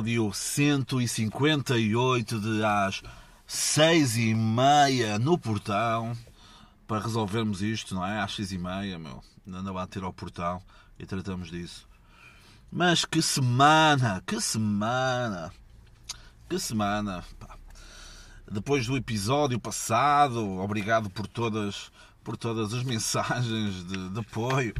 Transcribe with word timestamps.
episódio 0.00 0.32
158 0.32 2.40
de 2.40 2.64
às 2.64 3.02
seis 3.46 4.16
e 4.16 4.34
meia 4.34 5.18
no 5.18 5.38
portão 5.38 6.16
para 6.86 7.02
resolvermos 7.02 7.60
isto, 7.60 7.94
não 7.94 8.06
é? 8.06 8.20
Às 8.20 8.34
seis 8.34 8.50
e 8.50 8.56
meia, 8.56 8.98
meu. 8.98 9.22
Anda 9.46 9.70
a 9.70 9.74
bater 9.74 10.02
ao 10.02 10.12
portão 10.12 10.62
e 10.98 11.04
tratamos 11.04 11.50
disso. 11.50 11.86
Mas 12.72 13.04
que 13.04 13.20
semana, 13.20 14.22
que 14.26 14.40
semana, 14.40 15.52
que 16.48 16.58
semana. 16.58 17.22
Pá. 17.38 17.58
Depois 18.50 18.86
do 18.86 18.96
episódio 18.96 19.60
passado, 19.60 20.60
obrigado 20.60 21.10
por 21.10 21.26
todas, 21.26 21.92
por 22.24 22.38
todas 22.38 22.72
as 22.72 22.84
mensagens 22.84 23.86
de, 23.86 24.08
de 24.08 24.20
apoio. 24.20 24.72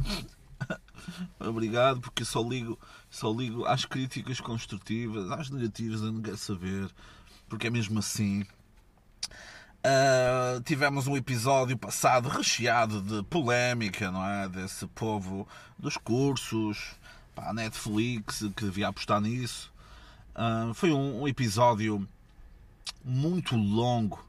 Obrigado, 1.39 1.99
porque 1.99 2.23
só 2.23 2.41
ligo, 2.41 2.79
só 3.11 3.29
ligo 3.29 3.65
às 3.65 3.83
críticas 3.83 4.39
construtivas, 4.39 5.29
às 5.29 5.49
negativas 5.49 6.01
eu 6.01 6.13
não 6.13 6.21
quero 6.21 6.37
saber, 6.37 6.89
porque 7.49 7.67
é 7.67 7.69
mesmo 7.69 7.99
assim. 7.99 8.43
Uh, 9.83 10.61
tivemos 10.63 11.07
um 11.07 11.17
episódio 11.17 11.77
passado 11.77 12.29
recheado 12.29 13.01
de 13.01 13.21
polémica, 13.23 14.09
não 14.09 14.25
é? 14.25 14.47
Desse 14.47 14.87
povo 14.87 15.45
dos 15.77 15.97
cursos, 15.97 16.95
a 17.35 17.53
Netflix 17.53 18.45
que 18.55 18.63
devia 18.63 18.87
apostar 18.87 19.19
nisso. 19.19 19.71
Uh, 20.33 20.73
foi 20.73 20.91
um, 20.91 21.23
um, 21.23 21.27
episódio 21.27 22.07
muito 23.03 23.57
longo. 23.57 24.25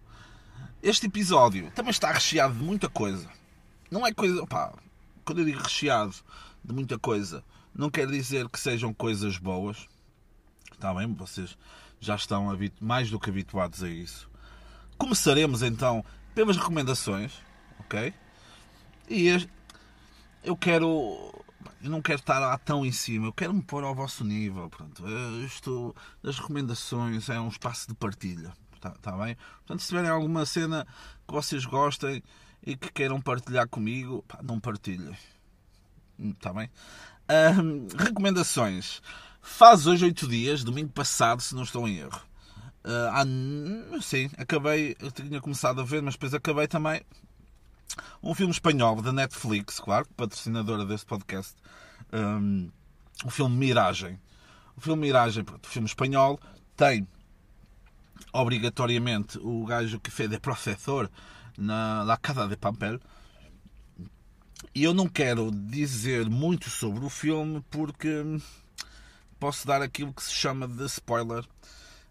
Este 0.82 1.06
episódio 1.06 1.70
também 1.70 1.92
está 1.92 2.10
recheado 2.10 2.54
de 2.54 2.64
muita 2.64 2.88
coisa. 2.88 3.28
Não 3.90 4.04
é 4.04 4.12
coisa. 4.12 4.44
Pá, 4.46 4.72
quando 5.24 5.38
eu 5.38 5.44
digo 5.44 5.62
recheado, 5.62 6.14
de 6.64 6.74
muita 6.74 6.98
coisa. 6.98 7.44
Não 7.74 7.90
quer 7.90 8.06
dizer 8.06 8.48
que 8.48 8.60
sejam 8.60 8.92
coisas 8.92 9.38
boas. 9.38 9.86
Está 10.72 10.92
bem? 10.94 11.12
Vocês 11.14 11.56
já 12.00 12.16
estão 12.16 12.48
mais 12.80 13.10
do 13.10 13.18
que 13.18 13.30
habituados 13.30 13.82
a 13.82 13.88
isso. 13.88 14.28
Começaremos 14.98 15.62
então 15.62 16.04
pelas 16.34 16.56
recomendações, 16.56 17.32
ok? 17.80 18.12
E 19.08 19.28
eu 20.42 20.56
quero. 20.56 21.32
Eu 21.82 21.90
não 21.90 22.00
quero 22.00 22.20
estar 22.20 22.38
lá 22.38 22.56
tão 22.58 22.84
em 22.86 22.92
cima, 22.92 23.26
eu 23.26 23.32
quero 23.32 23.52
me 23.52 23.62
pôr 23.62 23.84
ao 23.84 23.94
vosso 23.94 24.24
nível. 24.24 24.68
Pronto. 24.68 25.04
Isto 25.44 25.94
das 26.22 26.38
recomendações 26.38 27.28
é 27.28 27.40
um 27.40 27.48
espaço 27.48 27.88
de 27.88 27.94
partilha. 27.94 28.52
Está 28.74 28.90
tá 28.90 29.12
bem? 29.12 29.36
Portanto, 29.58 29.80
se 29.80 29.88
tiverem 29.88 30.10
alguma 30.10 30.44
cena 30.44 30.86
que 31.26 31.32
vocês 31.32 31.64
gostem 31.64 32.22
e 32.64 32.76
que 32.76 32.92
queiram 32.92 33.20
partilhar 33.20 33.68
comigo, 33.68 34.24
pá, 34.26 34.40
não 34.42 34.58
partilhem. 34.58 35.16
Está 36.18 36.52
bem? 36.52 36.70
Recomendações. 37.96 39.00
Faz 39.40 39.86
hoje 39.86 40.04
8 40.04 40.28
dias, 40.28 40.62
domingo 40.64 40.90
passado, 40.92 41.40
se 41.40 41.54
não 41.54 41.62
estou 41.62 41.88
em 41.88 41.98
erro. 41.98 42.20
Uh, 42.84 43.10
ah, 43.12 44.00
sim, 44.00 44.30
acabei. 44.36 44.96
Eu 45.00 45.10
tinha 45.10 45.40
começado 45.40 45.80
a 45.80 45.84
ver, 45.84 46.02
mas 46.02 46.14
depois 46.14 46.34
acabei 46.34 46.66
também. 46.66 47.00
Um 48.22 48.34
filme 48.34 48.52
espanhol 48.52 49.00
da 49.02 49.12
Netflix, 49.12 49.80
claro, 49.80 50.06
patrocinadora 50.16 50.84
deste 50.84 51.06
podcast. 51.06 51.54
Um, 52.12 52.70
o 53.24 53.30
filme 53.30 53.56
Miragem. 53.56 54.18
O 54.76 54.80
filme 54.80 55.02
Miragem, 55.02 55.44
pronto, 55.44 55.64
o 55.64 55.68
filme 55.68 55.86
espanhol, 55.86 56.40
tem 56.76 57.06
obrigatoriamente 58.32 59.38
o 59.38 59.64
gajo 59.66 60.00
que 60.00 60.10
fez 60.10 60.30
de 60.30 60.38
professor 60.38 61.10
na 61.58 62.02
La 62.02 62.16
Casa 62.16 62.48
de 62.48 62.56
Papel 62.56 62.98
e 64.74 64.84
eu 64.84 64.94
não 64.94 65.08
quero 65.08 65.50
dizer 65.50 66.28
muito 66.28 66.70
sobre 66.70 67.04
o 67.04 67.10
filme 67.10 67.62
porque 67.70 68.24
posso 69.38 69.66
dar 69.66 69.82
aquilo 69.82 70.12
que 70.12 70.22
se 70.22 70.32
chama 70.32 70.68
de 70.68 70.84
spoiler. 70.86 71.44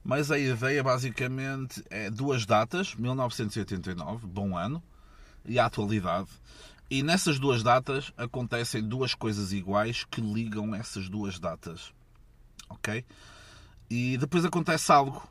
Mas 0.03 0.31
a 0.31 0.37
ideia 0.37 0.83
basicamente 0.83 1.83
é 1.89 2.09
duas 2.09 2.45
datas, 2.45 2.95
1989, 2.95 4.25
bom 4.27 4.57
ano, 4.57 4.81
e 5.45 5.59
a 5.59 5.65
atualidade. 5.65 6.27
E 6.89 7.01
nessas 7.03 7.39
duas 7.39 7.63
datas 7.63 8.11
acontecem 8.17 8.83
duas 8.83 9.15
coisas 9.15 9.53
iguais 9.53 10.03
que 10.03 10.19
ligam 10.19 10.75
essas 10.75 11.07
duas 11.07 11.39
datas. 11.39 11.93
Ok? 12.67 13.05
E 13.89 14.17
depois 14.17 14.43
acontece 14.43 14.91
algo. 14.91 15.25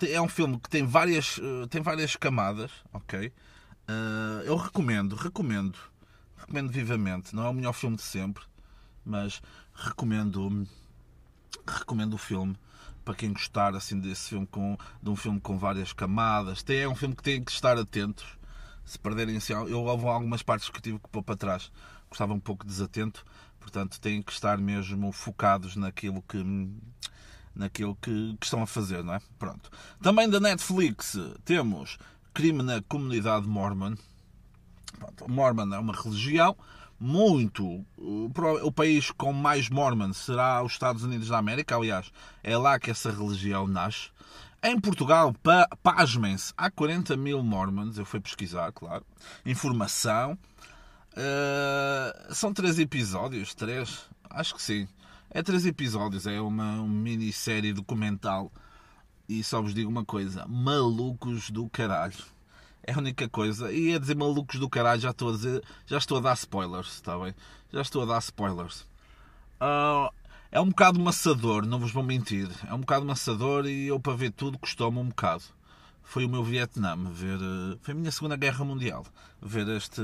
É 0.00 0.20
um 0.20 0.28
filme 0.28 0.58
que 0.58 0.68
tem 0.68 0.84
várias, 0.86 1.40
eh, 1.42 1.66
tem 1.68 1.80
várias 1.82 2.14
camadas. 2.16 2.70
Ok? 2.92 3.32
Eh, 3.88 4.42
eu 4.44 4.56
recomendo, 4.56 5.16
recomendo 5.16 5.78
recomendo 6.42 6.70
vivamente. 6.70 7.34
Não 7.34 7.44
é 7.46 7.48
o 7.48 7.54
melhor 7.54 7.72
filme 7.72 7.96
de 7.96 8.02
sempre, 8.02 8.44
mas 9.04 9.40
recomendo 9.74 10.66
recomendo 11.66 12.14
o 12.14 12.18
filme 12.18 12.56
para 13.04 13.14
quem 13.14 13.32
gostar 13.32 13.74
assim 13.74 13.98
desse 13.98 14.30
filme 14.30 14.46
com 14.46 14.76
de 15.02 15.10
um 15.10 15.16
filme 15.16 15.40
com 15.40 15.58
várias 15.58 15.92
camadas. 15.92 16.64
É 16.68 16.86
um 16.88 16.94
filme 16.94 17.14
que 17.14 17.22
tem 17.22 17.42
que 17.42 17.50
estar 17.50 17.76
atentos. 17.78 18.26
Se 18.84 18.98
perderem 18.98 19.36
assim, 19.36 19.52
eu 19.52 19.84
houve 19.84 20.06
algumas 20.06 20.42
partes 20.42 20.68
que 20.68 20.80
tive 20.80 20.98
que 20.98 21.08
pôr 21.08 21.22
para 21.22 21.36
trás. 21.36 21.70
Gostava 22.08 22.34
um 22.34 22.40
pouco 22.40 22.66
desatento, 22.66 23.24
portanto 23.58 24.00
têm 24.00 24.20
que 24.22 24.32
estar 24.32 24.58
mesmo 24.58 25.12
focados 25.12 25.76
naquilo 25.76 26.22
que 26.22 26.42
naquilo 27.54 27.94
que, 27.96 28.36
que 28.40 28.46
estão 28.46 28.62
a 28.62 28.66
fazer, 28.66 29.04
não 29.04 29.14
é? 29.14 29.20
Pronto. 29.38 29.70
Também 30.00 30.28
da 30.28 30.40
Netflix 30.40 31.16
temos 31.44 31.98
Crime 32.34 32.62
na 32.62 32.80
Comunidade 32.82 33.46
Mormon 33.46 33.94
Mormon 35.28 35.74
é 35.74 35.78
uma 35.78 35.94
religião 35.94 36.56
muito. 36.98 37.84
O 37.96 38.72
país 38.72 39.10
com 39.10 39.32
mais 39.32 39.68
Mormons 39.68 40.18
será 40.18 40.62
os 40.62 40.72
Estados 40.72 41.02
Unidos 41.02 41.28
da 41.28 41.38
América, 41.38 41.76
aliás, 41.76 42.12
é 42.42 42.56
lá 42.56 42.78
que 42.78 42.90
essa 42.90 43.10
religião 43.10 43.66
nasce. 43.66 44.10
Em 44.62 44.78
Portugal, 44.78 45.34
pa, 45.42 45.68
pasmem-se, 45.82 46.52
há 46.56 46.70
40 46.70 47.16
mil 47.16 47.42
Mormons, 47.42 47.98
eu 47.98 48.04
fui 48.04 48.20
pesquisar, 48.20 48.70
claro. 48.70 49.04
Informação. 49.44 50.38
Uh, 51.14 52.32
são 52.32 52.54
três 52.54 52.78
episódios, 52.78 53.52
três? 53.54 54.08
Acho 54.30 54.54
que 54.54 54.62
sim. 54.62 54.86
É 55.28 55.42
três 55.42 55.66
episódios, 55.66 56.28
é 56.28 56.40
uma, 56.40 56.74
uma 56.74 56.86
minissérie 56.86 57.72
documental. 57.72 58.52
E 59.28 59.42
só 59.42 59.60
vos 59.60 59.74
digo 59.74 59.90
uma 59.90 60.04
coisa: 60.04 60.46
malucos 60.46 61.50
do 61.50 61.68
caralho. 61.68 62.14
É 62.84 62.92
a 62.92 62.98
única 62.98 63.28
coisa. 63.28 63.72
E 63.72 63.94
a 63.94 63.98
dizer 63.98 64.16
malucos 64.16 64.58
do 64.58 64.68
caralho, 64.68 65.00
já 65.00 65.10
estou 65.10 65.30
a 65.30 65.32
dizer. 65.32 65.62
Já 65.86 65.98
estou 65.98 66.18
a 66.18 66.20
dar 66.20 66.34
spoilers, 66.34 66.94
está 66.94 67.18
bem? 67.18 67.34
Já 67.72 67.80
estou 67.80 68.02
a 68.02 68.06
dar 68.06 68.18
spoilers. 68.18 68.82
Uh, 69.60 70.12
é 70.50 70.60
um 70.60 70.68
bocado 70.68 71.00
maçador, 71.00 71.64
não 71.64 71.78
vos 71.78 71.92
vou 71.92 72.02
mentir. 72.02 72.48
É 72.68 72.74
um 72.74 72.80
bocado 72.80 73.06
maçador 73.06 73.66
e 73.66 73.86
eu 73.86 73.98
para 73.98 74.14
ver 74.14 74.32
tudo 74.32 74.58
custou-me 74.58 74.98
um 74.98 75.08
bocado. 75.08 75.44
Foi 76.02 76.26
o 76.26 76.28
meu 76.28 76.44
Vietnã, 76.44 76.94
ver. 77.10 77.38
Eh, 77.40 77.78
foi 77.80 77.94
a 77.94 77.96
minha 77.96 78.10
Segunda 78.10 78.36
Guerra 78.36 78.64
Mundial. 78.64 79.06
Ver 79.40 79.66
este, 79.68 80.02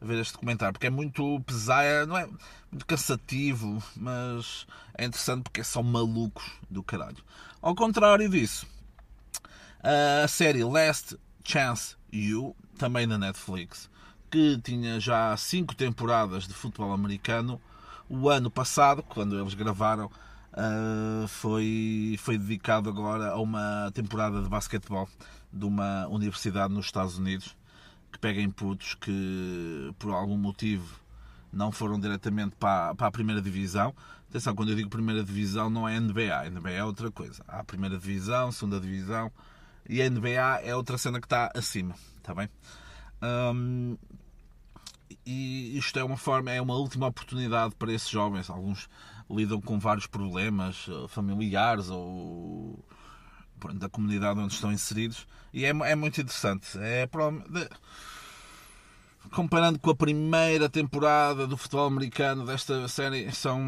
ver 0.00 0.20
este 0.20 0.34
documentário. 0.34 0.74
Porque 0.74 0.88
é 0.88 0.90
muito 0.90 1.40
pesado, 1.46 1.86
é, 1.86 2.04
não 2.04 2.18
é 2.18 2.26
muito 2.70 2.84
cansativo, 2.84 3.82
mas 3.96 4.66
é 4.98 5.06
interessante 5.06 5.44
porque 5.44 5.64
são 5.64 5.82
malucos 5.82 6.44
do 6.68 6.82
caralho. 6.82 7.24
Ao 7.62 7.74
contrário 7.74 8.28
disso, 8.28 8.66
a 9.82 10.28
série 10.28 10.62
Last 10.62 11.16
Chance 11.42 11.96
You, 12.16 12.56
também 12.78 13.06
na 13.06 13.18
Netflix, 13.18 13.90
que 14.30 14.58
tinha 14.58 14.98
já 15.00 15.36
cinco 15.36 15.74
temporadas 15.74 16.46
de 16.46 16.54
futebol 16.54 16.92
americano. 16.92 17.60
O 18.08 18.28
ano 18.28 18.50
passado, 18.50 19.02
quando 19.02 19.38
eles 19.38 19.54
gravaram, 19.54 20.06
uh, 20.06 21.28
foi, 21.28 22.16
foi 22.18 22.38
dedicado 22.38 22.88
agora 22.88 23.30
a 23.30 23.40
uma 23.40 23.90
temporada 23.94 24.42
de 24.42 24.48
basquetebol 24.48 25.08
de 25.52 25.64
uma 25.64 26.06
universidade 26.08 26.72
nos 26.72 26.86
Estados 26.86 27.18
Unidos 27.18 27.56
que 28.12 28.18
pega 28.18 28.40
em 28.40 28.50
putos 28.50 28.94
que 28.94 29.92
por 29.98 30.12
algum 30.12 30.36
motivo 30.36 31.00
não 31.52 31.70
foram 31.70 31.98
diretamente 31.98 32.56
para, 32.56 32.94
para 32.94 33.06
a 33.06 33.10
primeira 33.10 33.40
divisão. 33.40 33.94
Atenção, 34.28 34.54
quando 34.54 34.70
eu 34.70 34.76
digo 34.76 34.88
primeira 34.90 35.22
divisão 35.22 35.70
não 35.70 35.88
é 35.88 35.98
NBA, 35.98 36.50
NBA 36.50 36.70
é 36.70 36.84
outra 36.84 37.10
coisa. 37.10 37.42
Há 37.46 37.60
a 37.60 37.64
primeira 37.64 37.98
divisão, 37.98 38.50
segunda 38.52 38.80
divisão, 38.80 39.30
e 39.88 40.02
a 40.02 40.10
NBA 40.10 40.60
é 40.62 40.74
outra 40.74 40.98
cena 40.98 41.20
que 41.20 41.26
está 41.26 41.50
acima, 41.54 41.94
está 42.18 42.34
bem? 42.34 42.48
Um, 43.22 43.96
e 45.24 45.76
isto 45.76 45.98
é 45.98 46.04
uma 46.04 46.16
forma, 46.16 46.50
é 46.50 46.60
uma 46.60 46.74
última 46.74 47.06
oportunidade 47.06 47.74
para 47.74 47.92
esses 47.92 48.08
jovens. 48.08 48.48
Alguns 48.48 48.88
lidam 49.28 49.60
com 49.60 49.78
vários 49.78 50.06
problemas 50.06 50.86
eh, 50.88 51.08
familiares 51.08 51.88
ou 51.90 52.84
da 53.74 53.88
comunidade 53.88 54.38
onde 54.38 54.54
estão 54.54 54.70
inseridos 54.70 55.26
e 55.52 55.64
é, 55.64 55.70
é 55.70 55.94
muito 55.94 56.20
interessante. 56.20 56.78
É, 56.78 57.08
comparando 59.32 59.78
com 59.78 59.90
a 59.90 59.94
primeira 59.94 60.68
temporada 60.68 61.46
do 61.46 61.56
futebol 61.56 61.86
americano 61.86 62.44
desta 62.44 62.86
série, 62.88 63.30
são, 63.32 63.58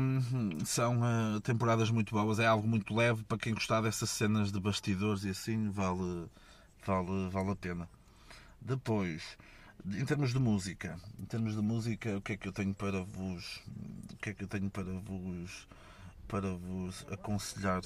são 0.65 1.01
uh, 1.01 1.41
temporadas 1.41 1.91
muito 1.91 2.15
boas. 2.15 2.39
É 2.39 2.47
algo 2.47 2.67
muito 2.67 2.95
leve 2.95 3.23
para 3.25 3.39
quem 3.39 3.55
gostar 3.55 3.81
dessas 3.81 4.11
cenas 4.11 4.53
de 4.53 4.61
bastidores 4.61 5.25
e 5.25 5.31
assim, 5.31 5.71
vale, 5.71 6.27
vale, 6.85 7.29
vale 7.31 7.51
a 7.51 7.57
pena. 7.57 7.89
Depois, 8.61 9.39
em 9.87 10.05
termos 10.05 10.33
de 10.33 10.39
música, 10.39 10.99
em 11.19 11.25
termos 11.25 11.55
de 11.55 11.63
música, 11.63 12.17
o 12.17 12.21
que 12.21 12.33
é 12.33 12.37
que 12.37 12.49
eu 12.49 12.53
tenho 12.53 12.75
para 12.75 13.03
vos, 13.03 13.63
o 14.13 14.17
que 14.17 14.31
é 14.31 14.35
que 14.35 14.45
eu 14.45 14.49
tenho 14.49 14.71
para 14.71 14.85
vos, 14.85 15.69
para 16.27 16.51
vos 16.55 17.07
aconselhar? 17.11 17.83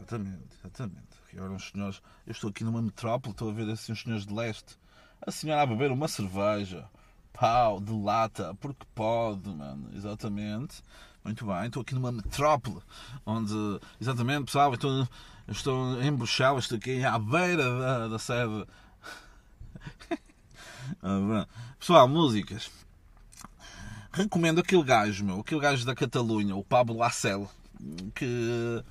exatamente, 0.00 0.56
exatamente. 0.58 1.20
Agora 1.36 1.58
senhores, 1.58 2.02
eu 2.26 2.32
estou 2.32 2.50
aqui 2.50 2.64
numa 2.64 2.82
metrópole, 2.82 3.32
estou 3.32 3.50
a 3.50 3.52
ver 3.52 3.70
assim 3.70 3.92
uns 3.92 4.02
senhores 4.02 4.26
de 4.26 4.34
leste, 4.34 4.78
a 5.26 5.30
senhora 5.30 5.62
a 5.62 5.66
beber 5.66 5.90
uma 5.90 6.08
cerveja, 6.08 6.88
pau, 7.32 7.80
de 7.80 7.92
lata, 7.92 8.54
porque 8.60 8.86
pode, 8.94 9.48
mano, 9.48 9.90
exatamente. 9.94 10.82
Muito 11.22 11.44
bem, 11.44 11.66
estou 11.66 11.82
aqui 11.82 11.94
numa 11.94 12.10
metrópole, 12.10 12.80
onde, 13.26 13.54
exatamente, 14.00 14.46
pessoal, 14.46 14.72
estou, 14.72 15.06
estou 15.48 16.02
em 16.02 16.10
Bruxelas, 16.12 16.64
estou 16.64 16.78
aqui 16.78 17.04
à 17.04 17.18
beira 17.18 17.78
da, 17.78 18.08
da 18.08 18.18
sede. 18.18 18.66
Ah, 21.04 21.46
pessoal, 21.78 22.08
músicas. 22.08 22.68
Recomendo 24.10 24.58
aquele 24.58 24.82
gajo, 24.82 25.24
meu, 25.24 25.38
aquele 25.38 25.60
gajo 25.60 25.86
da 25.86 25.94
Catalunha, 25.94 26.56
o 26.56 26.64
Pablo 26.64 26.96
Lacel, 26.96 27.48
que 28.12 28.82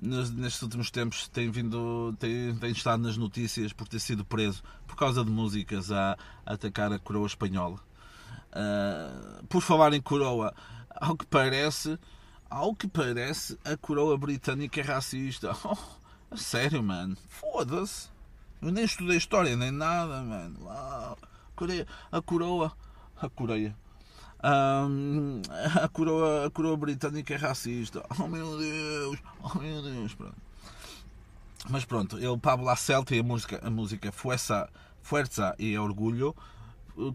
nestes 0.00 0.62
últimos 0.62 0.90
tempos 0.90 1.28
tem 1.28 1.50
vindo 1.50 2.14
tem, 2.18 2.54
tem, 2.56 2.70
estado 2.70 3.02
nas 3.02 3.16
notícias 3.16 3.72
por 3.72 3.88
ter 3.88 3.98
sido 3.98 4.24
preso 4.24 4.62
por 4.86 4.96
causa 4.96 5.24
de 5.24 5.30
músicas 5.30 5.90
a, 5.90 6.16
a 6.44 6.54
atacar 6.54 6.92
a 6.92 6.98
coroa 6.98 7.26
espanhola. 7.26 7.78
Uh, 8.52 9.44
por 9.46 9.60
falar 9.60 9.92
em 9.92 10.00
coroa 10.00 10.54
ao 10.90 11.16
que 11.16 11.26
parece 11.26 11.98
ao 12.48 12.74
que 12.74 12.86
parece 12.86 13.58
a 13.64 13.76
coroa 13.76 14.16
britânica 14.16 14.80
é 14.80 14.84
racista. 14.84 15.56
Oh, 16.28 16.36
sério 16.36 16.82
mano? 16.82 17.16
Foda-se. 17.28 18.08
Eu 18.60 18.72
nem 18.72 18.84
estudei 18.84 19.16
história 19.16 19.56
nem 19.56 19.70
nada 19.70 20.22
mano. 20.22 20.68
A 20.68 22.20
coroa 22.20 22.76
a 23.16 23.30
Coreia 23.30 23.74
um, 24.44 25.40
a, 25.82 25.88
coroa, 25.88 26.46
a 26.46 26.50
coroa 26.50 26.76
britânica 26.76 27.34
é 27.34 27.36
racista. 27.36 28.04
Oh 28.18 28.26
meu 28.26 28.58
Deus, 28.58 29.18
oh 29.42 29.58
meu 29.58 29.82
Deus. 29.82 30.14
Pronto. 30.14 30.36
Mas 31.68 31.84
pronto, 31.84 32.18
ele 32.18 32.38
Pablo 32.38 32.68
Acel 32.68 33.04
tem 33.04 33.20
a 33.20 33.22
música, 33.22 33.60
a 33.62 33.70
música 33.70 34.12
Fuerza, 34.12 34.68
Fuerza 35.02 35.54
e 35.58 35.76
Orgulho, 35.76 36.34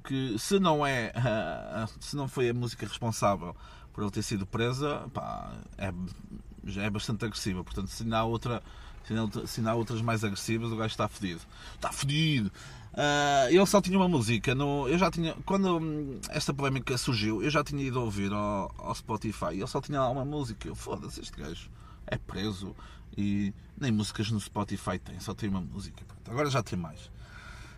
que 0.03 0.37
se 0.37 0.59
não 0.59 0.85
é 0.85 1.13
se 1.99 2.15
não 2.15 2.27
foi 2.27 2.49
a 2.49 2.53
música 2.53 2.85
responsável 2.85 3.55
por 3.93 4.03
ele 4.03 4.11
ter 4.11 4.23
sido 4.23 4.45
presa, 4.45 5.09
pá, 5.13 5.53
é, 5.77 5.93
já 6.65 6.83
é 6.83 6.89
bastante 6.89 7.25
agressiva. 7.25 7.63
Portanto, 7.63 7.87
se 7.87 8.03
não 8.03 8.17
há 8.17 8.23
outra 8.23 8.61
se 9.47 9.61
não 9.61 9.71
há 9.71 9.75
outras 9.75 10.01
mais 10.01 10.23
agressivas, 10.23 10.71
o 10.71 10.75
gajo 10.75 10.91
está 10.91 11.07
fedido. 11.07 11.41
Está 11.75 11.91
fedido! 11.91 12.51
Uh, 12.93 13.47
ele 13.49 13.65
só 13.65 13.81
tinha 13.81 13.97
uma 13.97 14.09
música. 14.09 14.53
No, 14.53 14.87
eu 14.87 14.97
já 14.97 15.09
tinha. 15.09 15.33
Quando 15.45 15.77
hum, 15.77 16.19
esta 16.29 16.53
polémica 16.53 16.97
surgiu, 16.97 17.41
eu 17.41 17.49
já 17.49 17.63
tinha 17.63 17.83
ido 17.83 18.01
ouvir 18.01 18.31
ao, 18.33 18.73
ao 18.77 18.93
Spotify. 18.93 19.53
Ele 19.53 19.67
só 19.67 19.79
tinha 19.79 19.99
lá 19.99 20.09
uma 20.09 20.25
música. 20.25 20.67
Eu 20.67 20.75
foda-se, 20.75 21.21
este 21.21 21.37
gajo 21.39 21.69
é 22.07 22.17
preso 22.17 22.75
e 23.17 23.53
nem 23.79 23.91
músicas 23.91 24.29
no 24.31 24.39
Spotify 24.39 24.99
tem, 24.99 25.19
só 25.19 25.33
tem 25.33 25.49
uma 25.49 25.61
música. 25.61 26.03
Agora 26.27 26.49
já 26.49 26.61
tem 26.61 26.77
mais. 26.77 27.09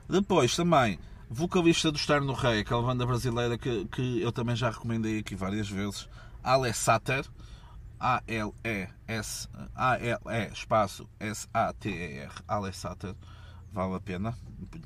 Depois 0.10 0.56
também, 0.56 1.00
vocalista 1.30 1.92
do 1.92 1.98
Estar 1.98 2.22
no 2.22 2.34
Rei, 2.34 2.60
aquela 2.60 2.82
banda 2.82 3.06
brasileira 3.06 3.58
que, 3.58 3.86
que 3.86 4.22
eu 4.22 4.32
também 4.32 4.56
já 4.56 4.70
recomendei 4.70 5.20
aqui 5.20 5.36
várias 5.36 5.70
vezes, 5.70 6.10
Ale 6.44 6.74
Sater. 6.74 7.26
A-L-E-S 8.06 9.48
A-L-E 9.74 10.52
espaço 10.52 11.08
S-A-T-E-R 11.22 12.34
Ale 12.46 12.74
Sater 12.74 13.16
vale 13.74 13.96
a 13.96 14.00
pena, 14.00 14.38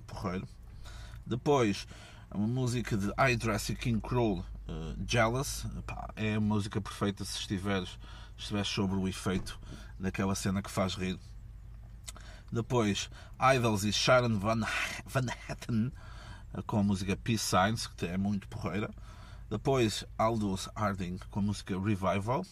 porreiro. 0.07 0.47
Depois, 1.25 1.85
uma 2.33 2.47
música 2.47 2.97
de 2.97 3.11
Dress 3.35 3.75
King 3.75 3.99
Cruel, 3.99 4.45
uh, 4.67 5.05
Jealous, 5.05 5.65
Pá, 5.85 6.09
é 6.15 6.35
a 6.35 6.39
música 6.39 6.79
perfeita 6.79 7.25
se 7.25 7.37
estiveres, 7.39 7.99
estiveres 8.37 8.69
sobre 8.69 8.95
o 8.95 9.07
efeito 9.07 9.59
daquela 9.99 10.35
cena 10.35 10.61
que 10.61 10.71
faz 10.71 10.93
rir. 10.95 11.19
Depois, 12.49 13.09
Idols 13.55 13.83
e 13.83 13.91
Sharon 13.91 14.39
Van, 14.39 14.61
Van 15.05 15.27
Hatten, 15.49 15.91
eh, 16.53 16.61
com 16.65 16.79
a 16.79 16.83
música 16.83 17.17
Peace 17.17 17.43
Signs, 17.43 17.87
que 17.87 18.05
é 18.05 18.17
muito 18.17 18.47
porreira. 18.47 18.89
Depois, 19.49 20.05
Aldous 20.17 20.69
Harding 20.73 21.19
com 21.29 21.41
a 21.41 21.43
música 21.43 21.77
Revival. 21.77 22.45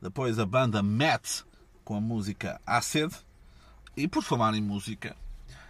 Depois, 0.00 0.38
a 0.38 0.46
banda 0.46 0.82
Matt 0.82 1.42
com 1.84 1.96
a 1.96 2.00
música 2.00 2.58
Acid. 2.66 3.12
E 3.94 4.08
por 4.08 4.22
falar 4.22 4.54
em 4.54 4.62
música, 4.62 5.14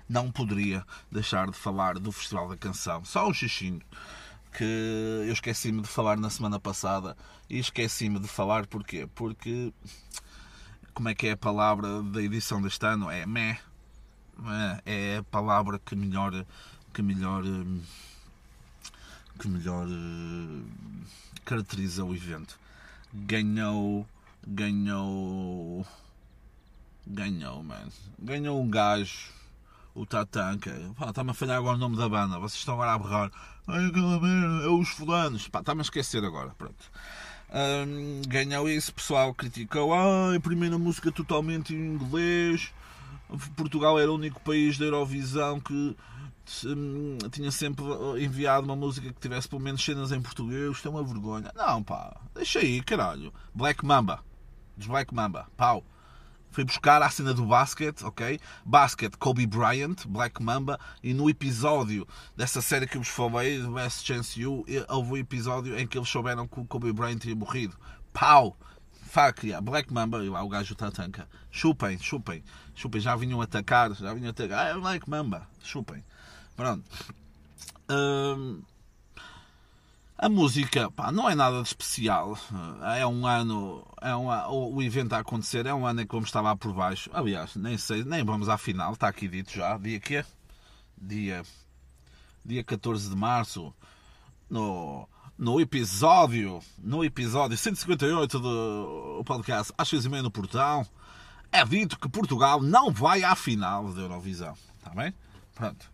não 0.08 0.30
poderia 0.30 0.84
deixar 1.10 1.50
de 1.50 1.56
falar 1.56 1.98
do 1.98 2.12
Festival 2.12 2.48
da 2.48 2.56
Canção. 2.56 3.04
Só 3.04 3.28
um 3.28 3.34
xixinho 3.34 3.80
que 4.52 4.64
eu 5.26 5.32
esqueci-me 5.32 5.80
de 5.80 5.88
falar 5.88 6.18
na 6.18 6.28
semana 6.28 6.60
passada 6.60 7.16
e 7.48 7.58
esqueci-me 7.58 8.18
de 8.18 8.28
falar 8.28 8.66
porquê? 8.66 9.08
Porque 9.14 9.72
como 10.92 11.08
é 11.08 11.14
que 11.14 11.28
é 11.28 11.32
a 11.32 11.36
palavra 11.36 12.02
da 12.02 12.22
edição 12.22 12.60
deste 12.60 12.84
ano? 12.86 13.10
É 13.10 13.24
meh. 13.24 13.58
É 14.84 15.18
a 15.18 15.22
palavra 15.22 15.78
que 15.78 15.96
melhor 15.96 16.44
que 16.92 17.02
melhor 17.02 17.42
que 19.38 19.48
melhor 19.48 19.86
caracteriza 21.44 22.04
o 22.04 22.14
evento. 22.14 22.58
Ganhou 23.12 24.06
ganhou 24.46 25.86
ganhou, 27.06 27.62
man. 27.62 27.88
Ganhou 28.18 28.60
um 28.60 28.68
gajo 28.68 29.32
o 29.94 30.06
Tatanka. 30.06 30.70
Está-me 31.08 31.30
a 31.30 31.34
falhar 31.34 31.58
agora 31.58 31.76
o 31.76 31.80
nome 31.80 31.96
da 31.96 32.08
banda. 32.08 32.38
Vocês 32.38 32.60
estão 32.60 32.74
agora 32.74 32.94
a 32.94 32.98
berrar. 32.98 33.30
Ai, 33.66 33.86
aquela 33.86 34.20
merda, 34.20 34.64
é 34.64 34.68
os 34.68 34.88
fulanos. 34.88 35.42
Está-me 35.42 35.80
a 35.80 35.82
esquecer 35.82 36.24
agora. 36.24 36.50
Pronto. 36.56 36.90
Um, 37.52 38.22
ganhou 38.26 38.68
isso, 38.68 38.94
pessoal 38.94 39.34
criticou. 39.34 39.92
Ah, 39.92 40.34
a 40.34 40.40
primeira 40.40 40.78
música 40.78 41.12
totalmente 41.12 41.74
em 41.74 41.94
inglês. 41.94 42.72
Portugal 43.56 43.98
era 43.98 44.10
o 44.10 44.14
único 44.14 44.40
país 44.40 44.78
da 44.78 44.86
Eurovisão 44.86 45.60
que 45.60 45.96
hum, 46.66 47.18
tinha 47.30 47.50
sempre 47.50 47.84
enviado 48.18 48.64
uma 48.64 48.76
música 48.76 49.12
que 49.12 49.20
tivesse 49.20 49.48
pelo 49.48 49.60
menos 49.60 49.84
cenas 49.84 50.12
em 50.12 50.20
português. 50.20 50.72
Isto 50.72 50.88
é 50.88 50.90
uma 50.90 51.04
vergonha. 51.04 51.52
Não, 51.54 51.82
pá, 51.82 52.16
deixa 52.34 52.60
aí, 52.60 52.82
caralho. 52.82 53.32
Black 53.54 53.84
Mamba. 53.84 54.24
Dos 54.76 54.86
Black 54.86 55.14
Mamba. 55.14 55.46
Pau. 55.56 55.84
Foi 56.52 56.64
buscar 56.64 57.02
a 57.02 57.10
cena 57.10 57.34
do 57.34 57.44
basquete, 57.46 58.04
ok? 58.04 58.38
Basket, 58.64 59.16
Kobe 59.16 59.46
Bryant, 59.46 60.06
Black 60.06 60.40
Mamba, 60.42 60.78
e 61.02 61.12
no 61.12 61.28
episódio 61.28 62.06
dessa 62.36 62.62
série 62.62 62.86
que 62.86 62.96
eu 62.96 63.02
vos 63.02 63.08
falei, 63.08 63.58
do 63.58 63.72
Best 63.72 64.06
Chance 64.06 64.40
You, 64.40 64.64
houve 64.88 65.12
um 65.12 65.16
episódio 65.16 65.78
em 65.78 65.86
que 65.86 65.98
eles 65.98 66.08
souberam 66.08 66.46
que 66.46 66.60
o 66.60 66.64
Kobe 66.64 66.92
Bryant 66.92 67.18
tinha 67.18 67.34
morrido. 67.34 67.76
Pau! 68.12 68.56
Fuck, 69.12 69.46
yeah. 69.46 69.60
Black 69.60 69.92
Mamba, 69.92 70.24
e 70.24 70.28
lá 70.30 70.42
o 70.42 70.48
gajo 70.48 70.74
Tatanka. 70.74 71.28
Chupem, 71.50 71.98
chupem, 71.98 72.42
chupem. 72.74 73.00
Já 73.00 73.14
vinham 73.14 73.42
atacar, 73.42 73.92
já 73.94 74.14
vinham 74.14 74.30
atacar. 74.30 74.66
Ah, 74.66 74.68
é 74.70 74.74
Black 74.74 75.08
Mamba, 75.08 75.46
chupem. 75.62 76.02
Pronto. 76.56 76.82
Um, 77.90 78.62
a 80.22 80.28
música 80.28 80.88
pá, 80.88 81.10
não 81.10 81.28
é 81.28 81.34
nada 81.34 81.60
de 81.60 81.66
especial. 81.66 82.38
É 82.96 83.04
um 83.04 83.26
ano. 83.26 83.84
É 84.00 84.14
um, 84.14 84.28
o 84.72 84.80
evento 84.80 85.14
a 85.14 85.18
acontecer 85.18 85.66
é 85.66 85.74
um 85.74 85.84
ano 85.84 86.00
em 86.00 86.06
que 86.06 86.12
vamos 86.14 86.28
estar 86.28 86.40
lá 86.40 86.54
por 86.54 86.72
baixo. 86.72 87.10
Aliás, 87.12 87.56
nem 87.56 87.76
sei, 87.76 88.04
nem 88.04 88.24
vamos 88.24 88.48
à 88.48 88.56
final, 88.56 88.92
está 88.92 89.08
aqui 89.08 89.26
dito 89.26 89.50
já. 89.52 89.76
Dia 89.76 89.98
que 89.98 90.24
Dia. 90.96 91.42
Dia 92.44 92.62
14 92.62 93.10
de 93.10 93.16
março. 93.16 93.74
No, 94.48 95.08
no 95.36 95.60
episódio. 95.60 96.60
No 96.78 97.04
episódio 97.04 97.58
158 97.58 98.38
do 98.38 99.22
podcast 99.24 99.72
Às 99.76 99.88
6 99.88 100.04
e 100.04 100.08
meia 100.08 100.22
no 100.22 100.30
portão. 100.30 100.86
É 101.50 101.64
dito 101.64 101.98
que 101.98 102.08
Portugal 102.08 102.62
não 102.62 102.92
vai 102.92 103.24
à 103.24 103.34
final 103.34 103.92
da 103.92 104.02
Eurovisão. 104.02 104.54
Está 104.78 104.90
bem? 104.90 105.12
Pronto. 105.52 105.90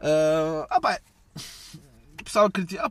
Uh, 0.00 0.66
ah, 0.68 0.80
bem, 0.80 0.98
o 2.24 2.32
pessoal 2.34 2.50
critica. 2.50 2.90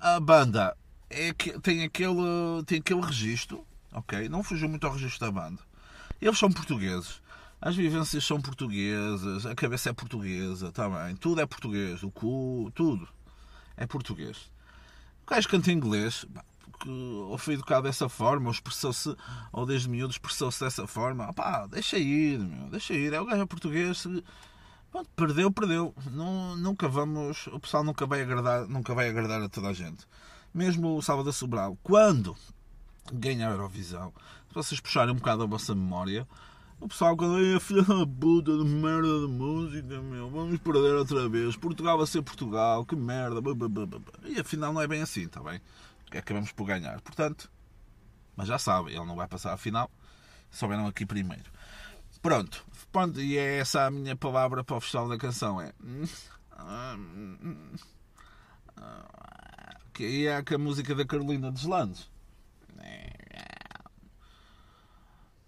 Ah, 0.00 0.16
a 0.16 0.20
banda 0.20 0.74
é 1.10 1.34
que, 1.34 1.60
tem, 1.60 1.84
aquele, 1.84 2.64
tem 2.64 2.78
aquele 2.78 3.02
registro, 3.02 3.66
ok? 3.92 4.30
Não 4.30 4.42
fugiu 4.42 4.66
muito 4.66 4.86
ao 4.86 4.94
registro 4.94 5.26
da 5.26 5.30
banda. 5.30 5.60
Eles 6.20 6.38
são 6.38 6.50
portugueses. 6.50 7.20
As 7.60 7.76
vivências 7.76 8.24
são 8.24 8.40
portuguesas, 8.40 9.44
a 9.44 9.54
cabeça 9.54 9.90
é 9.90 9.92
portuguesa 9.92 10.72
também. 10.72 11.14
Tudo 11.16 11.42
é 11.42 11.46
português. 11.46 12.02
O 12.02 12.10
cu, 12.10 12.72
tudo 12.74 13.06
é 13.76 13.86
português. 13.86 14.50
O 15.26 15.30
gajo 15.30 15.46
canta 15.46 15.70
inglês, 15.70 16.24
porque 16.72 16.88
ou 16.88 17.36
foi 17.36 17.54
educado 17.54 17.82
dessa 17.82 18.08
forma, 18.08 18.46
ou 18.46 18.52
expressou-se, 18.52 19.14
ou 19.52 19.66
desde 19.66 19.90
miúdo 19.90 20.12
expressou-se 20.12 20.64
dessa 20.64 20.86
forma. 20.86 21.30
Pá, 21.34 21.66
deixa 21.66 21.98
ir, 21.98 22.38
meu, 22.38 22.70
deixa 22.70 22.94
ir. 22.94 23.12
É 23.12 23.20
o 23.20 23.26
gajo 23.26 23.46
português. 23.46 24.06
Pronto, 24.90 25.08
perdeu, 25.14 25.50
perdeu. 25.52 25.94
Não, 26.10 26.56
nunca 26.56 26.88
vamos. 26.88 27.46
O 27.48 27.60
pessoal 27.60 27.84
nunca 27.84 28.06
vai 28.06 28.22
agradar, 28.22 28.66
nunca 28.66 28.94
vai 28.94 29.08
agradar 29.08 29.42
a 29.42 29.48
toda 29.48 29.68
a 29.68 29.72
gente. 29.72 30.06
Mesmo 30.52 30.96
o 30.96 31.02
Salvador 31.02 31.32
Sobral, 31.32 31.78
quando 31.82 32.36
ganha 33.12 33.48
a 33.48 33.50
Eurovisão, 33.52 34.12
se 34.48 34.54
vocês 34.54 34.80
puxarem 34.80 35.12
um 35.12 35.16
bocado 35.16 35.44
a 35.44 35.46
vossa 35.46 35.74
memória, 35.74 36.26
o 36.80 36.88
pessoal 36.88 37.16
quando 37.16 37.38
é 37.38 37.60
filha 37.60 37.82
da 37.82 38.06
puta 38.06 38.56
de 38.56 38.64
merda 38.64 39.20
de 39.20 39.26
música, 39.28 40.00
meu, 40.02 40.28
vamos 40.28 40.58
perder 40.58 40.94
outra 40.96 41.28
vez. 41.28 41.56
Portugal 41.56 41.96
vai 41.96 42.06
ser 42.06 42.22
Portugal, 42.22 42.84
que 42.84 42.96
merda. 42.96 43.40
E 44.24 44.40
afinal 44.40 44.72
não 44.72 44.82
é 44.82 44.88
bem 44.88 45.02
assim, 45.02 45.26
está 45.26 45.40
bem? 45.40 45.60
Acabamos 46.10 46.50
por 46.50 46.64
ganhar. 46.64 47.00
Portanto, 47.00 47.48
mas 48.34 48.48
já 48.48 48.58
sabem, 48.58 48.96
ele 48.96 49.04
não 49.04 49.14
vai 49.14 49.28
passar 49.28 49.52
a 49.52 49.56
final 49.56 49.88
souberam 50.50 50.86
aqui 50.86 51.06
primeiro. 51.06 51.50
Pronto, 52.22 52.64
pronto, 52.92 53.20
e 53.20 53.38
é 53.38 53.58
essa 53.58 53.86
a 53.86 53.90
minha 53.90 54.14
palavra 54.14 54.62
para 54.62 54.76
o 54.76 54.80
Festival 54.80 55.08
da 55.08 55.18
Canção: 55.18 55.60
é. 55.60 55.72
Que 59.94 60.26
é 60.26 60.54
a 60.54 60.58
música 60.58 60.94
da 60.94 61.04
Carolina 61.04 61.50
Deslandes. 61.50 62.10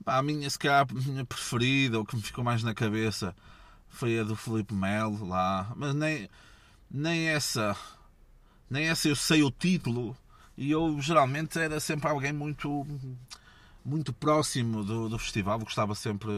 Pá, 0.05 0.17
a 0.19 0.23
minha, 0.23 0.51
se 0.51 0.59
calhar, 0.59 0.87
a 0.91 0.95
minha 0.95 1.25
preferida, 1.25 1.99
ou 1.99 2.05
que 2.05 2.17
me 2.17 2.23
ficou 2.23 2.43
mais 2.43 2.63
na 2.63 2.75
cabeça, 2.75 3.35
foi 3.89 4.19
a 4.19 4.25
do 4.25 4.35
Felipe 4.35 4.75
Melo 4.75 5.27
lá. 5.27 5.73
Mas 5.77 5.95
nem, 5.95 6.29
nem 6.91 7.29
essa. 7.29 7.77
Nem 8.69 8.89
essa 8.89 9.09
eu 9.09 9.15
sei 9.15 9.43
o 9.43 9.51
título. 9.51 10.17
E 10.57 10.71
eu 10.71 11.01
geralmente 11.01 11.59
era 11.59 11.79
sempre 11.79 12.09
alguém 12.09 12.33
muito 12.33 12.87
muito 13.85 14.13
próximo 14.13 14.85
do, 14.85 15.09
do 15.09 15.19
festival, 15.19 15.59
gostava 15.59 15.95
sempre, 15.95 16.31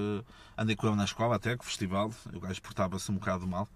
andei 0.56 0.74
com 0.74 0.86
ele 0.86 0.96
na 0.96 1.04
escola 1.04 1.36
até, 1.36 1.56
com 1.56 1.62
o 1.62 1.66
festival, 1.66 2.10
o 2.32 2.40
gajo 2.40 2.62
portava-se 2.62 3.10
um 3.10 3.14
bocado 3.14 3.46
mal, 3.46 3.68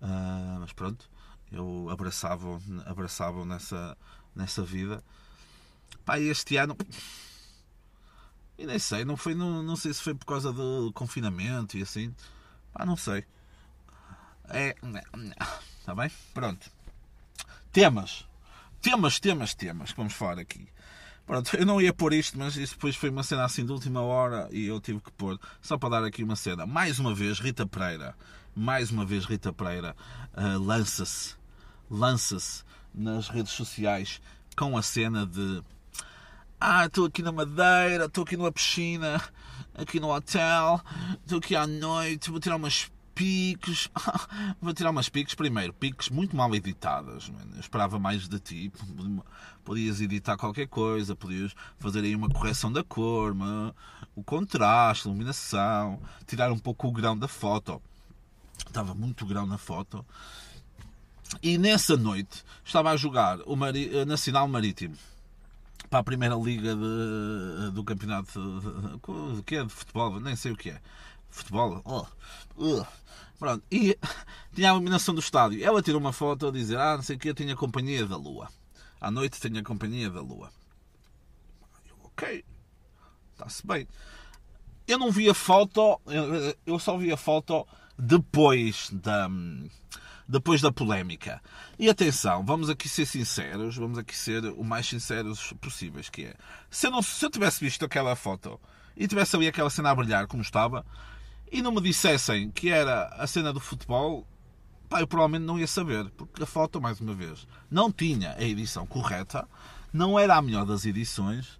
uh, 0.00 0.60
mas 0.60 0.72
pronto, 0.72 1.08
eu 1.50 1.88
abraçava, 1.90 2.60
abraçava 2.84 3.44
nessa, 3.44 3.96
nessa 4.34 4.62
vida. 4.62 5.02
Pá, 6.04 6.18
este 6.18 6.56
ano, 6.56 6.76
e 8.58 8.66
nem 8.66 8.78
sei, 8.78 9.04
não, 9.04 9.16
foi, 9.16 9.34
não, 9.34 9.62
não 9.62 9.76
sei 9.76 9.92
se 9.92 10.02
foi 10.02 10.14
por 10.14 10.26
causa 10.26 10.52
do 10.52 10.92
confinamento 10.92 11.76
e 11.76 11.82
assim, 11.82 12.14
pá, 12.72 12.84
não 12.84 12.96
sei. 12.96 13.24
É, 14.48 14.74
está 15.80 15.94
bem? 15.94 16.10
Pronto. 16.32 16.70
Temas. 17.72 18.26
Temas, 18.80 19.18
temas, 19.18 19.54
temas 19.54 19.90
que 19.90 19.96
vamos 19.96 20.12
falar 20.12 20.38
aqui. 20.38 20.68
Pronto, 21.26 21.56
eu 21.56 21.66
não 21.66 21.80
ia 21.80 21.92
pôr 21.92 22.12
isto, 22.14 22.38
mas 22.38 22.56
isso 22.56 22.74
depois 22.74 22.94
foi 22.94 23.10
uma 23.10 23.24
cena 23.24 23.44
assim 23.44 23.66
de 23.66 23.72
última 23.72 24.00
hora 24.00 24.48
e 24.52 24.66
eu 24.66 24.80
tive 24.80 25.00
que 25.00 25.10
pôr, 25.10 25.38
só 25.60 25.76
para 25.76 25.88
dar 25.88 26.04
aqui 26.04 26.22
uma 26.22 26.36
cena. 26.36 26.64
Mais 26.64 27.00
uma 27.00 27.12
vez, 27.12 27.40
Rita 27.40 27.66
Pereira, 27.66 28.14
mais 28.54 28.92
uma 28.92 29.04
vez, 29.04 29.24
Rita 29.24 29.52
Pereira 29.52 29.96
uh, 30.34 30.58
lança-se, 30.62 31.34
lança-se 31.90 32.62
nas 32.94 33.28
redes 33.28 33.52
sociais 33.52 34.20
com 34.56 34.78
a 34.78 34.82
cena 34.82 35.26
de 35.26 35.62
ah, 36.60 36.86
estou 36.86 37.06
aqui 37.06 37.22
na 37.22 37.32
Madeira, 37.32 38.06
estou 38.06 38.24
aqui 38.24 38.36
numa 38.36 38.50
piscina, 38.50 39.20
aqui 39.74 40.00
no 40.00 40.14
hotel, 40.14 40.80
estou 41.22 41.38
aqui 41.38 41.54
à 41.54 41.66
noite, 41.66 42.30
vou 42.30 42.40
tirar 42.40 42.56
umas 42.56 42.90
piques. 43.16 43.88
Vou 44.60 44.74
tirar 44.74 44.90
umas 44.90 45.08
piques. 45.08 45.34
Primeiro, 45.34 45.72
piques 45.72 46.10
muito 46.10 46.36
mal 46.36 46.54
editadas. 46.54 47.32
Eu 47.54 47.60
esperava 47.60 47.98
mais 47.98 48.28
de 48.28 48.38
ti. 48.38 48.72
Podias 49.64 50.00
editar 50.00 50.36
qualquer 50.36 50.68
coisa, 50.68 51.16
podias 51.16 51.52
fazer 51.80 52.04
aí 52.04 52.14
uma 52.14 52.28
correção 52.28 52.70
da 52.70 52.84
cor, 52.84 53.34
o 54.14 54.22
contraste, 54.22 55.08
a 55.08 55.10
iluminação, 55.10 56.00
tirar 56.24 56.52
um 56.52 56.58
pouco 56.58 56.86
o 56.86 56.92
grão 56.92 57.18
da 57.18 57.26
foto. 57.26 57.82
Estava 58.64 58.94
muito 58.94 59.26
grão 59.26 59.46
na 59.46 59.58
foto. 59.58 60.06
E 61.42 61.58
nessa 61.58 61.96
noite 61.96 62.44
estava 62.64 62.90
a 62.90 62.96
jogar 62.96 63.40
o 63.40 63.56
Mari... 63.56 64.04
Nacional 64.04 64.46
Marítimo 64.46 64.94
para 65.90 66.00
a 66.00 66.04
primeira 66.04 66.34
liga 66.34 66.74
de, 66.74 67.70
do 67.72 67.84
campeonato 67.84 68.40
de, 69.36 69.42
que 69.42 69.56
é 69.56 69.64
de 69.64 69.72
futebol, 69.72 70.20
nem 70.20 70.36
sei 70.36 70.52
o 70.52 70.56
que 70.56 70.70
é. 70.70 70.80
Futebol? 71.30 71.82
Oh, 71.84 72.06
uh, 72.56 72.86
Pronto, 73.38 73.62
e 73.70 73.98
tinha 74.54 74.70
a 74.70 74.74
iluminação 74.74 75.14
do 75.14 75.20
estádio. 75.20 75.62
Ela 75.62 75.82
tirou 75.82 76.00
uma 76.00 76.12
foto 76.12 76.48
a 76.48 76.50
dizer: 76.50 76.78
Ah, 76.78 76.96
não 76.96 77.02
sei 77.02 77.16
o 77.16 77.18
que, 77.18 77.28
eu 77.28 77.34
tenho 77.34 77.52
a 77.52 77.56
companhia 77.56 78.06
da 78.06 78.16
lua. 78.16 78.48
À 79.00 79.10
noite 79.10 79.40
tenho 79.40 79.58
a 79.58 79.62
companhia 79.62 80.08
da 80.08 80.20
lua. 80.20 80.50
Eu, 81.86 81.96
ok, 82.04 82.44
está-se 83.32 83.66
bem. 83.66 83.86
Eu 84.88 84.98
não 84.98 85.10
vi 85.10 85.28
a 85.28 85.34
foto, 85.34 86.00
eu 86.64 86.78
só 86.78 86.96
vi 86.96 87.12
a 87.12 87.16
foto 87.16 87.66
depois 87.98 88.88
da, 88.92 89.28
depois 90.28 90.60
da 90.60 90.70
polémica. 90.70 91.42
E 91.76 91.88
atenção, 91.88 92.44
vamos 92.44 92.70
aqui 92.70 92.88
ser 92.88 93.04
sinceros, 93.04 93.76
vamos 93.76 93.98
aqui 93.98 94.16
ser 94.16 94.44
o 94.44 94.62
mais 94.62 94.86
sinceros 94.86 95.52
possíveis, 95.60 96.08
que 96.08 96.26
é, 96.26 96.34
se 96.70 96.86
eu, 96.86 96.92
não, 96.92 97.02
se 97.02 97.24
eu 97.24 97.30
tivesse 97.30 97.62
visto 97.62 97.84
aquela 97.84 98.14
foto 98.14 98.60
e 98.96 99.08
tivesse 99.08 99.34
ali 99.34 99.48
aquela 99.48 99.68
cena 99.68 99.90
a 99.90 99.94
brilhar 99.94 100.28
como 100.28 100.40
estava, 100.40 100.86
e 101.50 101.62
não 101.62 101.72
me 101.72 101.80
dissessem 101.80 102.50
que 102.50 102.70
era 102.70 103.06
a 103.16 103.26
cena 103.26 103.52
do 103.52 103.60
futebol, 103.60 104.26
pá, 104.88 105.00
eu 105.00 105.06
provavelmente 105.06 105.46
não 105.46 105.58
ia 105.58 105.66
saber, 105.66 106.10
porque 106.10 106.42
a 106.42 106.46
foto, 106.46 106.80
mais 106.80 107.00
uma 107.00 107.14
vez, 107.14 107.46
não 107.70 107.90
tinha 107.90 108.34
a 108.36 108.42
edição 108.42 108.86
correta, 108.86 109.48
não 109.92 110.18
era 110.18 110.36
a 110.36 110.42
melhor 110.42 110.64
das 110.64 110.84
edições. 110.84 111.58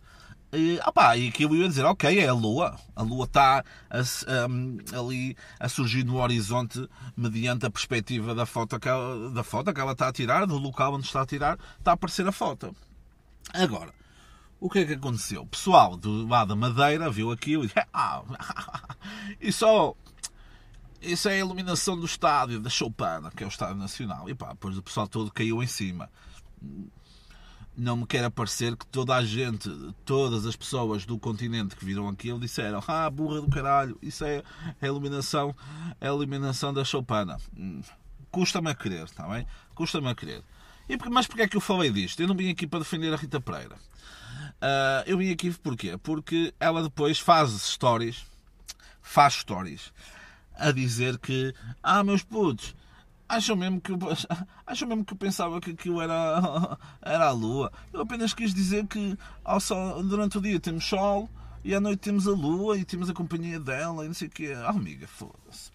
E, 0.53 0.79
opá, 0.87 1.17
e 1.17 1.29
aquilo 1.29 1.57
ia 1.57 1.69
dizer, 1.69 1.85
ok, 1.85 2.19
é 2.19 2.29
a 2.29 2.33
Lua. 2.33 2.79
A 2.95 3.03
Lua 3.03 3.25
está 3.25 3.65
um, 4.49 4.79
ali 4.99 5.37
a 5.59 5.69
surgir 5.69 6.05
no 6.05 6.17
horizonte 6.17 6.89
mediante 7.17 7.67
a 7.67 7.71
perspectiva 7.71 8.35
da 8.35 8.47
foto, 8.47 8.79
que 8.79 8.89
ela, 8.89 9.31
da 9.31 9.43
foto 9.43 9.73
que 9.75 9.81
ela 9.81 9.93
está 9.93 10.09
a 10.09 10.13
tirar, 10.13 10.47
do 10.47 10.57
local 10.57 10.95
onde 10.95 11.07
está 11.07 11.23
a 11.23 11.27
tirar, 11.27 11.59
está 11.79 11.91
a 11.91 11.95
aparecer 11.95 12.27
a 12.27 12.33
foto. 12.33 12.75
Agora, 13.53 13.93
o 14.61 14.71
que 14.71 14.81
é 14.81 14.85
que 14.85 14.95
aconteceu? 14.95 15.43
O 15.43 15.47
pessoal 15.47 15.97
do 15.97 16.27
lado 16.27 16.49
da 16.49 16.57
Madeira 16.57 17.11
viu 17.11 17.31
aquilo 17.31 17.65
e 17.65 17.71
ah, 17.93 18.23
e 19.41 19.53
só 19.53 19.95
isso 21.01 21.29
é 21.29 21.35
a 21.35 21.39
iluminação 21.39 21.99
do 21.99 22.07
estádio 22.07 22.61
da 22.61 22.71
Choupana, 22.71 23.31
que 23.31 23.45
é 23.45 23.47
o 23.47 23.49
Estádio 23.49 23.77
Nacional. 23.77 24.29
E 24.29 24.35
pá, 24.35 24.49
depois 24.49 24.77
o 24.77 24.83
pessoal 24.83 25.07
todo 25.07 25.31
caiu 25.31 25.63
em 25.63 25.67
cima. 25.67 26.11
Não 27.77 27.99
me 27.99 28.07
quer 28.07 28.29
parecer 28.31 28.75
que 28.75 28.87
toda 28.87 29.15
a 29.15 29.23
gente, 29.23 29.71
todas 30.05 30.47
as 30.47 30.57
pessoas 30.57 31.05
do 31.05 31.19
continente 31.19 31.77
que 31.77 31.85
viram 31.85 32.09
aquilo 32.09 32.41
disseram 32.41 32.83
Ah, 32.89 33.09
burra 33.11 33.43
do 33.43 33.51
caralho, 33.51 33.99
isso 34.01 34.25
é 34.25 34.43
a 34.81 34.87
iluminação, 34.87 35.55
é 36.01 36.09
a 36.09 36.13
iluminação 36.13 36.73
da 36.73 36.83
Choupana. 36.85 37.37
Hum, 37.57 37.83
custa-me 38.31 38.71
a 38.71 38.75
crer, 38.75 39.05
está 39.05 39.29
bem? 39.29 39.47
Custa-me 39.75 40.09
a 40.09 40.15
crer. 40.15 40.43
E, 40.89 40.97
mas 41.11 41.27
porquê 41.27 41.43
é 41.43 41.49
que 41.49 41.57
eu 41.57 41.61
falei 41.61 41.91
disto? 41.91 42.21
Eu 42.21 42.29
não 42.29 42.37
vim 42.37 42.51
aqui 42.51 42.67
para 42.67 42.79
defender 42.81 43.13
a 43.13 43.17
Rita 43.17 43.41
Pereira. 43.41 43.77
Uh, 44.57 45.03
eu 45.07 45.19
vim 45.19 45.31
aqui 45.31 45.51
porquê? 45.53 45.99
Porque 45.99 46.55
ela 46.59 46.83
depois 46.83 47.19
faz 47.19 47.51
stories, 47.51 48.25
faz 49.03 49.35
stories, 49.35 49.93
a 50.55 50.71
dizer 50.71 51.19
que, 51.19 51.55
ah, 51.83 52.03
meus 52.03 52.23
putos, 52.23 52.75
acham 53.29 53.57
mesmo 53.57 53.81
que 53.81 53.93
eu, 53.93 53.99
acham 54.67 54.89
mesmo 54.89 55.05
que 55.05 55.13
eu 55.13 55.19
pensava 55.19 55.61
que 55.61 55.73
aquilo 55.73 56.01
era, 56.01 56.79
era 57.03 57.27
a 57.27 57.33
lua. 57.33 57.73
Eu 57.93 58.01
apenas 58.01 58.33
quis 58.33 58.55
dizer 58.55 58.87
que 58.87 59.19
ao 59.45 59.61
sol, 59.61 60.03
durante 60.03 60.39
o 60.39 60.41
dia 60.41 60.59
temos 60.59 60.85
sol 60.85 61.29
e 61.65 61.75
à 61.75 61.81
noite 61.81 62.01
temos 62.01 62.27
a 62.27 62.33
lua 62.33 62.79
e 62.79 62.85
temos 62.85 63.11
a 63.11 63.15
companhia 63.15 63.61
dela 63.61 64.05
e 64.05 64.09
não 64.09 64.15
sei 64.15 64.29
o 64.29 64.31
quê. 64.31 64.55
Ah, 64.57 64.71
amiga, 64.71 65.07
foda-se. 65.07 65.71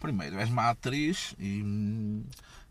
Primeiro, 0.00 0.38
és 0.38 0.48
má 0.48 0.70
atriz 0.70 1.34
e 1.38 1.62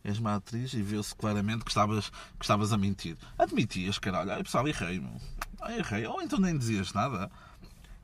és 0.09 0.19
uma 0.19 0.35
atriz 0.35 0.73
e 0.73 0.81
viu-se 0.81 1.15
claramente 1.15 1.63
que 1.63 1.71
estavas, 1.71 2.09
que 2.09 2.43
estavas 2.43 2.73
a 2.73 2.77
mentir. 2.77 3.15
Admitias, 3.37 3.99
caralho, 3.99 4.31
ai 4.31 4.43
pessoal, 4.43 4.67
errei, 4.67 4.99
meu. 4.99 5.15
Ai, 5.61 5.79
errei. 5.79 6.05
Ou 6.05 6.21
então 6.21 6.39
nem 6.39 6.57
dizias 6.57 6.93
nada. 6.93 7.31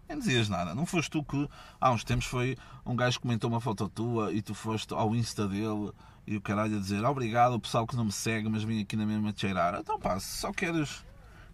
Nem 0.07 0.19
dizias 0.19 0.47
nada. 0.47 0.75
Não 0.75 0.85
foste 0.85 1.09
tu 1.09 1.23
que 1.23 1.49
há 1.81 1.91
uns 1.91 2.03
tempos 2.03 2.25
foi 2.25 2.57
um 2.85 2.95
gajo 2.95 3.17
que 3.17 3.23
comentou 3.23 3.49
uma 3.49 3.59
foto 3.59 3.89
tua 3.89 4.31
e 4.31 4.41
tu 4.41 4.53
foste 4.53 4.93
ao 4.93 5.15
Insta 5.15 5.47
dele 5.47 5.91
e 6.27 6.37
o 6.37 6.41
caralho 6.41 6.77
a 6.77 6.79
dizer 6.79 7.03
obrigado 7.03 7.53
ao 7.53 7.59
pessoal 7.59 7.87
que 7.87 7.95
não 7.95 8.05
me 8.05 8.11
segue, 8.11 8.47
mas 8.49 8.63
vim 8.63 8.81
aqui 8.81 8.95
na 8.95 9.05
mesma 9.05 9.33
cheirar. 9.35 9.75
Então 9.79 9.99
pá, 9.99 10.19
se 10.19 10.37
só 10.37 10.51
queres, 10.51 11.03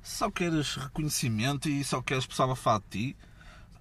só 0.04 0.30
queres 0.30 0.76
reconhecimento 0.76 1.70
e 1.70 1.84
só 1.84 2.02
queres 2.02 2.26
pessoal 2.26 2.52
a 2.52 2.56
falar 2.56 2.80
de 2.80 2.86
ti, 2.90 3.18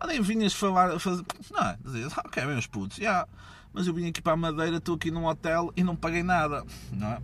nem 0.07 0.21
vinhas 0.23 0.55
falar, 0.55 0.99
fazer. 1.01 1.25
Não, 1.51 1.77
dizias, 1.85 2.17
ok, 2.17 2.45
meus 2.47 2.67
putos, 2.67 2.97
já. 2.99 3.03
Yeah 3.03 3.29
mas 3.73 3.87
eu 3.87 3.95
vim 3.95 4.09
aqui 4.09 4.21
para 4.21 4.33
a 4.33 4.37
Madeira, 4.37 4.77
estou 4.77 4.95
aqui 4.95 5.11
num 5.11 5.27
hotel 5.27 5.73
e 5.77 5.83
não 5.83 5.97
paguei 5.97 6.23
nada, 6.23 6.65
não 6.93 7.09
é? 7.09 7.23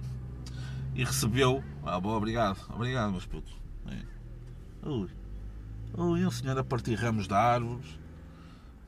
E 0.95 1.05
recebeu, 1.05 1.63
ah, 1.85 2.01
bom, 2.01 2.11
obrigado, 2.17 2.59
obrigado, 2.73 3.11
meus 3.11 3.27
putos. 3.27 3.53
É. 3.87 4.89
Ui, 4.89 5.11
ui, 5.95 6.27
um 6.27 6.31
senhor 6.31 6.59
a 6.59 6.65
partir 6.65 6.95
ramos 6.95 7.29
de 7.29 7.35
árvores, 7.35 7.99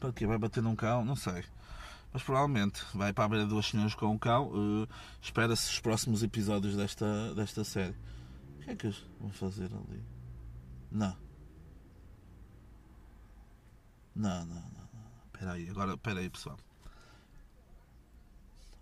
para 0.01 0.13
que 0.13 0.27
vai 0.27 0.39
bater 0.39 0.63
num 0.63 0.77
cão, 0.77 1.05
não 1.05 1.17
sei. 1.17 1.45
Mas 2.13 2.23
provavelmente 2.23 2.83
vai 2.95 3.13
para 3.13 3.25
a 3.25 3.29
beira 3.29 3.47
duas 3.47 3.67
senhoras 3.67 3.95
com 3.95 4.07
um 4.07 4.19
cão. 4.19 4.49
Uh, 4.49 4.89
Espera-se 5.21 5.71
os 5.71 5.81
próximos 5.81 6.23
episódios 6.23 6.75
desta, 6.75 7.35
desta 7.35 7.65
série. 7.65 7.95
O 8.57 8.63
que 8.63 8.71
é 8.71 8.77
que 8.77 8.87
eles 8.87 9.05
vão 9.21 9.31
fazer 9.31 9.67
ali? 9.67 10.03
Não. 10.91 11.15
Não, 14.15 14.47
não, 14.47 14.55
não. 14.55 14.89
Espera 15.27 15.53
aí, 15.53 15.69
agora, 15.69 15.93
espera 15.95 16.21
aí, 16.21 16.31
pessoal. 16.31 16.57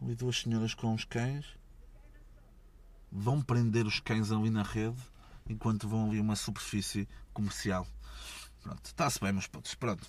Ali 0.01 0.15
duas 0.15 0.39
senhoras 0.41 0.75
com 0.75 0.95
os 0.95 1.05
cães. 1.05 1.47
Vão 3.11 3.41
prender 3.41 3.87
os 3.87 4.01
cães 4.01 4.31
ali 4.31 4.51
na 4.51 4.63
rede 4.63 5.01
enquanto 5.49 5.89
vão 5.89 6.09
ali 6.09 6.21
uma 6.21 6.37
superfície 6.37 7.09
comercial. 7.33 7.87
Pronto, 8.63 8.85
está-se 8.85 9.21
bem, 9.21 9.33
meus 9.33 9.47
putos. 9.47 9.75
Pronto. 9.75 10.07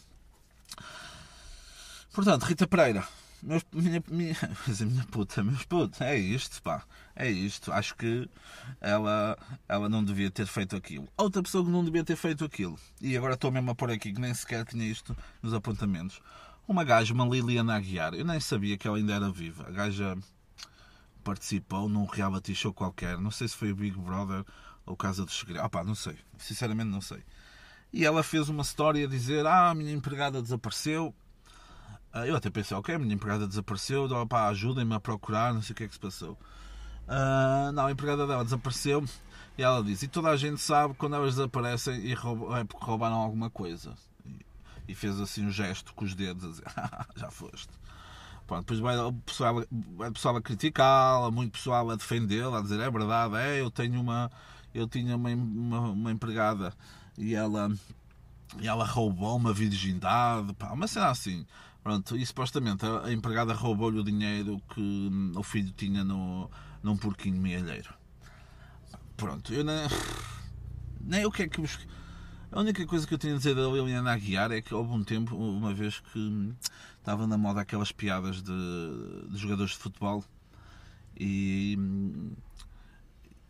Portanto, 2.11 2.43
Rita 2.43 2.67
Pereira. 2.67 3.07
Meus, 3.43 3.63
minha, 3.71 4.03
minha, 4.09 4.35
minha 4.81 5.05
puta, 5.05 5.43
meus 5.43 5.63
putos, 5.63 6.01
é 6.01 6.17
isto, 6.17 6.59
pá, 6.63 6.83
é 7.15 7.29
isto. 7.29 7.71
Acho 7.71 7.95
que 7.95 8.27
ela, 8.81 9.37
ela 9.69 9.87
não 9.87 10.03
devia 10.03 10.31
ter 10.31 10.47
feito 10.47 10.75
aquilo. 10.75 11.07
Outra 11.15 11.43
pessoa 11.43 11.63
que 11.63 11.69
não 11.69 11.85
devia 11.85 12.03
ter 12.03 12.15
feito 12.15 12.43
aquilo, 12.43 12.79
e 12.99 13.15
agora 13.15 13.35
estou 13.35 13.51
mesmo 13.51 13.69
a 13.69 13.75
pôr 13.75 13.91
aqui 13.91 14.11
que 14.11 14.19
nem 14.19 14.33
sequer 14.33 14.65
tinha 14.65 14.85
isto 14.85 15.15
nos 15.41 15.53
apontamentos. 15.53 16.19
Uma 16.67 16.83
gaja, 16.83 17.13
uma 17.13 17.25
Liliana 17.25 17.75
Aguiar, 17.75 18.13
eu 18.13 18.25
nem 18.25 18.39
sabia 18.39 18.77
que 18.77 18.87
ela 18.87 18.97
ainda 18.97 19.13
era 19.13 19.31
viva. 19.31 19.65
A 19.67 19.71
gaja 19.71 20.17
participou 21.23 21.87
num 21.87 22.05
reality 22.05 22.53
show 22.53 22.73
qualquer, 22.73 23.17
não 23.17 23.31
sei 23.31 23.47
se 23.47 23.55
foi 23.55 23.71
o 23.71 23.75
Big 23.75 23.97
Brother 23.97 24.43
ou 24.85 24.95
Casa 24.95 25.25
dos 25.25 25.37
Segredos, 25.37 25.63
ah 25.63 25.69
pá, 25.69 25.83
não 25.83 25.95
sei, 25.95 26.17
sinceramente 26.37 26.89
não 26.89 27.01
sei. 27.01 27.23
E 27.93 28.05
ela 28.05 28.21
fez 28.21 28.49
uma 28.49 28.63
história 28.63 29.05
a 29.05 29.09
dizer: 29.09 29.45
Ah, 29.45 29.69
a 29.69 29.75
minha 29.75 29.93
empregada 29.93 30.41
desapareceu 30.41 31.15
ah, 32.17 32.25
eu 32.25 32.35
até 32.35 32.49
pensei, 32.49 32.75
ok, 32.75 32.95
a 32.95 32.99
minha 32.99 33.13
empregada 33.13 33.47
desapareceu, 33.47 34.07
pá, 34.27 34.47
ajudem-me 34.47 34.95
a 34.95 34.99
procurar, 34.99 35.53
não 35.53 35.61
sei 35.61 35.73
o 35.73 35.75
que 35.75 35.83
é 35.83 35.87
que 35.87 35.93
se 35.93 35.99
passou. 35.99 36.37
Uh, 37.07 37.71
não, 37.73 37.85
a 37.85 37.91
empregada 37.91 38.25
dela 38.25 38.43
desapareceu 38.43 39.05
e 39.57 39.61
ela 39.63 39.83
diz, 39.83 40.01
e 40.01 40.07
toda 40.07 40.29
a 40.29 40.35
gente 40.35 40.59
sabe 40.59 40.93
quando 40.95 41.15
elas 41.15 41.35
desaparecem 41.35 41.95
e 42.05 42.13
roubam, 42.15 42.57
é 42.57 42.63
porque 42.63 42.83
roubaram 42.83 43.17
alguma 43.17 43.49
coisa. 43.51 43.93
E, 44.87 44.95
fez 44.95 45.19
assim 45.19 45.45
um 45.45 45.51
gesto 45.51 45.93
com 45.93 46.05
os 46.05 46.15
dedos 46.15 46.43
a 46.43 46.47
dizer, 46.47 46.65
já 47.15 47.29
foste. 47.29 47.69
Pronto, 48.45 48.61
depois 48.61 48.79
vai 48.79 48.97
o 48.97 49.11
pessoal, 49.13 49.65
vai 49.97 50.09
o 50.09 50.13
pessoal 50.13 50.37
a 50.37 50.41
criticá-la, 50.41 51.29
muito 51.29 51.51
pessoal 51.51 51.89
a 51.89 51.95
defendê-la, 51.95 52.59
a 52.59 52.61
dizer, 52.61 52.79
é 52.79 52.89
verdade, 52.89 53.35
é, 53.35 53.59
eu 53.59 53.69
tenho 53.69 53.99
uma, 53.99 54.31
eu 54.73 54.87
tinha 54.87 55.15
uma, 55.17 55.29
uma, 55.29 55.79
uma 55.89 56.11
empregada 56.11 56.73
e 57.17 57.35
ela, 57.35 57.69
e 58.59 58.67
ela 58.67 58.85
roubou 58.85 59.35
uma 59.35 59.53
virgindade, 59.53 60.53
pá, 60.53 60.71
uma 60.71 60.87
cena 60.87 61.09
assim. 61.09 61.45
Pronto, 61.83 62.17
e 62.17 62.25
supostamente 62.25 62.85
a 62.85 63.13
empregada 63.13 63.53
roubou-lhe 63.53 63.99
o 63.99 64.03
dinheiro 64.03 64.61
que 64.73 65.09
o 65.33 65.41
filho 65.41 65.71
tinha 65.71 66.03
no, 66.03 66.51
num 66.83 66.97
porquinho 66.97 67.41
mealheiro. 67.41 67.93
Pronto, 69.15 69.53
eu 69.53 69.63
nem. 69.63 69.87
Nem 70.99 71.25
o 71.25 71.31
que 71.31 71.43
é 71.43 71.47
que. 71.47 71.61
A 72.51 72.59
única 72.61 72.85
coisa 72.85 73.05
que 73.05 73.13
eu 73.13 73.17
tenho 73.17 73.35
a 73.35 73.37
dizer 73.37 73.55
da 73.55 73.67
Liliana 73.67 74.13
Aguiar 74.13 74.51
é 74.51 74.61
que 74.61 74.73
houve 74.73 74.91
um 74.93 75.03
tempo, 75.03 75.35
uma 75.35 75.73
vez 75.73 75.99
que 75.99 76.53
estava 76.97 77.27
na 77.27 77.37
moda 77.37 77.61
aquelas 77.61 77.91
piadas 77.91 78.41
de, 78.41 79.27
de 79.29 79.37
jogadores 79.37 79.73
de 79.73 79.77
futebol 79.77 80.23
e, 81.19 81.77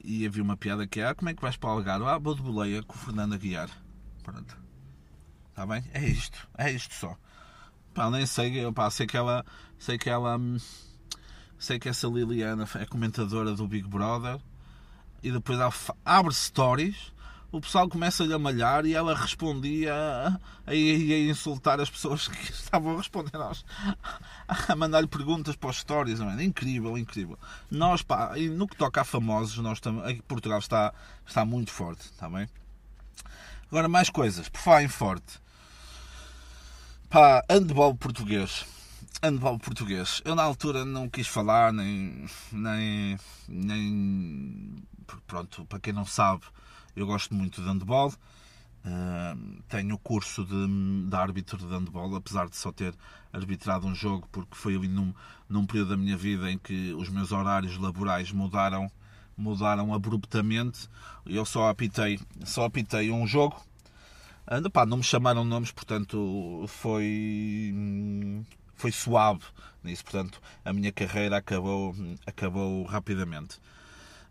e 0.03 0.25
havia 0.25 0.41
uma 0.41 0.57
piada 0.57 0.87
que 0.87 0.99
é 0.99 1.07
ah, 1.07 1.15
como 1.15 1.29
é 1.29 1.33
que 1.33 1.41
vais 1.41 1.57
para 1.57 1.69
o 1.69 1.73
Algarve? 1.73 2.05
Ah, 2.05 2.17
vou 2.17 2.33
de 2.33 2.41
boleia 2.41 2.81
com 2.81 2.95
o 2.95 2.97
Fernando 2.97 3.33
Aguiar. 3.33 3.69
Pronto. 4.23 4.57
Está 5.49 5.65
bem? 5.65 5.83
É 5.93 6.03
isto. 6.03 6.47
É 6.57 6.71
isto 6.71 6.93
só. 6.93 7.15
Pá, 7.93 8.09
nem 8.09 8.25
sei, 8.25 8.71
pá, 8.71 8.89
sei 8.89 9.05
que 9.05 9.17
ela. 9.17 9.45
Sei 9.77 9.97
que 9.97 10.09
ela. 10.09 10.39
Sei 11.59 11.79
que 11.79 11.89
essa 11.89 12.07
Liliana 12.07 12.67
é 12.75 12.85
comentadora 12.85 13.53
do 13.53 13.67
Big 13.67 13.87
Brother 13.87 14.39
e 15.23 15.31
depois 15.31 15.57
abre 16.05 16.33
stories, 16.33 17.11
o 17.51 17.61
pessoal 17.61 17.87
começa-lhe 17.87 18.33
a 18.33 18.39
malhar 18.39 18.85
e 18.85 18.93
ela 18.93 19.15
respondia 19.15 19.93
a, 19.93 20.27
a, 20.65 20.71
a, 20.71 20.75
insultar 20.75 21.79
as 21.79 21.89
pessoas 21.89 22.27
que 22.27 22.37
estavam 22.51 22.95
a 22.95 22.97
responder 22.97 23.37
nós, 23.37 23.63
a 24.47 24.75
mandar-lhe 24.75 25.07
perguntas 25.07 25.55
para 25.55 25.69
os 25.69 25.77
stories. 25.77 26.19
É? 26.19 26.43
Incrível, 26.43 26.97
incrível. 26.97 27.39
Nós, 27.71 28.01
pá, 28.01 28.33
no 28.35 28.67
que 28.67 28.75
toca 28.75 29.01
a 29.01 29.05
famosos, 29.05 29.57
nós 29.59 29.79
aqui 30.05 30.21
Portugal 30.23 30.59
está, 30.59 30.93
está 31.25 31.45
muito 31.45 31.71
forte, 31.71 32.01
está 32.01 32.29
bem? 32.29 32.49
Agora, 33.69 33.87
mais 33.87 34.09
coisas, 34.09 34.47
por 34.49 34.59
falar 34.59 34.83
em 34.83 34.87
forte. 34.87 35.39
Pá, 37.09 37.43
handball 37.49 37.95
português. 37.95 38.65
Handball 39.23 39.57
português. 39.57 40.21
Eu 40.25 40.35
na 40.35 40.43
altura 40.43 40.85
não 40.85 41.09
quis 41.09 41.27
falar, 41.27 41.71
nem. 41.71 42.25
nem. 42.51 43.17
nem. 43.47 44.83
Pronto, 45.25 45.65
para 45.65 45.79
quem 45.79 45.93
não 45.93 46.05
sabe, 46.05 46.43
eu 46.97 47.05
gosto 47.05 47.33
muito 47.33 47.61
de 47.61 47.67
handball. 47.67 48.13
Uh, 48.85 49.61
tenho 49.67 49.95
o 49.95 49.97
curso 49.97 50.45
de, 50.45 51.09
de 51.09 51.15
árbitro 51.15 51.57
de 51.57 51.65
handball, 51.65 52.15
apesar 52.15 52.47
de 52.49 52.55
só 52.55 52.71
ter 52.71 52.93
arbitrado 53.33 53.85
um 53.85 53.93
jogo, 53.93 54.27
porque 54.31 54.55
foi 54.55 54.75
ali 54.75 54.87
num, 54.87 55.13
num 55.49 55.65
período 55.65 55.89
da 55.89 55.97
minha 55.97 56.15
vida 56.15 56.51
em 56.51 56.57
que 56.57 56.93
os 56.93 57.09
meus 57.09 57.31
horários 57.31 57.77
laborais 57.77 58.31
mudaram 58.31 58.91
mudaram 59.37 59.93
abruptamente. 59.93 60.89
Eu 61.25 61.45
só 61.45 61.69
apitei, 61.69 62.19
só 62.43 62.65
apitei 62.65 63.11
um 63.11 63.27
jogo 63.27 63.61
pá, 64.71 64.85
não 64.85 64.97
me 64.97 65.03
chamaram 65.03 65.43
nomes, 65.43 65.71
portanto 65.71 66.65
foi 66.67 67.73
foi 68.75 68.91
suave 68.91 69.43
nisso, 69.83 70.03
portanto 70.03 70.41
a 70.63 70.71
minha 70.71 70.91
carreira 70.91 71.37
acabou 71.37 71.93
acabou 72.25 72.83
rapidamente. 72.85 73.59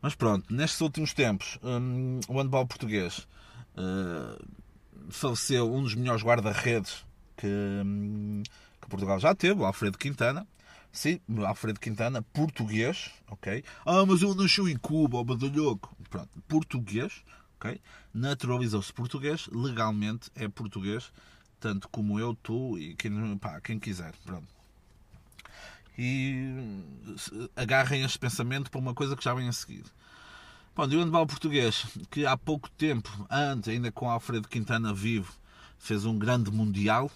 Mas 0.06 0.14
pronto, 0.14 0.54
nestes 0.54 0.80
últimos 0.80 1.12
tempos, 1.12 1.58
um, 1.64 2.20
o 2.28 2.40
handball 2.40 2.64
português 2.64 3.26
uh, 3.76 4.40
faleceu 5.10 5.74
um 5.74 5.82
dos 5.82 5.96
melhores 5.96 6.22
guarda-redes 6.22 7.04
que, 7.36 7.48
um, 7.84 8.40
que 8.80 8.88
Portugal 8.88 9.18
já 9.18 9.34
teve, 9.34 9.60
o 9.60 9.64
Alfredo 9.64 9.98
Quintana. 9.98 10.46
Sim, 10.92 11.18
Alfredo 11.44 11.80
Quintana, 11.80 12.22
português, 12.22 13.10
ok? 13.28 13.64
Ah, 13.84 14.06
mas 14.06 14.22
ele 14.22 14.36
nasceu 14.36 14.68
em 14.68 14.76
Cuba, 14.76 15.18
o 15.18 15.24
badalhoco. 15.24 15.96
Pronto, 16.08 16.40
português, 16.46 17.24
ok? 17.56 17.80
Naturalizou-se 18.14 18.92
português, 18.92 19.48
legalmente 19.50 20.30
é 20.36 20.46
português, 20.46 21.10
tanto 21.58 21.88
como 21.88 22.20
eu, 22.20 22.32
tu 22.32 22.78
e 22.78 22.94
quem, 22.94 23.36
pá, 23.38 23.60
quem 23.60 23.76
quiser. 23.76 24.14
Pronto. 24.24 24.55
E 25.98 26.54
agarrem 27.54 28.02
este 28.02 28.18
pensamento 28.18 28.70
para 28.70 28.80
uma 28.80 28.94
coisa 28.94 29.16
que 29.16 29.24
já 29.24 29.32
vem 29.34 29.48
a 29.48 29.52
seguir. 29.52 29.84
Bom, 30.74 30.86
e 30.90 30.96
o 30.96 31.00
handball 31.00 31.26
português, 31.26 31.86
que 32.10 32.26
há 32.26 32.36
pouco 32.36 32.70
tempo, 32.70 33.10
antes, 33.30 33.70
ainda 33.70 33.90
com 33.90 34.10
Alfredo 34.10 34.46
Quintana 34.46 34.92
vivo, 34.92 35.32
fez 35.78 36.04
um 36.04 36.18
grande 36.18 36.50
mundial. 36.50 37.10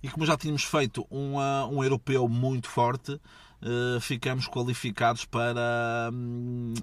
E 0.00 0.08
como 0.08 0.24
já 0.24 0.36
tínhamos 0.36 0.62
feito 0.62 1.04
um, 1.10 1.38
um 1.38 1.82
europeu 1.82 2.28
muito 2.28 2.68
forte, 2.68 3.12
uh, 3.14 4.00
ficamos 4.00 4.46
qualificados 4.46 5.24
para. 5.24 6.10
Um, 6.12 6.74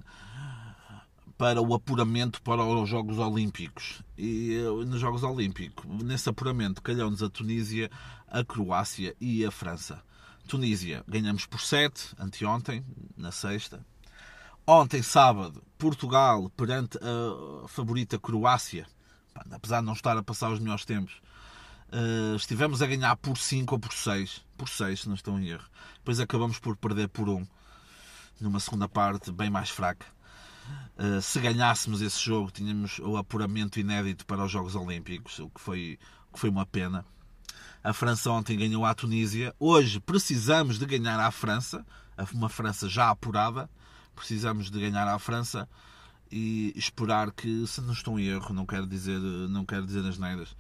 para 1.38 1.62
o 1.62 1.74
apuramento 1.74 2.42
para 2.42 2.64
os 2.64 2.90
Jogos 2.90 3.20
Olímpicos. 3.20 4.02
E 4.18 4.56
eh, 4.56 4.86
nos 4.86 5.00
Jogos 5.00 5.22
Olímpicos, 5.22 5.86
nesse 6.04 6.28
apuramento, 6.28 6.82
calhou-nos 6.82 7.22
a 7.22 7.30
Tunísia, 7.30 7.92
a 8.28 8.44
Croácia 8.44 9.16
e 9.22 9.46
a 9.46 9.52
França. 9.52 10.02
Tunísia 10.48 11.04
ganhamos 11.08 11.46
por 11.46 11.62
7, 11.62 12.16
anteontem, 12.18 12.84
na 13.16 13.32
sexta. 13.32 13.86
Ontem, 14.66 15.02
sábado, 15.02 15.64
Portugal 15.78 16.50
perante 16.50 16.98
a 16.98 17.68
favorita 17.68 18.18
Croácia, 18.18 18.88
apesar 19.52 19.82
de 19.82 19.86
não 19.86 19.94
estar 19.94 20.18
a 20.18 20.24
passar 20.24 20.52
os 20.52 20.60
melhores 20.60 20.84
tempos, 20.84 21.22
eh, 21.92 22.36
estivemos 22.36 22.82
a 22.82 22.88
ganhar 22.88 23.16
por 23.18 23.38
5 23.38 23.76
ou 23.76 23.80
por 23.80 23.94
6. 23.94 24.46
Por 24.58 24.68
6, 24.68 25.02
se 25.02 25.08
não 25.08 25.16
estou 25.16 25.40
em 25.40 25.48
erro. 25.48 25.70
Depois 25.96 26.20
acabamos 26.20 26.60
por 26.60 26.76
perder 26.76 27.08
por 27.10 27.30
1, 27.30 27.48
numa 28.42 28.60
segunda 28.60 28.90
parte 28.90 29.32
bem 29.32 29.50
mais 29.50 29.70
fraca. 29.70 30.06
Uh, 30.98 31.22
se 31.22 31.40
ganhássemos 31.40 32.02
esse 32.02 32.20
jogo, 32.20 32.52
tínhamos 32.52 33.00
o 33.00 33.16
apuramento 33.16 33.80
inédito 33.80 34.26
para 34.26 34.44
os 34.44 34.52
Jogos 34.52 34.76
Olímpicos, 34.76 35.40
o 35.40 35.50
que 35.50 35.62
foi, 35.62 36.00
o 36.30 36.34
que 36.34 36.40
foi 36.40 36.50
uma 36.50 36.66
pena. 36.66 37.06
A 37.88 37.94
França 37.94 38.30
ontem 38.30 38.58
ganhou 38.58 38.84
à 38.84 38.94
Tunísia. 38.94 39.56
Hoje 39.58 40.02
precisamos 40.02 40.78
de 40.78 40.86
ganhar 40.86 41.18
à 41.22 41.32
França, 41.32 41.86
uma 42.34 42.50
França 42.50 42.90
já 42.90 43.10
apurada. 43.10 43.70
Precisamos 44.14 44.70
de 44.70 44.78
ganhar 44.78 45.08
à 45.08 45.18
França 45.18 45.70
e 46.30 46.74
esperar 46.76 47.32
que, 47.32 47.66
se 47.66 47.80
não 47.80 47.94
estou 47.94 48.20
em 48.20 48.26
erro, 48.26 48.54
não 48.54 48.66
quero 48.66 48.86
dizer, 48.86 49.18
não 49.18 49.66
quero 49.66 49.86
dizer 49.86 50.06
as 50.06 50.18
neiras, 50.18 50.54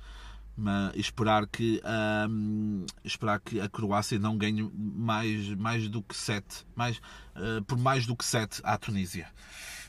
mas 0.56 0.96
esperar 0.96 1.46
que, 1.48 1.82
um, 2.30 2.86
esperar 3.04 3.42
que 3.42 3.60
a 3.60 3.68
Croácia 3.68 4.18
não 4.18 4.38
ganhe 4.38 4.72
mais, 4.74 5.50
mais 5.56 5.90
do 5.90 6.02
que 6.02 6.16
7, 6.16 6.66
mais, 6.78 6.96
uh, 7.36 7.62
por 7.68 7.78
mais 7.78 8.06
do 8.06 8.16
que 8.16 8.24
7 8.24 8.62
à 8.64 8.78
Tunísia 8.78 9.28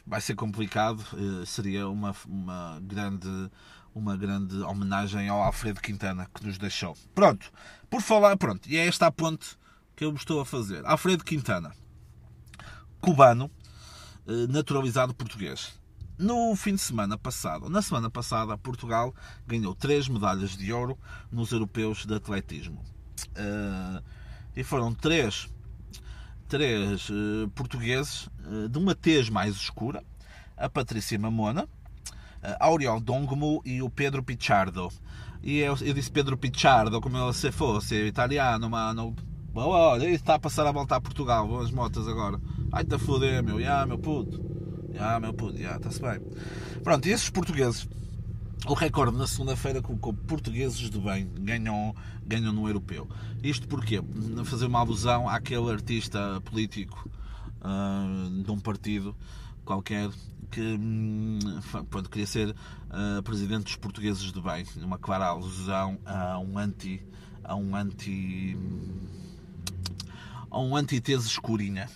vai 0.09 0.21
ser 0.21 0.35
complicado. 0.35 1.05
Eh, 1.13 1.45
seria 1.45 1.89
uma, 1.89 2.15
uma, 2.27 2.81
grande, 2.83 3.29
uma 3.99 4.17
grande 4.17 4.57
homenagem 4.63 5.29
ao 5.29 5.43
Alfredo 5.43 5.81
Quintana 5.81 6.31
que 6.33 6.47
nos 6.47 6.57
deixou. 6.57 6.97
Pronto, 7.15 7.51
por 7.91 8.01
falar, 8.01 8.37
pronto, 8.37 8.69
e 8.69 8.77
é 8.77 8.87
esta 8.87 9.07
a 9.07 9.11
ponte 9.11 9.59
que 9.97 10.05
eu 10.05 10.15
estou 10.15 10.41
a 10.41 10.47
fazer. 10.47 10.87
Alfredo 10.87 11.25
Quintana, 11.25 11.73
cubano, 13.01 13.51
eh, 14.27 14.47
naturalizado 14.49 15.13
português. 15.13 15.77
No 16.17 16.55
fim 16.57 16.75
de 16.75 16.81
semana 16.81 17.19
passado, 17.19 17.69
na 17.69 17.83
semana 17.83 18.09
passada, 18.09 18.57
Portugal 18.57 19.15
ganhou 19.47 19.75
três 19.75 20.09
medalhas 20.09 20.57
de 20.57 20.73
ouro 20.73 20.97
nos 21.31 21.51
europeus 21.51 22.07
de 22.07 22.15
atletismo. 22.15 22.85
Eh, 23.35 24.03
e 24.57 24.65
foram 24.65 24.95
três 24.95 25.49
três 26.49 27.11
uh, 27.11 27.47
portugueses 27.55 28.27
de 28.71 28.79
uma 28.79 28.95
tez 28.95 29.29
mais 29.29 29.55
escura, 29.55 30.03
a 30.57 30.67
Patrícia 30.67 31.19
Mamona, 31.19 31.69
Auriol 32.61 33.01
Dongmo 33.01 33.63
e 33.65 33.83
o 33.83 33.91
Pedro 33.91 34.23
Picciardo. 34.23 34.91
E 35.43 35.59
eu, 35.59 35.77
eu 35.81 35.95
disse 35.95 36.11
Pedro 36.11 36.37
Picciardo 36.37 37.01
como 37.01 37.33
se 37.33 37.51
fosse 37.53 38.07
italiano, 38.07 38.69
Boa, 39.53 39.93
olha, 39.93 40.09
está 40.11 40.35
a 40.35 40.39
passar 40.39 40.67
a 40.67 40.73
volta 40.73 40.95
a 40.95 41.01
Portugal, 41.01 41.49
vão 41.49 41.61
as 41.61 41.71
motas 41.71 42.07
agora. 42.07 42.41
Ai-te 42.71 42.95
a 42.95 42.99
foder, 42.99 43.43
meu, 43.43 43.61
já, 43.61 43.85
meu 43.87 43.99
puto. 43.99 44.41
Já, 44.93 45.19
meu 45.19 45.33
puto, 45.35 45.59
já, 45.59 45.77
está-se 45.77 46.01
bem. 46.01 46.21
Pronto, 46.85 47.09
e 47.09 47.11
esses 47.11 47.29
portugueses, 47.31 47.89
o 48.67 48.75
recorde 48.75 49.17
na 49.17 49.27
segunda-feira 49.27 49.83
colocou 49.83 50.13
portugueses 50.13 50.79
de 50.91 50.99
bem 50.99 51.29
ganham, 51.41 51.95
ganham 52.27 52.53
no 52.53 52.69
europeu. 52.69 53.09
Isto 53.43 53.67
porquê? 53.67 54.01
Fazer 54.45 54.67
uma 54.67 54.81
alusão 54.81 55.29
àquele 55.29 55.71
artista 55.71 56.41
político 56.45 57.09
uh, 57.61 58.43
de 58.43 58.51
um 58.51 58.61
partido 58.61 59.17
qualquer 59.65 60.09
que 60.51 60.61
hum, 60.61 61.39
pronto, 61.91 62.11
queria 62.11 62.27
ser 62.27 62.51
uh, 62.51 63.23
presidente 63.23 63.65
dos 63.65 63.77
portugueses 63.77 64.33
de 64.33 64.41
bem, 64.41 64.65
uma 64.77 64.99
clara 64.99 65.27
alusão 65.27 65.99
a 66.05 66.39
um 66.39 66.59
anti 66.59 67.03
a 67.45 67.55
um 67.55 67.75
anti 67.75 68.57
a 70.51 70.61
um 70.61 70.77
antítese 70.77 71.27
escurinha. 71.27 71.89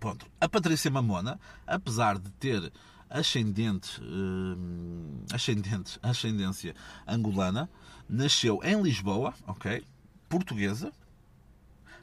Ponto. 0.00 0.26
A 0.40 0.48
Patrícia 0.48 0.90
Mamona, 0.90 1.38
apesar 1.66 2.18
de 2.18 2.28
ter 2.32 2.72
ascendente, 3.08 4.00
uh, 4.00 5.24
ascendente, 5.32 5.98
ascendência 6.02 6.74
angolana, 7.06 7.70
nasceu 8.08 8.60
em 8.64 8.80
Lisboa, 8.82 9.32
ok? 9.46 9.84
Portuguesa. 10.28 10.92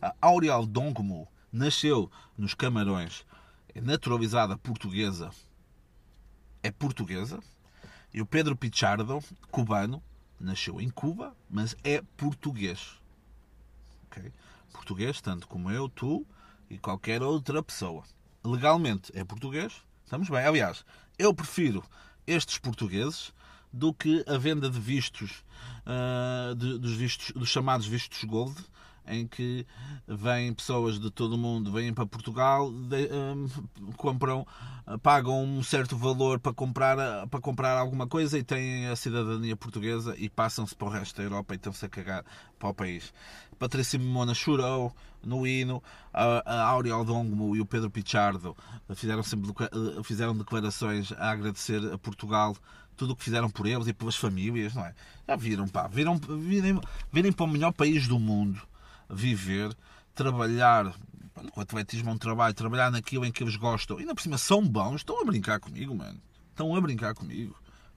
A 0.01 0.15
Aureal 0.21 0.65
Dongmo 0.65 1.27
nasceu 1.51 2.09
nos 2.37 2.53
Camarões, 2.53 3.25
naturalizada 3.75 4.57
portuguesa, 4.57 5.29
é 6.63 6.71
portuguesa. 6.71 7.39
E 8.13 8.21
o 8.21 8.25
Pedro 8.25 8.55
Pichardo, 8.55 9.23
cubano, 9.51 10.01
nasceu 10.39 10.79
em 10.79 10.89
Cuba, 10.89 11.35
mas 11.49 11.75
é 11.83 12.01
português. 12.17 12.99
Okay? 14.05 14.31
Português, 14.71 15.21
tanto 15.21 15.47
como 15.47 15.69
eu, 15.69 15.89
tu 15.89 16.25
e 16.69 16.77
qualquer 16.77 17.21
outra 17.21 17.61
pessoa. 17.61 18.03
Legalmente 18.43 19.11
é 19.15 19.23
português, 19.23 19.73
estamos 20.03 20.29
bem. 20.29 20.45
Aliás, 20.45 20.85
eu 21.17 21.33
prefiro 21.33 21.83
estes 22.25 22.57
portugueses 22.57 23.33
do 23.71 23.93
que 23.93 24.23
a 24.27 24.37
venda 24.37 24.69
de 24.69 24.79
vistos, 24.79 25.43
uh, 25.85 26.55
de, 26.55 26.77
dos 26.79 26.93
vistos, 26.93 27.31
dos 27.31 27.49
chamados 27.49 27.85
vistos 27.85 28.23
gold, 28.23 28.55
em 29.09 29.27
que 29.27 29.65
vêm 30.07 30.53
pessoas 30.53 30.99
de 30.99 31.09
todo 31.09 31.33
o 31.33 31.37
mundo, 31.37 31.71
vêm 31.71 31.93
para 31.93 32.05
Portugal, 32.05 32.71
de, 32.71 33.09
um, 33.11 33.49
compram, 33.97 34.45
pagam 35.01 35.43
um 35.43 35.63
certo 35.63 35.97
valor 35.97 36.39
para 36.39 36.53
comprar, 36.53 37.27
para 37.27 37.41
comprar 37.41 37.77
alguma 37.77 38.07
coisa 38.07 38.37
e 38.37 38.43
têm 38.43 38.87
a 38.87 38.95
cidadania 38.95 39.55
portuguesa 39.55 40.15
e 40.17 40.29
passam-se 40.29 40.75
para 40.75 40.87
o 40.87 40.91
resto 40.91 41.17
da 41.17 41.23
Europa 41.23 41.53
e 41.53 41.57
estão-se 41.57 41.85
a 41.85 41.89
cagar 41.89 42.23
para 42.57 42.69
o 42.69 42.73
país. 42.73 43.13
Patrícia 43.57 43.99
Mimona 43.99 44.33
chorou 44.33 44.95
no 45.21 45.45
hino, 45.45 45.83
a, 46.13 46.43
a 46.45 46.61
Aureal 46.67 47.03
Dongmo 47.03 47.55
e 47.55 47.59
o 47.59 47.65
Pedro 47.65 47.89
Pichardo 47.89 48.55
fizeram, 48.95 49.21
sempre, 49.21 49.51
fizeram 50.03 50.37
declarações 50.37 51.11
a 51.11 51.31
agradecer 51.31 51.83
a 51.91 51.97
Portugal 51.97 52.55
tudo 52.95 53.13
o 53.13 53.15
que 53.15 53.23
fizeram 53.23 53.49
por 53.49 53.65
eles 53.65 53.87
e 53.87 53.93
pelas 53.93 54.15
famílias, 54.15 54.75
não 54.75 54.85
é? 54.85 54.93
Já 55.25 55.35
viram, 55.35 55.67
pá, 55.67 55.87
viram, 55.87 56.17
virem, 56.17 56.79
virem 57.11 57.31
para 57.31 57.45
o 57.45 57.47
melhor 57.47 57.71
país 57.71 58.07
do 58.07 58.19
mundo 58.19 58.61
viver, 59.09 59.75
trabalhar. 60.13 60.93
O 61.55 61.61
atletismo 61.61 62.09
é 62.09 62.13
um 62.13 62.17
trabalho, 62.17 62.53
trabalhar 62.53 62.91
naquilo 62.91 63.25
em 63.25 63.31
que 63.31 63.43
eles 63.43 63.55
gostam. 63.55 63.97
E 63.97 64.01
ainda 64.01 64.13
por 64.13 64.21
cima 64.21 64.37
são 64.37 64.65
bons, 64.67 64.97
estão 64.97 65.21
a 65.21 65.25
brincar 65.25 65.59
comigo, 65.59 65.95
mano. 65.95 66.19
Estão 66.49 66.75
a 66.75 66.81
brincar 66.81 67.13
comigo. 67.13 67.55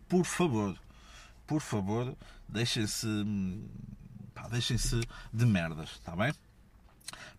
Por 0.09 0.25
favor, 0.25 0.77
por 1.46 1.61
favor, 1.61 2.16
deixem-se. 2.48 3.07
Deixem-se 4.51 5.01
de 5.33 5.46
merdas, 5.46 5.90
está 5.90 6.16
bem? 6.16 6.33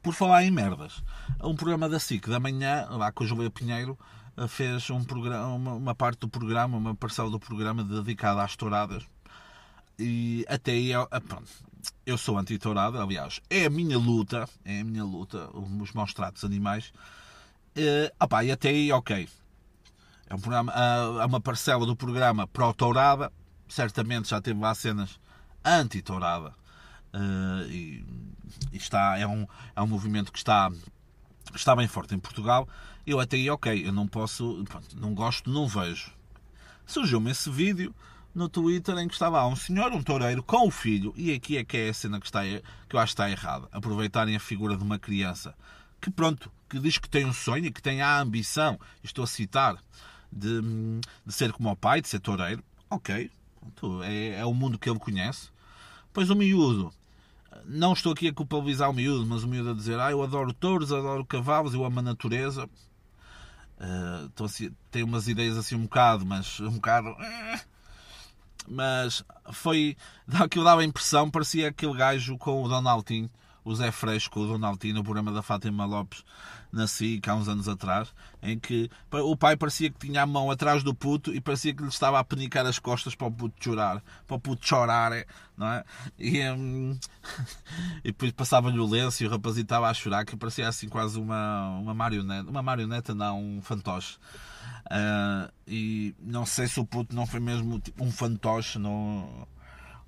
Por 0.02 0.14
falar 0.14 0.44
em 0.44 0.52
merdas, 0.52 1.04
um 1.42 1.56
programa 1.56 1.90
da 1.90 2.00
SIC 2.00 2.28
da 2.28 2.40
manhã, 2.40 2.88
lá 2.90 3.12
com 3.12 3.24
o 3.24 3.28
Júlia 3.28 3.50
Pinheiro, 3.50 3.98
fez 4.48 4.90
um 4.90 5.04
programa, 5.04 5.74
uma, 5.74 5.96
parte 5.96 6.20
do 6.20 6.30
programa, 6.30 6.78
uma 6.78 6.96
parcela 6.96 7.30
do 7.30 7.40
programa 7.40 7.84
dedicada 7.84 8.44
às 8.44 8.56
touradas. 8.56 9.04
E 9.98 10.46
até 10.50 10.72
aí, 10.72 10.92
pronto, 11.28 11.48
eu 12.06 12.18
sou 12.18 12.38
anti-tourada, 12.38 13.02
aliás, 13.02 13.42
é 13.50 13.66
a 13.66 13.70
minha 13.70 13.98
luta, 13.98 14.48
é 14.66 14.82
a 14.82 14.84
minha 14.84 15.04
luta, 15.04 15.50
os 15.54 15.92
maus 15.94 16.14
tratos 16.14 16.44
animais. 16.44 16.92
Uh, 17.78 18.12
opa, 18.20 18.44
e 18.44 18.52
até 18.52 18.70
aí, 18.70 18.92
ok. 18.92 19.28
É 20.28 20.36
um 20.36 20.40
programa, 20.40 20.74
é 20.74 21.26
uma 21.26 21.42
parcela 21.42 21.86
do 21.86 21.96
programa 21.96 22.48
pró-tourada, 22.48 23.32
certamente 23.68 24.30
já 24.30 24.42
teve 24.42 24.60
lá 24.60 24.74
cenas 24.74 25.20
anti-tourada. 25.64 26.54
Uh, 27.14 27.70
e, 27.70 28.06
e, 28.72 28.78
está, 28.78 29.18
é 29.18 29.28
um, 29.28 29.48
é 29.76 29.82
um 29.82 29.88
movimento 29.88 30.32
que 30.32 30.38
está, 30.38 30.72
está 31.54 31.76
bem 31.76 31.88
forte 31.88 32.16
em 32.16 32.20
Portugal. 32.20 32.68
Eu 33.06 33.20
até 33.20 33.38
aí, 33.38 33.50
ok, 33.50 33.88
eu 33.88 33.92
não 33.92 34.08
posso, 34.08 34.64
pronto, 34.68 34.98
não 35.00 35.14
gosto, 35.14 35.50
não 35.50 35.68
vejo. 35.68 36.12
Surgiu-me 36.86 37.32
esse 37.32 37.50
vídeo, 37.50 37.94
no 38.34 38.50
Twitter 38.50 38.98
em 38.98 39.08
que 39.08 39.14
estava 39.14 39.38
lá 39.38 39.48
um 39.48 39.56
senhor, 39.56 39.92
um 39.92 40.02
toureiro, 40.02 40.42
com 40.42 40.68
o 40.68 40.72
filho, 40.72 41.14
e 41.16 41.32
aqui 41.32 41.58
é 41.58 41.64
que 41.64 41.78
é 41.78 41.90
a 41.90 41.94
cena 41.94 42.20
que, 42.20 42.26
está, 42.26 42.42
que 42.44 42.96
eu 42.96 43.00
acho 43.00 43.16
que 43.16 43.22
está 43.22 43.30
errada, 43.30 43.68
aproveitarem 43.72 44.36
a 44.36 44.40
figura 44.40 44.76
de 44.76 44.84
uma 44.84 44.98
criança 44.98 45.56
que, 46.04 46.12
pronto, 46.12 46.52
que 46.68 46.80
diz 46.80 46.98
que 46.98 47.08
tem 47.08 47.26
um 47.26 47.32
sonho 47.32 47.68
e 47.68 47.72
que 47.72 47.82
tem 47.82 48.02
a 48.02 48.20
ambição, 48.20 48.78
estou 49.02 49.24
a 49.24 49.28
citar, 49.28 49.78
de, 50.30 50.62
de 51.26 51.34
ser 51.34 51.54
como 51.54 51.70
o 51.70 51.76
pai, 51.78 52.02
de 52.02 52.10
ser 52.10 52.20
toureiro, 52.20 52.62
ok, 52.90 53.32
pronto, 53.60 54.04
é, 54.04 54.40
é 54.40 54.46
o 54.46 54.54
mundo 54.54 54.78
que 54.78 54.90
ele 54.90 55.00
conhece. 55.00 55.50
Pois 56.12 56.30
o 56.30 56.36
miúdo, 56.36 56.94
não 57.66 57.94
estou 57.94 58.12
aqui 58.12 58.28
a 58.28 58.34
culpabilizar 58.34 58.90
o 58.90 58.94
miúdo, 58.94 59.26
mas 59.26 59.44
o 59.44 59.48
miúdo 59.48 59.72
a 59.72 59.74
dizer, 59.74 59.98
ah, 59.98 60.12
eu 60.12 60.22
adoro 60.22 60.52
touros, 60.52 60.92
adoro 60.92 61.24
cavalos, 61.24 61.74
eu 61.74 61.86
amo 61.86 62.00
a 62.00 62.04
natureza. 62.04 62.70
Uh, 63.80 64.44
assim, 64.44 64.76
tem 64.92 65.04
umas 65.04 65.28
ideias 65.28 65.58
assim 65.58 65.76
um 65.76 65.84
bocado, 65.84 66.26
mas 66.26 66.60
um 66.60 66.72
bocado... 66.72 67.10
Uh, 67.12 67.73
mas 68.68 69.24
foi. 69.52 69.96
Aquilo 70.34 70.66
dava 70.66 70.82
a 70.82 70.86
impressão, 70.86 71.30
parecia 71.30 71.70
aquele 71.70 71.94
gajo 71.94 72.38
com 72.38 72.64
o 72.64 72.68
Donaldinho, 72.68 73.30
o 73.64 73.76
Zé 73.76 73.92
Fresco, 73.92 74.40
o 74.40 74.48
Donaldinho, 74.48 74.96
no 74.96 75.04
programa 75.04 75.32
da 75.32 75.42
Fátima 75.42 75.86
Lopes 75.86 76.24
na 76.74 76.88
SIC 76.88 77.30
há 77.30 77.36
uns 77.36 77.48
anos 77.48 77.70
atrás, 77.70 78.12
em 78.42 78.58
que 78.58 78.90
o 79.12 79.38
pai 79.38 79.56
parecia 79.56 79.92
que 79.92 80.08
tinha 80.08 80.24
a 80.24 80.26
mão 80.26 80.50
atrás 80.50 80.82
do 80.82 80.94
puto 80.94 81.32
e 81.32 81.40
parecia 81.40 81.72
que 81.74 81.84
lhe 81.84 81.90
estava 81.90 82.20
a 82.20 82.24
penicar 82.24 82.66
as 82.66 82.80
costas 82.80 83.14
para 83.14 83.28
o 83.28 83.32
puto 83.32 83.64
chorar, 83.64 84.02
para 84.26 84.36
o 84.36 84.40
puto 84.40 84.68
chorar, 84.68 85.12
não 85.56 85.68
é? 85.68 85.84
E, 86.18 86.42
hum, 86.50 86.98
e 88.04 88.12
depois 88.12 88.32
passava-lhe 88.32 88.80
o 88.80 88.90
lenço 88.90 89.24
e 89.24 89.28
o 89.28 89.30
rapazito 89.30 89.66
estava 89.66 89.88
a 89.88 89.94
chorar, 89.94 90.26
que 90.26 90.36
parecia 90.36 90.68
assim 90.68 90.90
quase 90.90 91.20
uma, 91.20 91.78
uma 91.78 91.94
marioneta, 91.94 92.50
uma 92.50 92.64
marioneta 92.64 93.14
não, 93.14 93.40
um 93.40 93.62
fantoche. 93.62 94.18
Uh, 94.94 95.52
e 95.68 96.14
não 96.20 96.46
sei 96.46 96.68
se 96.68 96.80
o 96.80 96.86
puto 96.86 97.16
não 97.16 97.26
foi 97.26 97.40
mesmo 97.40 97.80
tipo, 97.80 98.04
um 98.04 98.12
fantoche 98.12 98.78
no, 98.78 99.48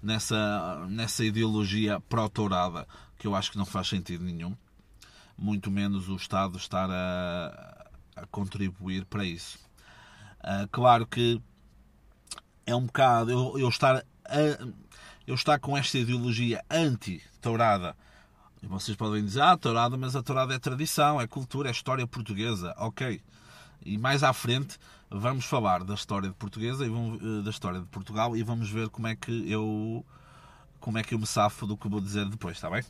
nessa, 0.02 0.86
nessa 0.88 1.26
ideologia 1.26 2.00
pró-tourada, 2.02 2.88
que 3.18 3.26
eu 3.26 3.34
acho 3.34 3.52
que 3.52 3.58
não 3.58 3.66
faz 3.66 3.88
sentido 3.88 4.24
nenhum. 4.24 4.56
Muito 5.36 5.72
menos 5.72 6.08
o 6.08 6.16
Estado 6.16 6.58
estar 6.58 6.88
a, 6.92 7.88
a 8.16 8.28
contribuir 8.28 9.06
para 9.06 9.26
isso. 9.26 9.58
Uh, 10.42 10.68
claro 10.72 11.08
que 11.08 11.42
é 12.64 12.76
um 12.76 12.86
bocado 12.86 13.32
eu, 13.32 13.58
eu 13.58 13.70
estar 13.70 13.98
a, 13.98 14.04
eu 15.26 15.34
estar 15.34 15.58
com 15.60 15.76
esta 15.76 15.98
ideologia 15.98 16.64
anti-tourada. 16.70 17.98
E 18.62 18.68
vocês 18.68 18.96
podem 18.96 19.26
dizer, 19.26 19.42
ah, 19.42 19.58
tourada, 19.58 19.98
mas 19.98 20.16
a 20.16 20.22
tourada 20.22 20.54
é 20.54 20.60
tradição, 20.60 21.20
é 21.20 21.26
cultura, 21.26 21.70
é 21.70 21.72
história 21.72 22.06
portuguesa. 22.06 22.74
Ok. 22.78 23.20
E 23.86 23.98
mais 23.98 24.24
à 24.24 24.34
frente 24.34 24.78
vamos 25.10 25.46
falar 25.46 25.84
da 25.84 25.94
história 25.94 26.28
de 26.28 26.36
portuguesa 26.36 26.86
e 26.86 26.90
vamos, 26.90 27.22
eh, 27.22 27.44
da 27.44 27.50
história 27.52 27.80
de 27.80 27.86
Portugal 27.86 28.36
e 28.36 28.44
vamos 28.44 28.70
ver 28.70 28.90
como 28.90 29.08
é 29.08 29.16
que 29.16 29.50
eu 29.50 30.04
como 30.80 30.98
é 30.98 31.04
que 31.04 31.14
eu 31.14 31.20
me 31.20 31.26
safo 31.26 31.66
do 31.66 31.78
que 31.78 31.88
vou 31.88 32.02
dizer 32.02 32.28
depois, 32.30 32.58
está 32.58 32.70
bem? 32.70 32.84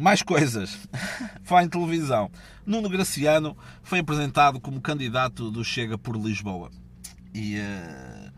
Mais 0.00 0.22
coisas. 0.22 0.76
Falar 1.44 1.64
em 1.64 1.68
televisão. 1.68 2.30
Nuno 2.66 2.88
Graciano 2.88 3.56
foi 3.82 4.00
apresentado 4.00 4.60
como 4.60 4.80
candidato 4.80 5.50
do 5.52 5.64
Chega 5.64 5.96
por 5.96 6.16
Lisboa. 6.16 6.70
E 7.32 7.58
uh, 7.58 8.32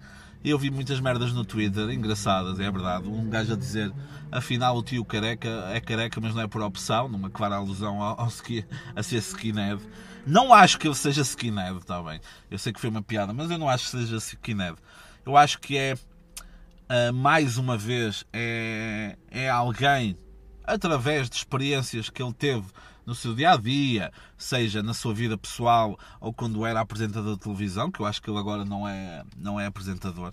eu 0.45 0.59
vi 0.59 0.71
muitas 0.71 1.01
merdas 1.01 1.33
no 1.33 1.45
Twitter, 1.45 1.89
engraçadas, 1.91 2.61
é 2.61 2.71
verdade. 2.71 3.09
Um 3.09 3.29
gajo 3.31 3.55
a 3.55 3.57
dizer, 3.57 3.93
afinal 4.31 4.77
o 4.77 4.83
tio 4.83 5.05
careca 5.05 5.49
é 5.73 5.81
careca, 5.81 6.21
mas 6.21 6.35
não 6.35 6.43
é 6.43 6.47
por 6.47 6.61
opção, 6.63 7.09
numa 7.09 7.31
clara 7.31 7.57
alusão 7.57 8.03
ao, 8.03 8.21
ao 8.21 8.29
a 8.95 9.03
ser 9.03 9.17
skinhead. 9.17 9.83
Não 10.27 10.53
acho 10.53 10.77
que 10.77 10.89
ele 10.89 10.95
seja 10.95 11.23
skinhead, 11.23 11.79
está 11.79 12.03
bem. 12.03 12.21
Eu 12.51 12.59
sei 12.59 12.73
que 12.73 12.81
foi 12.81 12.91
uma 12.91 13.01
piada, 13.03 13.33
mas 13.33 13.49
eu 13.49 13.57
não 13.57 13.69
acho 13.69 13.85
que 13.85 13.91
seja 13.93 14.17
skinhead. 14.17 14.77
Eu 15.25 15.37
acho 15.37 15.61
que 15.61 15.77
é, 15.79 15.95
uh, 15.95 17.15
mais 17.15 17.59
uma 17.59 17.79
vez, 17.79 18.25
é, 18.33 19.17
é 19.31 19.49
alguém, 19.49 20.19
através 20.65 21.31
de 21.31 21.37
experiências 21.37 22.11
que 22.11 22.21
ele 22.21 22.33
teve 22.33 22.67
no 23.07 23.15
seu 23.15 23.35
dia 23.37 23.53
a 23.53 23.57
dia, 23.57 24.13
seja 24.37 24.83
na 24.83 24.93
sua 24.93 25.15
vida 25.15 25.39
pessoal 25.39 25.97
ou 26.21 26.33
quando 26.33 26.67
era 26.67 26.81
apresentador 26.81 27.37
de 27.37 27.43
televisão, 27.43 27.89
que 27.89 28.01
eu 28.01 28.07
acho 28.07 28.21
que 28.21 28.29
ele 28.29 28.39
agora 28.39 28.65
não 28.65 28.87
é, 28.87 29.23
não 29.37 29.61
é 29.61 29.67
apresentador. 29.67 30.33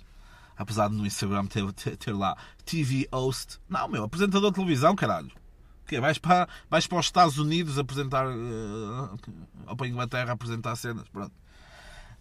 Apesar 0.57 0.89
de 0.89 0.95
no 0.95 1.05
Instagram 1.05 1.45
ter, 1.45 1.71
ter, 1.73 1.97
ter 1.97 2.13
lá 2.13 2.35
TV 2.65 3.07
host. 3.13 3.59
Não, 3.69 3.87
meu, 3.87 4.03
apresentador 4.03 4.49
de 4.49 4.55
televisão, 4.55 4.95
caralho. 4.95 5.42
Que 5.85 5.99
vais 5.99 6.17
para, 6.17 6.47
vais 6.69 6.87
para 6.87 6.99
os 6.99 7.05
Estados 7.05 7.37
Unidos 7.37 7.77
apresentar. 7.77 8.27
Uh, 8.27 9.19
ou 9.67 9.75
para 9.75 9.85
a 9.85 9.89
Inglaterra 9.89 10.33
apresentar 10.33 10.75
cenas. 10.75 11.07
Pronto. 11.09 11.33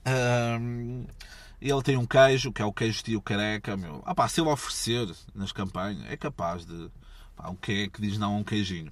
Um, 0.07 1.07
ele 1.61 1.83
tem 1.83 1.97
um 1.97 2.07
queijo, 2.07 2.53
que 2.53 2.61
é 2.61 2.65
o 2.65 2.73
queijo 2.73 3.03
tio 3.03 3.23
careca. 3.23 3.77
Meu. 3.77 4.03
Ah, 4.05 4.15
pá, 4.15 4.29
se 4.29 4.41
ele 4.41 4.51
oferecer 4.51 5.09
nas 5.35 5.53
campanhas, 5.53 6.05
é 6.11 6.17
capaz 6.17 6.67
de. 6.67 6.91
Pá, 7.37 7.49
o 7.49 7.57
que 7.57 7.85
é 7.85 7.89
que 7.89 8.01
diz 8.01 8.19
não 8.19 8.35
a 8.35 8.39
um 8.39 8.45
queijinho? 8.45 8.91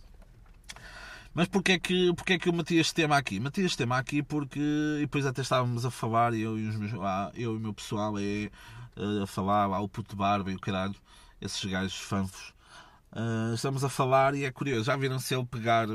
Mas 1.35 1.47
porquê 1.49 1.73
é 1.73 1.79
que, 1.79 2.13
porquê 2.15 2.33
é 2.35 2.39
que 2.39 2.49
eu 2.49 2.53
meti 2.53 2.77
este 2.77 2.95
tema 2.95 3.17
aqui? 3.17 3.39
Meti 3.39 3.61
este 3.63 3.79
tema 3.79 3.99
aqui 3.99 4.23
porque. 4.23 4.61
E 4.61 5.01
depois 5.01 5.27
até 5.27 5.43
estávamos 5.43 5.85
a 5.85 5.91
falar, 5.91 6.33
eu 6.35 6.59
e, 6.59 6.69
os 6.69 6.77
meus, 6.77 6.93
ah, 6.95 7.31
eu 7.35 7.55
e 7.55 7.57
o 7.57 7.61
meu 7.61 7.75
pessoal, 7.75 8.15
é, 8.19 8.51
a 9.23 9.27
falar 9.27 9.67
lá 9.67 9.81
o 9.81 9.89
puto 9.89 10.15
barba 10.15 10.51
e 10.51 10.55
o 10.55 10.61
caralho, 10.61 10.95
esses 11.41 11.65
gajos 11.65 11.97
fanfos. 11.97 12.53
Uh, 13.13 13.55
estamos 13.55 13.83
a 13.83 13.89
falar 13.89 14.35
e 14.35 14.45
é 14.45 14.53
curioso, 14.53 14.85
já 14.85 14.97
viram 14.97 15.19
se 15.19 15.35
ele 15.35 15.45
pegar, 15.45 15.89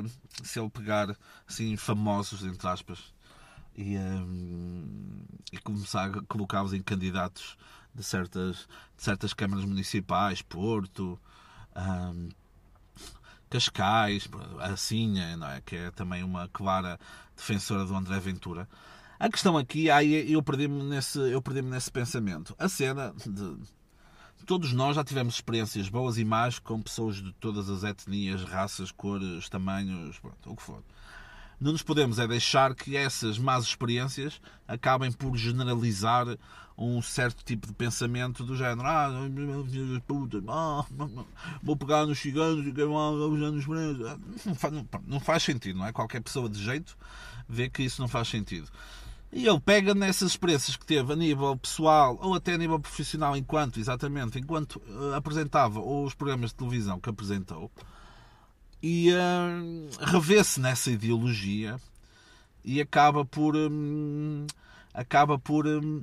se 0.43 0.59
ele 0.59 0.69
pegar 0.69 1.15
assim, 1.47 1.77
famosos, 1.77 2.43
entre 2.43 2.67
aspas, 2.67 3.13
e, 3.73 3.97
um, 3.97 5.23
e 5.51 5.57
começar 5.59 6.09
a 6.09 6.21
colocá-los 6.23 6.73
em 6.73 6.81
candidatos 6.81 7.57
de 7.93 8.03
certas, 8.03 8.67
de 8.97 9.03
certas 9.03 9.33
câmaras 9.33 9.63
municipais, 9.63 10.41
Porto, 10.41 11.17
um, 11.75 12.29
Cascais, 13.49 14.27
a 14.59 14.75
Sinha, 14.75 15.37
não 15.37 15.47
é? 15.47 15.61
que 15.61 15.75
é 15.77 15.91
também 15.91 16.23
uma 16.23 16.49
clara 16.49 16.99
defensora 17.35 17.85
do 17.85 17.95
André 17.95 18.19
Ventura. 18.19 18.67
A 19.17 19.29
questão 19.29 19.57
aqui, 19.57 19.89
aí 19.89 20.31
eu 20.31 20.43
perdi-me 20.43 20.83
nesse, 20.83 21.19
eu 21.19 21.41
perdi 21.41 21.61
nesse 21.61 21.89
pensamento. 21.89 22.53
A 22.59 22.67
cena 22.67 23.13
de. 23.25 23.57
Todos 24.45 24.73
nós 24.73 24.95
já 24.95 25.03
tivemos 25.03 25.35
experiências 25.35 25.89
boas 25.89 26.17
e 26.17 26.25
más 26.25 26.59
com 26.59 26.81
pessoas 26.81 27.15
de 27.15 27.33
todas 27.33 27.69
as 27.69 27.83
etnias, 27.83 28.43
raças, 28.43 28.91
cores, 28.91 29.49
tamanhos, 29.49 30.19
pronto, 30.19 30.51
o 30.51 30.55
que 30.55 30.61
for. 30.61 30.83
Não 31.59 31.71
nos 31.71 31.81
podemos 31.81 32.19
é 32.19 32.27
deixar 32.27 32.75
que 32.75 32.97
essas 32.97 33.39
más 33.39 33.63
experiências 33.63 34.41
acabem 34.67 35.11
por 35.11 35.35
generalizar 35.37 36.27
um 36.77 37.01
certo 37.01 37.43
tipo 37.43 37.65
de 37.65 37.73
pensamento 37.73 38.43
do 38.43 38.55
género 38.55 38.85
ah, 38.85 39.09
puta, 40.05 40.43
ah, 40.49 40.85
vou 41.63 41.77
pegar 41.77 42.05
nos 42.05 42.19
ciganos 42.19 42.67
e 42.67 42.73
queimar 42.73 43.11
os 43.13 43.41
anos 43.41 43.65
presos. 43.65 44.19
Não 45.07 45.19
faz 45.19 45.43
sentido, 45.43 45.79
não 45.79 45.87
é? 45.87 45.93
Qualquer 45.93 46.21
pessoa 46.21 46.49
de 46.49 46.61
jeito 46.61 46.97
vê 47.47 47.69
que 47.69 47.83
isso 47.83 48.01
não 48.01 48.09
faz 48.09 48.27
sentido. 48.27 48.69
E 49.35 49.45
ele 49.45 49.59
pega 49.59 49.93
nessas 49.93 50.31
experiências 50.31 50.77
que 50.77 50.85
teve 50.85 51.11
a 51.11 51.15
nível 51.15 51.57
pessoal 51.57 52.17
ou 52.21 52.35
até 52.35 52.53
a 52.53 52.57
nível 52.57 52.79
profissional, 52.79 53.35
enquanto, 53.35 53.81
exatamente, 53.81 54.39
enquanto 54.39 54.77
uh, 54.77 55.13
apresentava 55.13 55.81
os 55.81 56.13
programas 56.13 56.51
de 56.51 56.55
televisão 56.55 57.01
que 57.01 57.09
apresentou, 57.09 57.69
e 58.81 59.11
uh, 59.11 60.05
revê-se 60.05 60.61
nessa 60.61 60.89
ideologia 60.89 61.75
e 62.63 62.79
acaba 62.79 63.25
por. 63.25 63.57
Um, 63.57 64.47
acaba 64.93 65.37
por. 65.37 65.67
Um, 65.67 66.01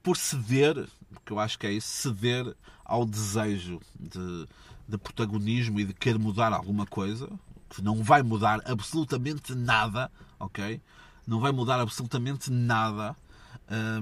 por 0.00 0.16
ceder, 0.16 0.88
porque 1.12 1.32
eu 1.32 1.40
acho 1.40 1.58
que 1.58 1.66
é 1.66 1.72
isso, 1.72 1.88
ceder 1.88 2.54
ao 2.84 3.04
desejo 3.04 3.80
de, 3.98 4.46
de 4.86 4.96
protagonismo 4.96 5.80
e 5.80 5.84
de 5.84 5.92
querer 5.92 6.20
mudar 6.20 6.52
alguma 6.52 6.86
coisa, 6.86 7.28
que 7.68 7.82
não 7.82 8.00
vai 8.00 8.22
mudar 8.22 8.62
absolutamente 8.64 9.56
nada, 9.56 10.08
ok? 10.38 10.80
Não 11.28 11.40
vai 11.40 11.52
mudar 11.52 11.78
absolutamente 11.78 12.50
nada 12.50 13.14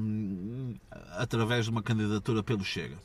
hum, 0.01 0.77
através 1.19 1.65
de 1.65 1.73
uma 1.73 1.83
candidatura 1.83 2.41
pelo 2.41 2.65
Chega. 2.65 2.97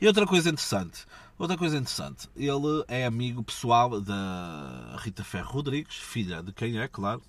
E 0.00 0.06
outra 0.08 0.26
coisa 0.26 0.50
interessante, 0.50 1.06
outra 1.38 1.56
coisa 1.56 1.76
interessante, 1.76 2.28
ele 2.34 2.84
é 2.88 3.06
amigo 3.06 3.44
pessoal 3.44 4.00
da 4.00 4.96
Rita 4.98 5.22
Ferro 5.22 5.52
Rodrigues, 5.52 5.94
filha 5.94 6.42
de 6.42 6.52
quem 6.52 6.78
é, 6.80 6.88
claro, 6.88 7.22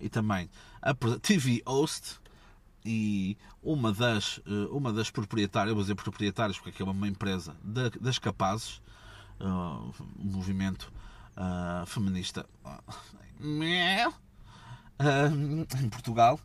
e 0.00 0.08
também 0.08 0.50
a 0.82 0.92
TV 0.94 1.62
host 1.64 2.18
e 2.84 3.36
uma 3.62 3.92
das, 3.92 4.40
eh, 4.44 4.68
uma 4.70 4.92
das 4.92 5.08
proprietárias, 5.08 5.72
vou 5.72 5.82
dizer 5.82 5.94
proprietárias 5.94 6.58
porque 6.58 6.82
é 6.82 6.84
uma 6.84 7.06
empresa 7.06 7.54
das 7.62 8.18
capazes, 8.18 8.80
uh, 9.40 9.92
um 10.18 10.30
movimento 10.30 10.92
uh, 11.36 11.86
feminista 11.86 12.44
em 15.80 15.88
Portugal. 15.88 16.40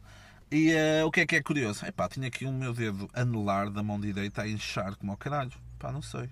E 0.52 0.72
uh, 0.74 1.08
o 1.08 1.12
que 1.12 1.22
é 1.22 1.26
que 1.26 1.36
é 1.36 1.42
curioso? 1.42 1.86
Epá, 1.86 2.08
tinha 2.08 2.28
aqui 2.28 2.46
o 2.46 2.52
meu 2.52 2.74
dedo 2.74 3.10
anelar 3.14 3.72
da 3.72 3.82
mão 3.82 4.00
direita 4.00 4.44
a 4.44 4.48
inchar 4.48 4.96
como 4.96 5.12
ao 5.12 5.18
caralho. 5.18 5.52
Pá, 5.80 5.92
não 5.92 6.02
sei. 6.02 6.30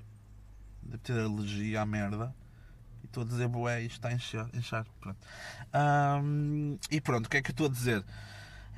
Deve 0.83 0.99
ter 0.99 1.19
alergia 1.19 1.81
à 1.81 1.85
merda. 1.85 2.33
E 3.01 3.07
estou 3.07 3.23
a 3.23 3.25
dizer, 3.25 3.47
boé, 3.47 3.81
isto 3.81 3.95
está 3.95 4.09
a 4.09 4.13
inchar. 4.13 4.47
inchar. 4.53 4.85
Pronto. 4.99 5.17
Um, 6.23 6.77
e 6.89 7.01
pronto, 7.01 7.25
o 7.25 7.29
que 7.29 7.37
é 7.37 7.41
que 7.41 7.49
eu 7.49 7.53
estou 7.53 7.65
a 7.67 7.69
dizer? 7.69 8.03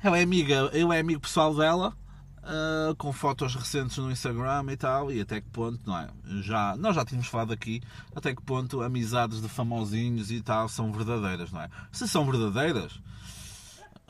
Ela 0.02 0.18
é 0.18 0.22
amiga, 0.22 0.54
eu 0.72 0.92
é 0.92 1.00
amigo 1.00 1.20
pessoal 1.20 1.54
dela, 1.54 1.96
uh, 2.44 2.94
com 2.96 3.12
fotos 3.12 3.54
recentes 3.54 3.96
no 3.98 4.10
Instagram 4.10 4.66
e 4.70 4.76
tal, 4.76 5.10
e 5.10 5.20
até 5.20 5.40
que 5.40 5.48
ponto, 5.48 5.80
não 5.86 5.98
é? 5.98 6.08
Já, 6.42 6.76
nós 6.76 6.94
já 6.94 7.04
tínhamos 7.04 7.28
falado 7.28 7.52
aqui, 7.52 7.82
até 8.14 8.34
que 8.34 8.42
ponto 8.42 8.82
amizades 8.82 9.40
de 9.40 9.48
famosinhos 9.48 10.30
e 10.30 10.40
tal 10.40 10.68
são 10.68 10.92
verdadeiras, 10.92 11.50
não 11.50 11.62
é? 11.62 11.68
Se 11.92 12.06
são 12.06 12.30
verdadeiras, 12.30 13.00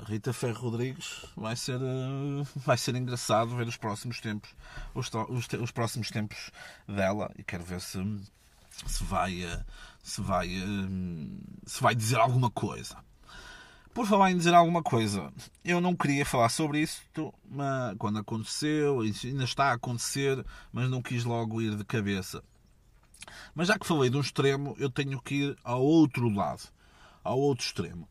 Rita 0.06 0.32
Ferro 0.32 0.70
Rodrigues 0.70 1.24
vai 1.36 1.56
ser, 1.56 1.80
uh, 1.80 2.46
vai 2.56 2.76
ser 2.76 2.94
engraçado 2.94 3.56
ver 3.56 3.66
os 3.66 3.76
próximos 3.76 4.20
tempos, 4.20 4.50
os, 4.94 5.10
os, 5.28 5.48
os, 5.60 5.70
próximos 5.70 6.10
tempos 6.10 6.50
dela, 6.86 7.30
e 7.38 7.42
quero 7.42 7.64
ver 7.64 7.80
se, 7.80 7.98
se 8.86 9.04
vai, 9.04 9.44
uh, 9.44 9.64
se 10.02 10.20
vai, 10.20 10.48
se 11.66 11.82
vai 11.82 11.94
dizer 11.94 12.18
alguma 12.18 12.50
coisa. 12.50 12.96
Por 13.94 14.06
falar 14.06 14.32
em 14.32 14.36
dizer 14.36 14.52
alguma 14.52 14.82
coisa, 14.82 15.32
eu 15.64 15.80
não 15.80 15.94
queria 15.94 16.26
falar 16.26 16.48
sobre 16.48 16.80
isto 16.80 17.32
mas 17.48 17.96
quando 17.96 18.18
aconteceu, 18.18 19.00
ainda 19.00 19.44
está 19.44 19.66
a 19.66 19.74
acontecer, 19.74 20.44
mas 20.72 20.90
não 20.90 21.00
quis 21.00 21.24
logo 21.24 21.62
ir 21.62 21.76
de 21.76 21.84
cabeça. 21.84 22.42
Mas 23.54 23.68
já 23.68 23.78
que 23.78 23.86
falei 23.86 24.10
de 24.10 24.16
um 24.16 24.20
extremo, 24.20 24.74
eu 24.80 24.90
tenho 24.90 25.22
que 25.22 25.36
ir 25.36 25.56
ao 25.62 25.80
outro 25.80 26.28
lado, 26.28 26.68
ao 27.22 27.38
outro 27.38 27.64
extremo. 27.64 28.08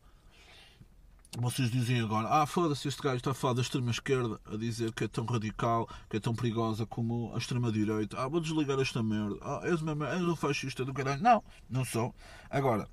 Vocês 1.36 1.70
dizem 1.70 2.00
agora, 2.00 2.28
ah, 2.30 2.46
foda-se, 2.46 2.88
este 2.88 3.02
gajo 3.02 3.16
está 3.16 3.32
a 3.32 3.34
falar 3.34 3.52
da 3.52 3.60
extrema-esquerda, 3.60 4.40
a 4.46 4.56
dizer 4.56 4.90
que 4.92 5.04
é 5.04 5.08
tão 5.08 5.26
radical, 5.26 5.86
que 6.08 6.16
é 6.16 6.20
tão 6.20 6.34
perigosa 6.34 6.86
como 6.86 7.30
a 7.34 7.38
extrema-direita. 7.38 8.18
Ah, 8.18 8.26
vou 8.26 8.40
desligar 8.40 8.80
esta 8.80 9.02
merda. 9.02 9.36
Ah, 9.42 9.60
és, 9.64 9.82
uma, 9.82 10.08
és 10.08 10.22
um 10.22 10.34
fascista 10.34 10.82
do 10.82 10.94
caralho. 10.94 11.22
Não, 11.22 11.44
não 11.68 11.84
sou. 11.84 12.14
Agora, 12.48 12.88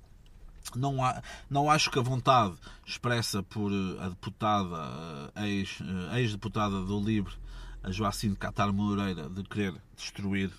não, 0.74 1.04
há, 1.04 1.22
não 1.48 1.70
acho 1.70 1.90
que 1.90 1.98
a 1.98 2.02
vontade 2.02 2.54
expressa 2.86 3.42
por 3.42 3.70
eh, 3.72 4.04
a 4.04 4.08
deputada, 4.08 5.32
eh, 5.36 5.48
ex, 5.48 5.78
eh, 5.80 6.20
ex-deputada 6.20 6.80
do 6.82 7.00
Livre, 7.00 7.34
a 7.82 7.90
Joacine 7.90 8.36
Catar 8.36 8.72
Moreira, 8.72 9.28
de 9.28 9.42
querer 9.42 9.74
destruir 9.96 10.50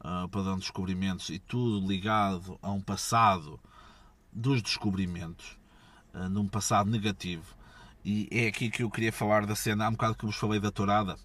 uh, 0.00 0.28
para 0.28 0.42
dar 0.42 0.56
descobrimentos 0.56 1.28
e 1.28 1.38
tudo 1.38 1.86
ligado 1.86 2.58
a 2.62 2.70
um 2.70 2.80
passado 2.80 3.60
dos 4.32 4.62
descobrimentos, 4.62 5.58
uh, 6.14 6.28
num 6.28 6.48
passado 6.48 6.90
negativo. 6.90 7.54
E 8.04 8.28
é 8.30 8.46
aqui 8.46 8.70
que 8.70 8.82
eu 8.82 8.90
queria 8.90 9.12
falar 9.12 9.44
da 9.44 9.54
cena, 9.54 9.84
há 9.84 9.88
um 9.88 9.92
bocado 9.92 10.14
que 10.14 10.24
vos 10.24 10.36
falei 10.36 10.60
da 10.60 10.70
tourada, 10.70 11.16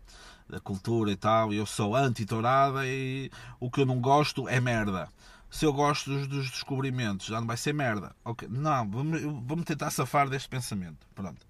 da 0.50 0.60
cultura 0.60 1.12
e 1.12 1.16
tal. 1.16 1.54
Eu 1.54 1.66
sou 1.66 1.96
anti-tourada 1.96 2.86
e 2.86 3.32
o 3.60 3.70
que 3.70 3.82
eu 3.82 3.86
não 3.86 4.02
gosto 4.02 4.50
é 4.50 4.60
merda 4.60 5.08
se 5.52 5.66
eu 5.66 5.74
gosto 5.74 6.10
dos, 6.10 6.28
dos, 6.28 6.50
descobrimentos, 6.50 7.28
já 7.28 7.42
não 7.42 7.46
vai 7.46 7.58
ser 7.58 7.74
merda. 7.74 8.16
Okay. 8.24 8.48
Não, 8.50 8.90
vou-me 8.90 9.66
tentar 9.66 9.92
safar 9.92 10.30
deste 10.30 10.48
pensamento. 10.48 11.06
Pronto. 11.14 11.46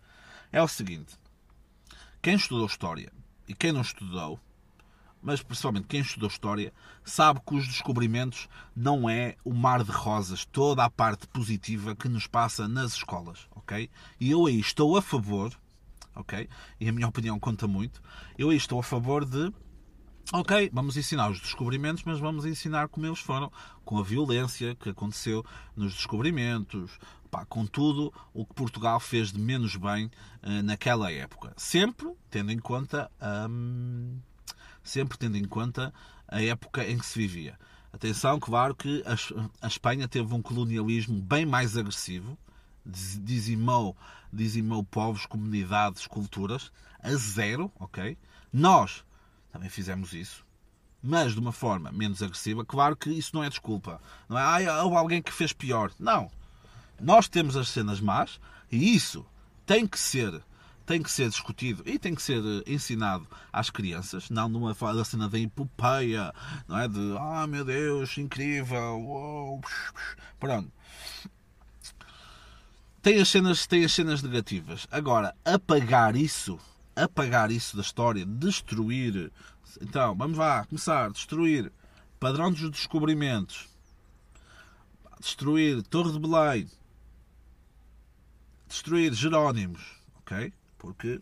É 0.52 0.62
o 0.62 0.68
seguinte: 0.68 1.16
quem 2.20 2.36
estudou 2.36 2.66
História 2.66 3.14
e 3.48 3.54
quem 3.54 3.72
não 3.72 3.82
estudou, 3.82 4.40
mas 5.22 5.44
principalmente 5.44 5.86
quem 5.88 6.02
estudou 6.02 6.28
História, 6.28 6.74
sabe 7.06 7.40
que 7.46 7.54
os 7.54 7.68
descobrimentos 7.68 8.50
não 8.76 9.08
é 9.08 9.36
o 9.46 9.54
mar 9.54 9.84
de 9.84 9.92
rosas, 9.92 10.46
toda 10.46 10.84
a 10.84 10.90
parte 10.90 11.28
positiva 11.28 11.96
que 11.96 12.10
nos 12.10 12.26
passa 12.26 12.68
nas 12.68 12.94
escolas, 12.94 13.48
ok? 13.52 13.88
E 14.20 14.32
eu 14.32 14.48
aí 14.48 14.60
estou 14.60 14.98
a 14.98 15.02
favor, 15.02 15.56
ok? 16.16 16.50
E 16.80 16.90
a 16.90 16.92
minha 16.92 17.08
opinião 17.08 17.40
conta 17.40 17.68
muito, 17.68 18.02
eu 18.36 18.50
aí 18.50 18.58
estou 18.58 18.80
a 18.80 18.84
favor 18.84 19.24
de 19.26 19.54
Ok, 20.34 20.70
vamos 20.72 20.96
ensinar 20.96 21.30
os 21.30 21.41
descobrimentos, 21.41 22.06
mas 22.06 22.17
vamos 22.17 22.46
ensinar 22.46 22.88
como 22.88 23.06
eles 23.06 23.20
foram, 23.20 23.52
com 23.84 23.98
a 23.98 24.04
violência 24.04 24.74
que 24.76 24.88
aconteceu 24.88 25.46
nos 25.76 25.94
descobrimentos, 25.94 26.98
pá, 27.30 27.46
com 27.46 27.65
tudo 27.65 28.13
o 28.34 28.46
que 28.46 28.54
Portugal 28.54 28.98
fez 28.98 29.34
de 29.34 29.39
menos 29.39 29.76
bem 29.76 30.06
uh, 30.06 30.63
naquela 30.63 31.12
época. 31.12 31.54
Sempre 31.58 32.13
tendo 32.30 32.50
em 32.50 32.60
conta 32.60 33.12
um, 33.50 34.20
sempre 34.82 35.17
tendo 35.17 35.36
em 35.36 35.44
conta 35.44 35.94
a 36.26 36.41
época 36.41 36.88
em 36.88 36.98
que 36.98 37.06
se 37.06 37.20
vivia. 37.20 37.60
Atenção, 37.91 38.39
claro 38.39 38.74
que 38.74 39.04
a, 39.62 39.67
Espanha 39.67 40.08
teve 40.08 40.34
um 40.34 40.41
colonialismo 40.41 41.22
bem 41.22 41.46
mais 41.46 41.76
agressivo, 41.76 42.38
dizimou, 42.86 43.98
dizimou 44.32 44.82
povos, 44.82 45.26
comunidades, 45.26 46.08
culturas 46.08 46.72
a 47.04 47.13
zero, 47.15 47.70
ok? 47.78 48.17
Nós 48.54 49.04
também 49.52 49.70
fizemos 49.70 50.14
isso. 50.14 50.46
mas 51.04 51.34
de 51.34 51.40
uma 51.40 51.52
forma 51.52 51.92
menos 51.92 52.22
agressiva, 52.22 52.64
claro 52.64 52.96
que 52.96 53.10
isso 53.10 53.36
não 53.36 53.44
é 53.44 53.50
desculpa. 53.50 54.00
Não 54.30 54.38
é, 54.38 54.68
ah, 54.68 54.84
houve 54.84 54.96
alguém 54.96 55.22
que 55.22 55.34
fez 55.34 55.52
pior. 55.52 55.92
Não. 56.00 56.30
Nós 57.00 57.28
temos 57.28 57.58
as 57.58 57.70
cenas 57.70 58.00
más 58.00 58.40
e 58.72 58.96
isso 58.96 59.26
tem 59.66 59.88
que 59.88 60.00
ser 60.00 60.44
tem 60.86 61.02
que 61.02 61.12
ser 61.12 61.30
discutido 61.30 61.84
e 61.86 61.98
tem 61.98 62.14
que 62.14 62.22
ser 62.22 62.44
eh, 62.44 62.64
ensinado 62.72 63.26
às 63.54 63.70
crianças, 63.70 64.30
não 64.30 64.50
numa 64.50 64.74
da 64.74 65.06
cena 65.06 65.30
da 65.30 65.40
epopeia, 65.40 66.34
não 66.68 66.78
é? 66.78 66.88
De 66.88 67.16
ah 67.18 67.48
meu 67.48 67.64
Deus, 67.64 68.18
incrível, 68.18 69.00
uou, 69.00 69.62
pronto. 70.40 70.70
Tem 73.02 73.20
as, 73.20 73.30
cenas, 73.30 73.66
tem 73.66 73.86
as 73.86 73.94
cenas 73.94 74.22
negativas. 74.22 74.86
Agora, 74.92 75.34
apagar 75.44 76.16
isso, 76.16 76.60
apagar 77.04 77.52
isso 77.52 77.76
da 77.76 77.82
história, 77.82 78.26
destruir. 78.26 79.32
Então, 79.82 80.16
vamos 80.16 80.38
lá, 80.38 80.66
começar. 80.66 81.12
Destruir 81.12 81.72
padrão 82.20 82.52
dos 82.52 82.70
descobrimentos. 82.70 83.68
Destruir 85.20 85.82
Torre 85.84 86.12
de 86.12 86.20
Belém. 86.20 86.68
Destruir 88.68 89.14
Jerónimos. 89.14 89.82
Ok? 90.20 90.54
Porque 90.78 91.22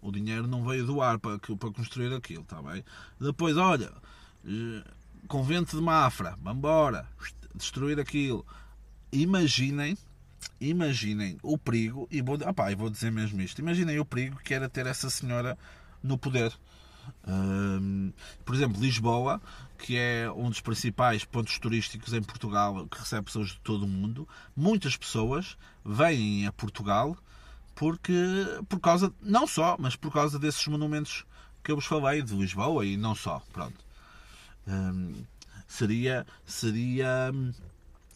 o 0.00 0.10
dinheiro 0.10 0.46
não 0.46 0.64
veio 0.64 0.84
do 0.84 1.00
ar 1.00 1.18
para, 1.18 1.38
para 1.38 1.72
construir 1.72 2.12
aquilo, 2.12 2.42
está 2.42 2.60
bem? 2.60 2.84
Depois, 3.20 3.56
olha, 3.56 3.92
eh, 4.44 4.84
convento 5.28 5.76
de 5.76 5.82
Mafra, 5.82 6.36
vamos 6.42 6.58
embora. 6.58 7.08
Destruir 7.54 8.00
aquilo. 8.00 8.44
Imaginem 9.12 9.96
imaginem 10.60 11.38
o 11.42 11.58
perigo, 11.58 12.08
e 12.10 12.22
vou, 12.22 12.36
opa, 12.36 12.74
vou 12.74 12.90
dizer 12.90 13.10
mesmo 13.10 13.40
isto: 13.40 13.60
imaginem 13.60 13.98
o 13.98 14.04
perigo 14.04 14.38
que 14.44 14.54
era 14.54 14.68
ter 14.68 14.86
essa 14.86 15.10
senhora 15.10 15.58
no 16.02 16.16
poder. 16.18 16.52
Um, 17.26 18.12
por 18.44 18.54
exemplo, 18.54 18.80
Lisboa, 18.80 19.40
que 19.78 19.96
é 19.96 20.30
um 20.30 20.48
dos 20.48 20.60
principais 20.60 21.24
pontos 21.24 21.58
turísticos 21.58 22.12
em 22.12 22.22
Portugal, 22.22 22.86
que 22.86 22.98
recebe 22.98 23.24
pessoas 23.24 23.48
de 23.48 23.60
todo 23.60 23.84
o 23.84 23.88
mundo, 23.88 24.28
muitas 24.56 24.96
pessoas 24.96 25.56
vêm 25.84 26.46
a 26.46 26.52
Portugal 26.52 27.16
porque, 27.74 28.12
por 28.68 28.78
causa, 28.80 29.12
não 29.20 29.46
só, 29.46 29.76
mas 29.78 29.96
por 29.96 30.12
causa 30.12 30.38
desses 30.38 30.66
monumentos 30.66 31.24
que 31.62 31.70
eu 31.70 31.76
vos 31.76 31.86
falei, 31.86 32.22
de 32.22 32.34
Lisboa 32.34 32.84
e 32.84 32.96
não 32.96 33.14
só. 33.14 33.42
Pronto. 33.52 33.84
Um, 34.66 35.24
seria, 35.66 36.26
seria, 36.44 37.32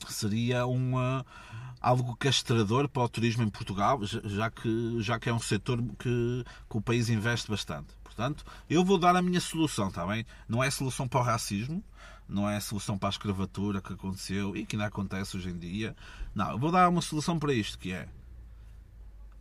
seria 0.09 0.67
uma 0.67 1.25
algo 1.81 2.17
castrador 2.17 2.89
para 2.89 3.03
o 3.03 3.09
turismo 3.09 3.43
em 3.43 3.49
Portugal, 3.49 4.01
já 4.03 4.51
que, 4.51 4.97
já 5.01 5.19
que 5.19 5.29
é 5.29 5.33
um 5.33 5.39
setor 5.39 5.83
que, 5.99 6.45
que 6.69 6.77
o 6.77 6.81
país 6.81 7.09
investe 7.09 7.51
bastante. 7.51 7.95
Portanto, 8.03 8.45
eu 8.69 8.85
vou 8.85 8.99
dar 8.99 9.15
a 9.15 9.23
minha 9.23 9.41
solução, 9.41 9.89
está 9.89 10.07
bem? 10.07 10.25
Não 10.49 10.62
é 10.62 10.71
solução 10.71 11.07
para 11.07 11.21
o 11.21 11.23
racismo, 11.23 11.85
não 12.29 12.49
é 12.49 12.59
solução 12.61 12.99
para 12.99 13.09
a 13.09 13.11
escravatura 13.11 13.81
que 13.81 13.93
aconteceu 13.93 14.57
e 14.57 14.65
que 14.65 14.75
ainda 14.75 14.87
acontece 14.87 15.37
hoje 15.37 15.51
em 15.51 15.59
dia. 15.59 15.95
Não, 16.35 16.51
eu 16.53 16.59
vou 16.59 16.73
dar 16.73 16.89
uma 16.89 17.03
solução 17.03 17.39
para 17.39 17.53
isto, 17.53 17.79
que 17.79 17.93
é 17.93 18.09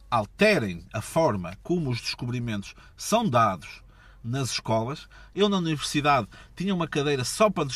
alterem 0.09 0.85
a 0.93 1.01
forma 1.01 1.57
como 1.63 1.89
os 1.89 1.99
descobrimentos 1.99 2.75
são 2.95 3.27
dados 3.27 3.81
nas 4.23 4.51
escolas. 4.51 5.07
Eu 5.33 5.49
na 5.49 5.57
universidade 5.57 6.27
tinha 6.55 6.73
uma 6.73 6.87
cadeira 6.87 7.23
só 7.23 7.49
para, 7.49 7.67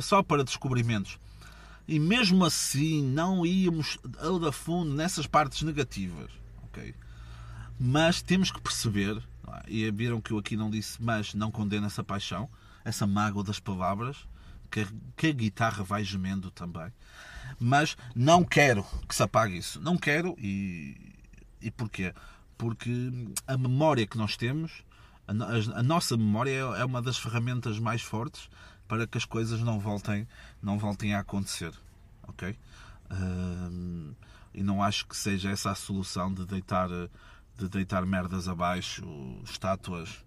só 0.00 0.22
para 0.22 0.44
descobrimentos 0.44 1.18
e 1.88 1.98
mesmo 1.98 2.44
assim 2.44 3.02
não 3.02 3.46
íamos 3.46 3.98
ao 4.18 4.38
da 4.38 4.50
fundo 4.50 4.92
nessas 4.92 5.26
partes 5.26 5.62
negativas. 5.62 6.30
ok? 6.64 6.94
Mas 7.78 8.22
temos 8.22 8.50
que 8.50 8.60
perceber, 8.60 9.22
é? 9.48 9.62
e 9.68 9.90
viram 9.90 10.20
que 10.20 10.32
eu 10.32 10.38
aqui 10.38 10.56
não 10.56 10.70
disse, 10.70 11.00
mas 11.02 11.34
não 11.34 11.50
condeno 11.50 11.86
essa 11.86 12.02
paixão, 12.02 12.48
essa 12.84 13.06
mágoa 13.06 13.44
das 13.44 13.60
palavras, 13.60 14.16
que, 14.70 14.86
que 15.16 15.28
a 15.28 15.32
guitarra 15.32 15.84
vai 15.84 16.02
gemendo 16.02 16.50
também. 16.50 16.92
Mas 17.58 17.96
não 18.14 18.44
quero 18.44 18.84
que 19.08 19.14
se 19.14 19.22
apague 19.22 19.56
isso. 19.56 19.80
Não 19.80 19.96
quero 19.96 20.34
e, 20.38 20.96
e 21.60 21.70
porquê? 21.70 22.12
Porque 22.58 22.90
a 23.46 23.56
memória 23.56 24.06
que 24.06 24.18
nós 24.18 24.36
temos, 24.36 24.84
a, 25.28 25.32
a, 25.32 25.80
a 25.80 25.82
nossa 25.82 26.16
memória 26.16 26.50
é, 26.50 26.80
é 26.80 26.84
uma 26.84 27.00
das 27.00 27.18
ferramentas 27.18 27.78
mais 27.78 28.02
fortes 28.02 28.48
para 28.86 29.06
que 29.06 29.18
as 29.18 29.24
coisas 29.24 29.60
não 29.60 29.78
voltem, 29.78 30.26
não 30.62 30.78
voltem 30.78 31.14
a 31.14 31.20
acontecer. 31.20 31.72
Ok? 32.28 32.56
Uh, 33.10 34.14
e 34.54 34.62
não 34.62 34.82
acho 34.82 35.06
que 35.06 35.16
seja 35.16 35.50
essa 35.50 35.70
a 35.70 35.74
solução 35.74 36.32
de 36.32 36.46
deitar, 36.46 36.88
de 37.56 37.68
deitar 37.68 38.04
merdas 38.06 38.48
abaixo, 38.48 39.04
estátuas. 39.44 40.24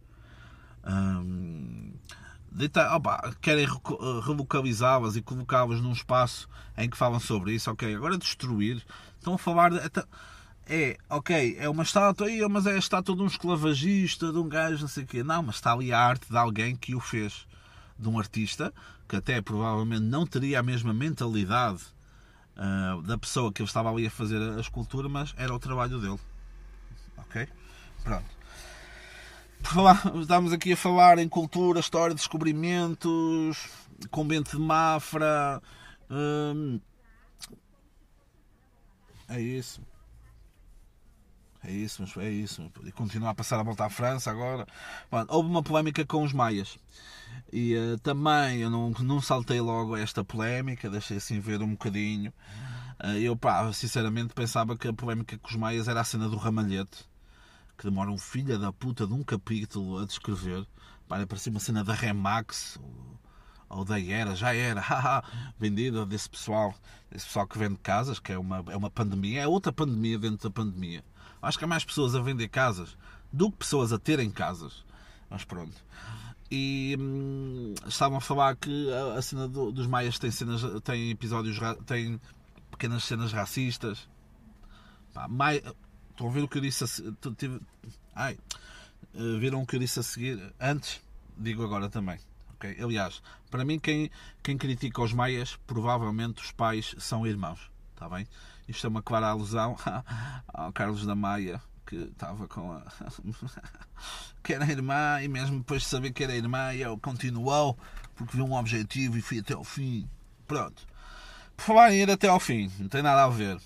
Um, 0.85 1.93
deitar, 2.51 2.95
opa, 2.95 3.33
querem 3.41 3.67
relocalizá-las 4.23 5.15
e 5.15 5.21
colocá-las 5.21 5.81
num 5.81 5.91
espaço 5.91 6.47
em 6.77 6.89
que 6.89 6.97
falam 6.97 7.19
sobre 7.19 7.53
isso. 7.53 7.71
Ok, 7.71 7.93
agora 7.93 8.17
destruir. 8.17 8.85
Estão 9.17 9.33
a 9.33 9.37
falar. 9.37 9.71
De, 9.71 9.79
é, 10.71 10.97
ok, 11.09 11.57
é 11.57 11.67
uma 11.67 11.81
estátua, 11.81 12.27
mas 12.47 12.67
é 12.67 12.73
a 12.75 12.77
estátua 12.77 13.15
de 13.15 13.23
um 13.23 13.27
esclavagista, 13.27 14.31
de 14.31 14.37
um 14.37 14.47
gajo, 14.47 14.81
não 14.81 14.87
sei 14.87 15.03
o 15.03 15.07
quê. 15.07 15.23
Não, 15.23 15.41
mas 15.41 15.55
está 15.55 15.73
ali 15.73 15.91
a 15.91 15.99
arte 15.99 16.29
de 16.29 16.37
alguém 16.37 16.75
que 16.75 16.93
o 16.93 16.99
fez 16.99 17.48
de 17.99 18.07
um 18.07 18.17
artista 18.17 18.73
que 19.07 19.15
até 19.15 19.41
provavelmente 19.41 20.03
não 20.03 20.25
teria 20.25 20.59
a 20.59 20.63
mesma 20.63 20.93
mentalidade 20.93 21.81
uh, 22.55 23.01
da 23.01 23.17
pessoa 23.17 23.51
que 23.51 23.61
ele 23.61 23.67
estava 23.67 23.91
ali 23.91 24.07
a 24.07 24.11
fazer 24.11 24.41
a 24.41 24.59
escultura, 24.59 25.09
mas 25.09 25.33
era 25.37 25.53
o 25.53 25.59
trabalho 25.59 25.99
dele. 25.99 26.19
Ok? 27.17 27.47
Pronto. 28.03 28.39
estamos 30.21 30.53
aqui 30.53 30.73
a 30.73 30.77
falar 30.77 31.17
em 31.19 31.27
cultura, 31.27 31.79
história, 31.79 32.15
descobrimentos, 32.15 33.67
convento 34.09 34.57
de 34.57 34.63
Mafra. 34.63 35.61
Hum, 36.09 36.79
é 39.27 39.41
isso. 39.41 39.81
É 41.61 41.71
isso, 41.71 42.03
é 42.19 42.29
isso. 42.29 42.71
E 42.85 42.91
continuar 42.91 43.31
a 43.31 43.35
passar 43.35 43.59
a 43.59 43.63
volta 43.63 43.85
à 43.85 43.89
França 43.89 44.31
agora. 44.31 44.65
Bom, 45.11 45.25
houve 45.27 45.49
uma 45.49 45.61
polémica 45.61 46.05
com 46.05 46.23
os 46.23 46.31
maias. 46.31 46.77
E 47.51 47.75
uh, 47.75 47.97
também 47.99 48.59
eu 48.59 48.69
não, 48.69 48.91
não 48.91 49.21
saltei 49.21 49.59
logo 49.59 49.95
esta 49.95 50.23
polémica, 50.23 50.89
deixei 50.89 51.17
assim 51.17 51.39
ver 51.39 51.61
um 51.61 51.71
bocadinho. 51.71 52.31
Uh, 53.03 53.17
eu, 53.17 53.35
pá, 53.35 53.71
sinceramente 53.73 54.33
pensava 54.33 54.77
que 54.77 54.87
a 54.87 54.93
polémica 54.93 55.37
com 55.37 55.47
os 55.47 55.55
maias 55.55 55.87
era 55.87 56.01
a 56.01 56.03
cena 56.03 56.29
do 56.29 56.37
ramalhete, 56.37 57.09
que 57.77 57.83
demora 57.83 58.11
um 58.11 58.17
filho 58.17 58.59
da 58.59 58.71
puta 58.71 59.07
de 59.07 59.13
um 59.13 59.23
capítulo 59.23 59.99
a 59.99 60.05
descrever. 60.05 60.67
Pá, 61.07 61.25
parecia 61.25 61.51
uma 61.51 61.59
cena 61.59 61.83
da 61.83 61.93
Remax 61.93 62.77
ou 63.69 63.85
da 63.85 63.99
Era, 63.99 64.35
já 64.35 64.53
era, 64.53 64.83
vendida 65.57 66.05
desse 66.05 66.29
pessoal, 66.29 66.73
desse 67.11 67.25
pessoal 67.25 67.47
que 67.47 67.57
vende 67.57 67.77
casas, 67.77 68.19
que 68.19 68.31
é 68.31 68.37
uma, 68.37 68.63
é 68.67 68.75
uma 68.75 68.89
pandemia, 68.89 69.41
é 69.41 69.47
outra 69.47 69.71
pandemia 69.71 70.17
dentro 70.17 70.49
da 70.49 70.53
pandemia. 70.53 71.03
Acho 71.41 71.57
que 71.57 71.63
há 71.63 71.67
mais 71.67 71.85
pessoas 71.85 72.15
a 72.15 72.21
vender 72.21 72.49
casas 72.49 72.97
do 73.31 73.51
que 73.51 73.57
pessoas 73.57 73.93
a 73.93 73.99
terem 73.99 74.29
casas. 74.29 74.83
Mas 75.29 75.45
pronto. 75.45 75.75
E 76.51 76.97
hum, 76.99 77.73
estavam 77.87 78.17
a 78.17 78.21
falar 78.21 78.55
que 78.55 78.91
a, 78.91 79.19
a 79.19 79.21
cena 79.21 79.47
do, 79.47 79.71
dos 79.71 79.85
Maias 79.85 80.17
tem, 80.17 80.31
cenas, 80.31 80.61
tem 80.83 81.11
episódios, 81.11 81.59
tem 81.85 82.19
pequenas 82.71 83.03
cenas 83.03 83.31
racistas. 83.31 84.09
Pá, 85.13 85.27
mai, 85.27 85.61
estão 86.09 86.27
a 86.27 86.31
ver 86.31 86.43
o 86.43 86.47
que 86.47 86.57
eu 86.57 86.61
disse 86.61 86.83
a, 86.83 87.31
tive, 87.35 87.61
ai, 88.15 88.37
eh, 89.13 89.37
viram 89.39 89.61
o 89.61 89.65
que 89.65 89.75
eu 89.75 89.79
disse 89.79 89.99
a 89.99 90.03
seguir 90.03 90.53
antes? 90.59 91.01
Digo 91.37 91.63
agora 91.63 91.89
também. 91.89 92.19
Okay? 92.55 92.75
Aliás, 92.81 93.21
para 93.49 93.63
mim, 93.63 93.79
quem, 93.79 94.11
quem 94.43 94.57
critica 94.57 95.01
os 95.01 95.13
Maias, 95.13 95.57
provavelmente 95.65 96.41
os 96.41 96.51
pais 96.51 96.95
são 96.97 97.25
irmãos. 97.25 97.71
Está 97.93 98.09
bem? 98.09 98.27
Isto 98.67 98.87
é 98.87 98.89
uma 98.89 99.01
clara 99.01 99.27
alusão 99.27 99.75
ao 100.47 100.71
Carlos 100.71 101.05
da 101.05 101.15
Maia, 101.15 101.61
que 101.89 101.95
estava 101.95 102.47
com 102.47 102.71
a. 102.71 102.83
que 104.43 104.53
era 104.53 104.71
irmã, 104.71 105.19
e 105.23 105.27
mesmo 105.27 105.57
depois 105.57 105.81
de 105.81 105.87
saber 105.87 106.11
que 106.11 106.23
era 106.23 106.35
irmã, 106.35 106.71
ele 106.71 106.95
continuou, 107.01 107.75
porque 108.15 108.37
viu 108.37 108.45
um 108.45 108.53
objetivo 108.53 109.17
e 109.17 109.21
foi 109.21 109.39
até 109.39 109.55
ao 109.55 109.63
fim. 109.63 110.07
Pronto. 110.47 110.87
Por 111.57 111.63
falar 111.63 111.91
em 111.91 112.03
ir 112.03 112.11
até 112.11 112.27
ao 112.27 112.39
fim, 112.39 112.71
não 112.77 112.87
tem 112.87 113.01
nada 113.01 113.23
a 113.23 113.29
ver. 113.29 113.59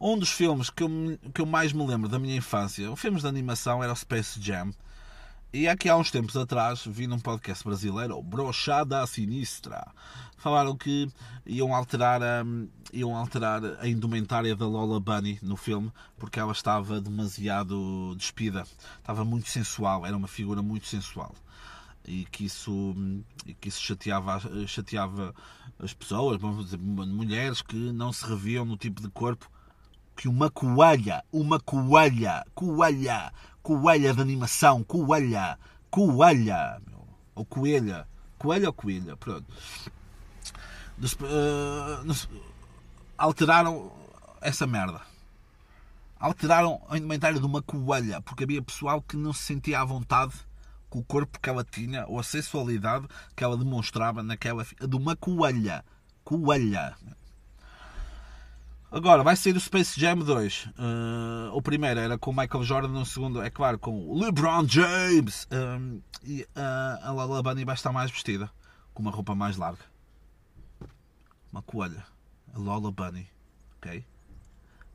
Um 0.00 0.18
dos 0.18 0.30
filmes 0.30 0.68
que 0.68 0.82
eu, 0.82 0.90
que 1.32 1.40
eu 1.40 1.46
mais 1.46 1.72
me 1.72 1.86
lembro 1.86 2.08
da 2.08 2.18
minha 2.18 2.36
infância, 2.36 2.94
filmes 2.96 3.22
de 3.22 3.28
animação, 3.28 3.82
era 3.82 3.92
o 3.92 3.96
Space 3.96 4.40
Jam. 4.42 4.74
E 5.52 5.68
aqui 5.68 5.88
há 5.88 5.96
uns 5.96 6.10
tempos 6.10 6.36
atrás 6.36 6.84
vi 6.84 7.06
num 7.06 7.20
podcast 7.20 7.64
brasileiro, 7.64 8.20
Brochada 8.20 9.06
Sinistra, 9.06 9.86
falaram 10.36 10.76
que 10.76 11.08
iam 11.44 11.74
alterar, 11.74 12.22
a, 12.22 12.44
iam 12.92 13.16
alterar 13.16 13.62
a 13.80 13.88
indumentária 13.88 14.54
da 14.54 14.66
Lola 14.66 15.00
Bunny 15.00 15.38
no 15.42 15.56
filme 15.56 15.92
porque 16.18 16.38
ela 16.38 16.52
estava 16.52 17.00
demasiado 17.00 18.14
despida, 18.16 18.64
estava 18.98 19.24
muito 19.24 19.48
sensual, 19.48 20.06
era 20.06 20.16
uma 20.16 20.28
figura 20.28 20.62
muito 20.62 20.86
sensual 20.86 21.34
e 22.06 22.24
que 22.26 22.44
isso, 22.44 22.94
e 23.44 23.54
que 23.54 23.68
isso 23.68 23.80
chateava, 23.80 24.40
chateava 24.66 25.34
as 25.78 25.92
pessoas, 25.92 26.40
vamos 26.40 26.66
dizer, 26.66 26.78
mulheres 26.78 27.62
que 27.62 27.76
não 27.92 28.12
se 28.12 28.24
reviam 28.26 28.64
no 28.64 28.76
tipo 28.76 29.02
de 29.02 29.08
corpo 29.08 29.50
que 30.16 30.28
uma 30.28 30.48
coelha, 30.48 31.22
uma 31.30 31.60
coelha, 31.60 32.46
coelha, 32.54 33.32
coelha 33.62 34.14
de 34.14 34.20
animação, 34.20 34.82
coelha, 34.82 35.58
coelha, 35.90 36.80
ou 37.34 37.44
coelha, 37.44 38.06
Coelho 38.38 38.66
ou 38.66 38.72
coelha, 38.72 39.16
pronto. 39.16 39.46
Uh, 40.98 42.40
alteraram 43.18 43.92
essa 44.40 44.66
merda. 44.66 45.00
Alteraram 46.18 46.80
a 46.88 46.96
indumentária 46.96 47.38
de 47.38 47.44
uma 47.44 47.60
coelha, 47.60 48.20
porque 48.22 48.44
havia 48.44 48.62
pessoal 48.62 49.02
que 49.02 49.16
não 49.16 49.32
se 49.32 49.42
sentia 49.42 49.80
à 49.80 49.84
vontade 49.84 50.32
com 50.88 51.00
o 51.00 51.04
corpo 51.04 51.38
que 51.38 51.50
ela 51.50 51.64
tinha 51.64 52.06
ou 52.06 52.18
a 52.18 52.22
sexualidade 52.22 53.06
que 53.34 53.44
ela 53.44 53.56
demonstrava 53.56 54.22
naquela. 54.22 54.64
de 54.64 54.96
uma 54.96 55.14
coelha. 55.14 55.84
Coelha. 56.24 56.96
Agora, 58.90 59.22
vai 59.22 59.36
ser 59.36 59.54
o 59.54 59.60
Space 59.60 59.98
Jam 60.00 60.18
2. 60.18 60.66
Uh, 60.66 61.52
o 61.52 61.60
primeiro 61.60 62.00
era 62.00 62.16
com 62.16 62.30
o 62.30 62.34
Michael 62.34 62.64
Jordan, 62.64 63.00
o 63.00 63.04
segundo, 63.04 63.42
é 63.42 63.50
claro, 63.50 63.78
com 63.78 64.08
o 64.08 64.18
LeBron 64.18 64.66
James. 64.66 65.46
Um, 65.52 66.00
e 66.24 66.42
uh, 66.42 67.02
a 67.02 67.12
Lala 67.12 67.42
Bunny 67.42 67.64
vai 67.64 67.74
estar 67.74 67.92
mais 67.92 68.10
vestida, 68.10 68.50
com 68.94 69.02
uma 69.02 69.10
roupa 69.10 69.34
mais 69.34 69.56
larga. 69.56 69.82
Uma 71.52 71.62
coelha. 71.62 72.04
A 72.54 72.58
Lola 72.58 72.90
Bunny. 72.90 73.28
Ok? 73.76 74.04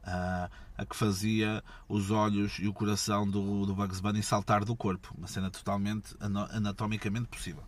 Uh, 0.04 0.50
a 0.78 0.86
que 0.86 0.96
fazia 0.96 1.64
os 1.88 2.10
olhos 2.10 2.58
e 2.60 2.68
o 2.68 2.74
coração 2.74 3.30
do, 3.30 3.66
do 3.66 3.76
Bugs 3.76 4.00
Bunny 4.00 4.24
saltar 4.24 4.66
do 4.66 4.76
corpo. 4.76 5.14
Uma 5.18 5.28
cena 5.28 5.52
totalmente 5.52 6.16
anatomicamente 6.20 7.28
possível. 7.28 7.64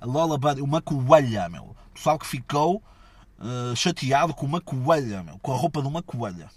A 0.00 0.06
Lola 0.06 0.38
Bunny, 0.38 0.62
uma 0.62 0.80
coelha, 0.80 1.48
meu. 1.48 1.64
O 1.64 1.94
pessoal 1.94 2.18
que 2.18 2.26
ficou 2.26 2.82
uh, 3.38 3.76
chateado 3.76 4.34
com 4.34 4.46
uma 4.46 4.60
coelha, 4.60 5.22
meu. 5.22 5.38
Com 5.38 5.52
a 5.52 5.56
roupa 5.56 5.82
de 5.82 5.88
uma 5.88 6.02
coelha. 6.02 6.50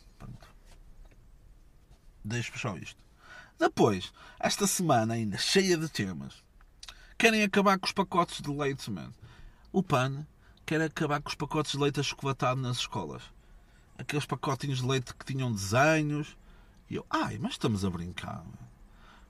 Deixo 2.24 2.58
só 2.58 2.78
isto. 2.78 3.04
Depois, 3.60 4.14
esta 4.40 4.66
semana 4.66 5.14
ainda 5.16 5.38
cheia 5.38 5.78
de 5.78 5.90
temas. 5.90 6.44
Querem 7.18 7.44
acabar 7.44 7.78
com 7.78 7.86
os 7.86 7.92
pacotes 7.92 8.42
de 8.42 8.50
leite, 8.50 8.90
man. 8.90 9.12
O 9.72 9.84
PAN 9.84 10.26
quer 10.66 10.82
acabar 10.82 11.22
com 11.22 11.30
os 11.30 11.36
pacotes 11.36 11.74
de 11.74 11.78
leite 11.78 12.00
achocolatado 12.00 12.60
nas 12.60 12.78
escolas 12.78 13.24
aqueles 13.98 14.26
pacotinhos 14.26 14.80
de 14.80 14.88
leite 14.88 15.14
que 15.14 15.26
tinham 15.26 15.52
desenhos. 15.52 16.38
E 16.90 16.96
eu, 16.96 17.06
ai, 17.10 17.38
mas 17.40 17.54
estamos 17.54 17.84
a 17.84 17.90
brincar. 17.90 18.44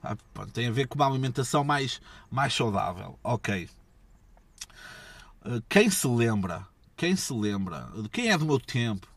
Ah, 0.02 0.18
tem 0.52 0.68
a 0.68 0.72
ver 0.72 0.88
com 0.88 0.96
uma 0.96 1.08
alimentação 1.08 1.64
mais, 1.64 2.02
mais 2.30 2.54
saudável. 2.54 3.18
Ok. 3.24 3.70
Ah, 5.44 5.62
quem 5.70 5.90
se 5.90 6.08
lembra, 6.08 6.68
quem 6.98 7.16
se 7.16 7.34
lembra, 7.34 7.90
quem 8.12 8.30
é 8.30 8.38
do 8.38 8.46
meu 8.46 8.60
tempo, 8.60 9.08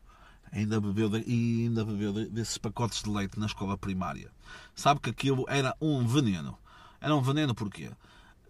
ainda 0.52 0.80
bebeu, 0.80 1.08
de, 1.08 1.18
ainda 1.18 1.84
bebeu 1.84 2.12
desses 2.12 2.58
pacotes 2.58 3.02
de 3.02 3.10
leite 3.10 3.38
na 3.38 3.46
escola 3.46 3.76
primária, 3.76 4.30
sabe 4.74 5.00
que 5.00 5.10
aquilo 5.10 5.44
era 5.48 5.74
um 5.80 6.06
veneno. 6.06 6.56
Era 7.00 7.14
um 7.14 7.20
veneno 7.20 7.54
porquê? 7.54 7.90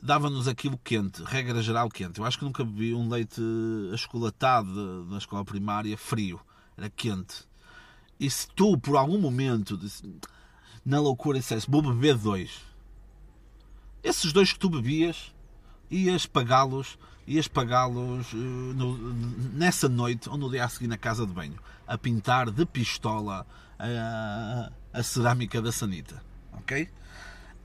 Dava-nos 0.02 0.46
aquilo 0.46 0.78
quente, 0.78 1.22
regra 1.24 1.62
geral 1.62 1.88
quente. 1.88 2.20
Eu 2.20 2.26
acho 2.26 2.38
que 2.38 2.44
nunca 2.44 2.64
bebi 2.64 2.94
um 2.94 3.08
leite 3.08 3.40
achocolatado 3.92 5.06
na 5.06 5.18
escola 5.18 5.44
primária 5.44 5.96
frio 5.96 6.40
era 6.76 6.90
quente. 6.90 7.44
E 8.20 8.30
se 8.30 8.46
tu, 8.48 8.78
por 8.78 8.96
algum 8.96 9.18
momento, 9.18 9.78
na 10.84 11.00
loucura, 11.00 11.38
dissesse 11.38 11.70
vou 11.70 11.82
beber 11.82 12.16
dois, 12.16 12.62
esses 14.02 14.32
dois 14.32 14.52
que 14.52 14.58
tu 14.58 14.70
bebias, 14.70 15.34
ias 15.90 16.26
pagá-los 16.26 16.98
ias 17.26 17.48
pagá-los 17.48 18.32
uh, 18.32 18.36
nessa 19.52 19.88
noite 19.88 20.28
ou 20.28 20.36
no 20.36 20.50
dia 20.50 20.64
a 20.64 20.68
seguir 20.68 20.86
na 20.86 20.96
casa 20.96 21.26
de 21.26 21.32
banho 21.32 21.58
a 21.86 21.98
pintar 21.98 22.50
de 22.50 22.64
pistola 22.64 23.44
a, 23.78 24.70
a 24.92 25.02
cerâmica 25.02 25.60
da 25.60 25.72
sanita 25.72 26.22
ok 26.52 26.88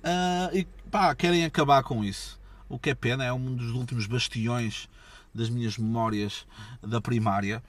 uh, 0.04 0.56
e 0.56 0.68
pá 0.92 1.16
querem 1.16 1.46
acabar 1.46 1.82
com 1.84 2.04
isso 2.04 2.39
o 2.70 2.78
que 2.78 2.89
é 2.89 2.96
pena 2.96 3.24
é 3.24 3.34
um 3.34 3.56
dos 3.56 3.72
últimos 3.72 4.06
bastiões 4.06 4.88
das 5.34 5.50
minhas 5.50 5.78
memórias 5.78 6.46
da 6.82 7.02
primária 7.02 7.64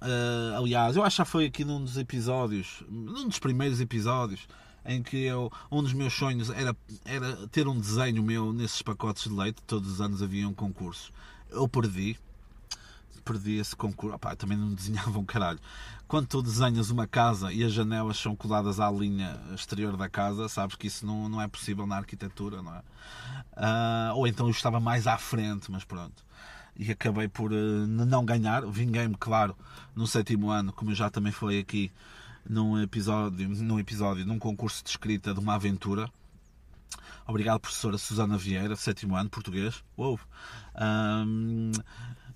Uh, 0.00 0.56
aliás, 0.56 0.96
eu 0.96 1.04
acho 1.04 1.14
que 1.14 1.18
já 1.18 1.24
foi 1.24 1.46
aqui 1.46 1.64
num 1.64 1.80
dos 1.80 1.96
episódios, 1.96 2.82
num 2.88 3.28
dos 3.28 3.38
primeiros 3.38 3.80
episódios, 3.80 4.48
em 4.84 5.00
que 5.00 5.16
eu, 5.16 5.50
um 5.70 5.80
dos 5.80 5.92
meus 5.92 6.12
sonhos 6.12 6.50
era, 6.50 6.76
era 7.04 7.46
ter 7.48 7.68
um 7.68 7.78
desenho 7.78 8.20
meu 8.20 8.52
nesses 8.52 8.82
pacotes 8.82 9.24
de 9.24 9.30
leite. 9.30 9.62
Todos 9.64 9.92
os 9.92 10.00
anos 10.00 10.20
havia 10.20 10.48
um 10.48 10.54
concurso. 10.54 11.12
Eu 11.50 11.68
perdi. 11.68 12.18
Perdi 13.24 13.56
esse 13.58 13.74
concurso. 13.74 14.18
Também 14.36 14.56
não 14.56 14.74
desenhava 14.74 15.18
um 15.18 15.24
caralho. 15.24 15.58
Quando 16.06 16.26
tu 16.26 16.42
desenhas 16.42 16.90
uma 16.90 17.06
casa 17.06 17.52
e 17.52 17.64
as 17.64 17.72
janelas 17.72 18.18
são 18.18 18.36
coladas 18.36 18.78
à 18.78 18.90
linha 18.90 19.40
exterior 19.54 19.96
da 19.96 20.08
casa, 20.08 20.48
sabes 20.48 20.76
que 20.76 20.86
isso 20.86 21.06
não, 21.06 21.28
não 21.28 21.40
é 21.40 21.48
possível 21.48 21.86
na 21.86 21.96
arquitetura, 21.96 22.60
não 22.62 22.74
é? 22.74 22.80
Uh, 23.56 24.16
ou 24.16 24.26
então 24.26 24.46
eu 24.46 24.50
estava 24.50 24.78
mais 24.78 25.06
à 25.06 25.16
frente, 25.16 25.70
mas 25.70 25.84
pronto 25.84 26.24
e 26.76 26.90
acabei 26.90 27.28
por 27.28 27.52
uh, 27.52 27.86
não 27.86 28.24
ganhar. 28.24 28.64
Vinguei-me, 28.66 29.16
claro, 29.16 29.56
no 29.94 30.06
sétimo 30.06 30.50
ano, 30.50 30.72
como 30.72 30.94
já 30.94 31.10
também 31.10 31.32
falei 31.32 31.60
aqui 31.60 31.90
num 32.48 32.80
episódio, 32.80 33.48
num 33.48 33.78
episódio, 33.78 34.26
num 34.26 34.38
concurso 34.38 34.82
de 34.82 34.90
escrita 34.90 35.32
de 35.32 35.40
uma 35.40 35.54
aventura. 35.54 36.10
Obrigado, 37.26 37.60
professora 37.60 37.96
Susana 37.98 38.36
Vieira, 38.36 38.74
sétimo 38.74 39.14
ano, 39.16 39.30
português. 39.30 39.82
Uou. 39.96 40.18
Um, 40.74 41.70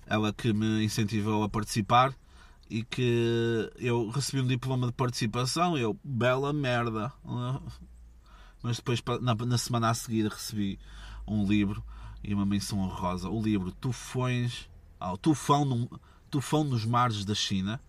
ela 0.07 0.33
que 0.33 0.53
me 0.53 0.83
incentivou 0.83 1.43
a 1.43 1.49
participar 1.49 2.13
e 2.69 2.83
que 2.83 3.71
eu 3.77 4.09
recebi 4.09 4.41
um 4.41 4.47
diploma 4.47 4.87
de 4.87 4.93
participação. 4.93 5.77
Eu, 5.77 5.97
bela 6.03 6.51
merda. 6.53 7.11
Mas 8.63 8.77
depois, 8.77 9.01
na, 9.21 9.35
na 9.35 9.57
semana 9.57 9.89
a 9.89 9.93
seguir, 9.93 10.27
recebi 10.27 10.79
um 11.27 11.45
livro 11.45 11.83
e 12.23 12.33
uma 12.33 12.45
menção 12.45 12.79
honrosa. 12.79 13.29
O 13.29 13.41
livro 13.41 13.71
Tufões, 13.71 14.69
ah, 14.99 15.15
Tufão, 15.17 15.65
no, 15.65 16.01
Tufão 16.29 16.63
nos 16.63 16.85
Mares 16.85 17.23
da 17.23 17.35
China, 17.35 17.79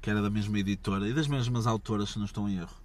que 0.00 0.10
era 0.10 0.22
da 0.22 0.30
mesma 0.30 0.58
editora 0.58 1.08
e 1.08 1.12
das 1.12 1.26
mesmas 1.26 1.66
autoras, 1.66 2.10
se 2.10 2.18
não 2.18 2.26
estou 2.26 2.48
em 2.48 2.58
erro. 2.58 2.76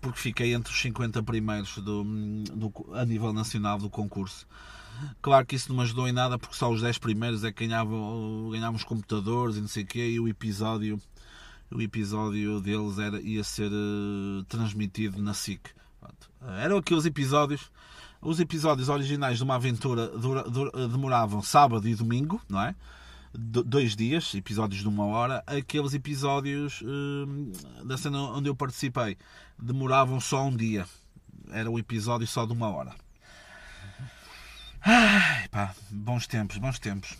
Porque 0.00 0.18
fiquei 0.18 0.52
entre 0.52 0.72
os 0.72 0.80
50 0.80 1.22
primeiros 1.22 1.78
do, 1.78 2.04
do, 2.04 2.72
a 2.92 3.04
nível 3.04 3.32
nacional 3.32 3.78
do 3.78 3.88
concurso. 3.88 4.46
Claro 5.20 5.46
que 5.46 5.56
isso 5.56 5.72
não 5.72 5.82
ajudou 5.82 6.08
em 6.08 6.12
nada, 6.12 6.38
porque 6.38 6.54
só 6.54 6.70
os 6.70 6.82
10 6.82 6.98
primeiros 6.98 7.44
é 7.44 7.52
que 7.52 7.66
ganhavam, 7.66 8.48
ganhávamos 8.50 8.84
computadores 8.84 9.56
e 9.56 9.60
não 9.60 9.68
sei 9.68 9.84
o 9.84 9.86
quê, 9.86 10.10
e 10.10 10.20
o 10.20 10.28
episódio, 10.28 11.00
o 11.70 11.80
episódio 11.80 12.60
deles 12.60 12.98
era, 12.98 13.20
ia 13.20 13.42
ser 13.42 13.70
uh, 13.70 14.44
transmitido 14.48 15.22
na 15.22 15.34
SIC. 15.34 15.70
Pronto. 16.00 16.30
Eram 16.58 16.76
aqueles 16.78 17.04
episódios 17.04 17.70
os 18.24 18.40
episódios 18.40 18.88
originais 18.88 19.36
de 19.36 19.44
uma 19.44 19.56
aventura 19.56 20.08
dura, 20.08 20.42
dura, 20.44 20.88
demoravam 20.88 21.42
sábado 21.42 21.86
e 21.86 21.94
domingo, 21.94 22.40
não 22.48 22.60
é? 22.62 22.74
dois 23.36 23.96
dias, 23.96 24.32
episódios 24.34 24.80
de 24.80 24.88
uma 24.88 25.04
hora, 25.06 25.42
aqueles 25.46 25.92
episódios 25.92 26.80
uh, 26.82 27.84
da 27.84 27.98
cena 27.98 28.18
onde 28.18 28.48
eu 28.48 28.54
participei 28.54 29.18
demoravam 29.58 30.20
só 30.20 30.46
um 30.46 30.56
dia. 30.56 30.86
Era 31.50 31.70
um 31.70 31.78
episódio 31.78 32.26
só 32.26 32.46
de 32.46 32.52
uma 32.52 32.68
hora. 32.68 32.94
Ai, 34.86 35.48
pá, 35.48 35.74
bons 35.90 36.26
tempos, 36.26 36.58
bons 36.58 36.78
tempos. 36.78 37.16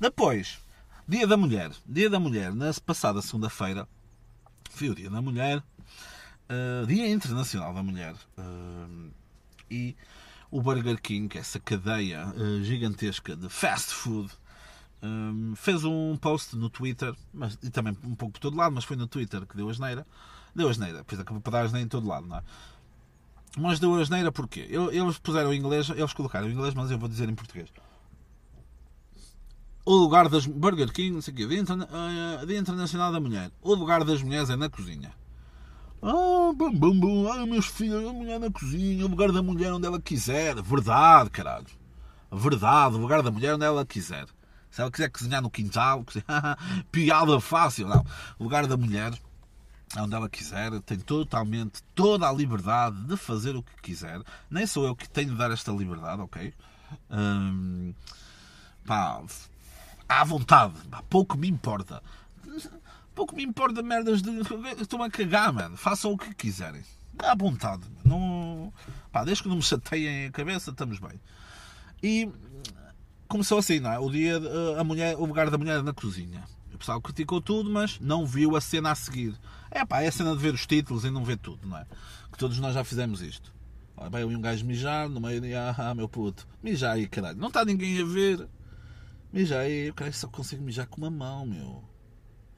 Depois, 0.00 0.58
Dia 1.06 1.26
da 1.26 1.36
Mulher. 1.36 1.70
Dia 1.86 2.08
da 2.08 2.18
Mulher, 2.18 2.54
na 2.54 2.72
passada 2.86 3.20
segunda-feira, 3.20 3.86
foi 4.70 4.88
o 4.88 4.94
Dia 4.94 5.10
da 5.10 5.20
Mulher, 5.20 5.58
uh, 5.58 6.86
Dia 6.86 7.06
Internacional 7.10 7.74
da 7.74 7.82
Mulher. 7.82 8.14
Uh, 8.38 9.10
e 9.70 9.94
o 10.50 10.62
Burger 10.62 10.98
King, 10.98 11.36
é 11.36 11.40
essa 11.40 11.60
cadeia 11.60 12.28
uh, 12.28 12.64
gigantesca 12.64 13.36
de 13.36 13.50
fast 13.50 13.92
food, 13.92 14.32
um, 15.02 15.54
fez 15.54 15.84
um 15.84 16.16
post 16.16 16.56
no 16.56 16.70
Twitter, 16.70 17.14
mas, 17.30 17.58
e 17.62 17.68
também 17.68 17.94
um 18.04 18.14
pouco 18.14 18.32
por 18.32 18.40
todo 18.40 18.56
lado, 18.56 18.74
mas 18.74 18.84
foi 18.84 18.96
no 18.96 19.06
Twitter 19.06 19.44
que 19.44 19.54
deu 19.54 19.68
a 19.68 19.72
geneira. 19.74 20.06
Deu 20.54 20.70
a 20.70 20.72
geneira, 20.72 20.98
depois 21.00 21.20
acabou 21.20 21.42
para 21.42 21.52
dar 21.52 21.60
a 21.64 21.66
geneira 21.66 21.84
em 21.84 21.90
todo 21.90 22.08
lado, 22.08 22.26
não 22.26 22.38
é? 22.38 22.42
Mas 23.58 23.80
deu 23.80 23.94
a 23.94 24.04
geneira 24.04 24.30
porquê? 24.30 24.68
Eles 24.92 25.18
puseram 25.18 25.52
em 25.52 25.58
inglês, 25.58 25.88
eles 25.88 26.12
colocaram 26.12 26.48
em 26.48 26.52
inglês, 26.52 26.74
mas 26.74 26.90
eu 26.90 26.98
vou 26.98 27.08
dizer 27.08 27.28
em 27.28 27.34
português. 27.34 27.70
O 29.82 29.94
lugar 29.94 30.28
das 30.28 30.46
Burger 30.46 30.92
King, 30.92 31.12
não 31.12 31.22
sei 31.22 31.32
o 31.32 31.36
quê, 31.36 31.46
Dia, 31.46 31.62
uh, 31.62 32.46
Dia 32.46 32.58
Internacional 32.58 33.10
da 33.10 33.20
Mulher. 33.20 33.50
O 33.62 33.74
lugar 33.74 34.04
das 34.04 34.20
mulheres 34.20 34.50
é 34.50 34.56
na 34.56 34.68
cozinha. 34.68 35.12
Ah, 36.02 36.52
bum, 36.54 36.70
bum, 36.72 37.00
bum. 37.00 37.32
Ah, 37.32 37.46
meus 37.46 37.66
filhos, 37.66 38.06
a 38.06 38.12
mulher 38.12 38.38
na 38.38 38.50
cozinha, 38.50 39.06
o 39.06 39.08
lugar 39.08 39.32
da 39.32 39.42
mulher 39.42 39.72
onde 39.72 39.86
ela 39.86 40.00
quiser. 40.00 40.60
Verdade, 40.60 41.30
caralho. 41.30 41.66
Verdade, 42.30 42.96
o 42.96 42.98
lugar 42.98 43.22
da 43.22 43.30
mulher 43.30 43.54
onde 43.54 43.64
ela 43.64 43.86
quiser. 43.86 44.26
Se 44.70 44.82
ela 44.82 44.90
quiser 44.90 45.08
cozinhar 45.08 45.40
no 45.40 45.48
quintal, 45.48 46.04
piada 46.92 47.40
fácil. 47.40 47.88
Não. 47.88 48.04
O 48.38 48.44
lugar 48.44 48.66
da 48.66 48.76
mulher 48.76 49.12
onde 50.02 50.14
ela 50.14 50.28
quiser, 50.28 50.80
tem 50.80 50.98
totalmente 50.98 51.82
toda 51.94 52.28
a 52.28 52.32
liberdade 52.32 53.02
de 53.04 53.16
fazer 53.16 53.56
o 53.56 53.62
que 53.62 53.82
quiser. 53.82 54.20
Nem 54.50 54.66
sou 54.66 54.84
eu 54.86 54.94
que 54.94 55.08
tenho 55.08 55.30
de 55.30 55.36
dar 55.36 55.50
esta 55.50 55.72
liberdade, 55.72 56.20
ok? 56.22 56.52
Hum, 57.10 57.94
pá, 58.84 59.22
à 60.08 60.24
vontade, 60.24 60.74
pá, 60.90 61.02
pouco 61.08 61.36
me 61.36 61.48
importa. 61.48 62.02
Pouco 63.14 63.34
me 63.34 63.42
importa 63.42 63.82
merdas 63.82 64.20
de. 64.20 64.30
Estou 64.78 65.02
a 65.02 65.10
cagar, 65.10 65.50
mano. 65.50 65.74
Façam 65.76 66.12
o 66.12 66.18
que 66.18 66.34
quiserem. 66.34 66.82
À 67.18 67.34
vontade. 67.34 67.82
Não... 68.04 68.70
Pá, 69.10 69.24
desde 69.24 69.42
que 69.42 69.48
não 69.48 69.56
me 69.56 69.62
chateiem 69.62 70.26
a 70.26 70.30
cabeça, 70.30 70.70
estamos 70.70 70.98
bem. 70.98 71.18
E 72.02 72.30
começou 73.26 73.56
assim, 73.56 73.80
não 73.80 73.90
é? 73.90 73.98
O 73.98 74.10
dia, 74.10 74.38
a 74.78 74.84
mulher, 74.84 75.16
o 75.16 75.24
lugar 75.24 75.48
da 75.48 75.56
mulher 75.56 75.82
na 75.82 75.94
cozinha. 75.94 76.44
O 76.76 76.78
pessoal 76.78 77.00
criticou 77.00 77.40
tudo, 77.40 77.70
mas 77.70 77.98
não 78.00 78.26
viu 78.26 78.54
a 78.54 78.60
cena 78.60 78.90
a 78.90 78.94
seguir. 78.94 79.34
É 79.70 79.82
pá, 79.82 80.02
é 80.02 80.08
a 80.08 80.12
cena 80.12 80.32
de 80.32 80.42
ver 80.42 80.52
os 80.52 80.66
títulos 80.66 81.06
e 81.06 81.10
não 81.10 81.24
ver 81.24 81.38
tudo, 81.38 81.66
não 81.66 81.78
é? 81.78 81.86
Que 82.30 82.36
todos 82.36 82.58
nós 82.58 82.74
já 82.74 82.84
fizemos 82.84 83.22
isto. 83.22 83.50
Vai 84.10 84.24
um 84.24 84.40
gajo 84.42 84.62
mijar 84.66 85.08
no 85.08 85.18
meio 85.18 85.40
de. 85.40 85.54
Ah, 85.54 85.94
meu 85.96 86.06
puto, 86.06 86.46
mijar 86.62 86.92
aí, 86.92 87.08
caralho. 87.08 87.38
Não 87.38 87.48
está 87.48 87.64
ninguém 87.64 87.98
a 88.02 88.04
ver. 88.04 88.46
Mijar 89.32 89.60
aí, 89.60 89.88
o 89.88 89.94
cara 89.94 90.12
só 90.12 90.28
consegue 90.28 90.62
mijar 90.62 90.86
com 90.86 90.98
uma 90.98 91.08
mão, 91.08 91.46
meu. 91.46 91.82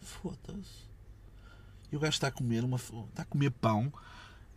Foda-se. 0.01 0.89
E 1.93 1.97
o 1.97 2.01
gajo 2.01 2.14
está 2.14 2.27
a 2.27 2.33
comer 2.33 2.64
uma. 2.64 2.77
está 2.77 3.23
a 3.23 3.25
comer 3.25 3.53
pão. 3.53 3.93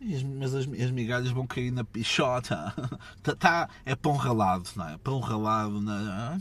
As, 0.01 0.23
mas 0.23 0.55
as, 0.55 0.67
as, 0.67 0.89
migalhas 0.89 1.29
vão 1.29 1.45
cair 1.45 1.69
na 1.69 1.83
pichota. 1.83 2.73
tá, 3.21 3.35
tá, 3.35 3.69
é 3.85 3.95
pão 3.95 4.15
ralado, 4.15 4.67
não 4.75 4.89
é? 4.89 4.97
Pão 4.97 5.19
ralado 5.19 5.79
na. 5.79 6.39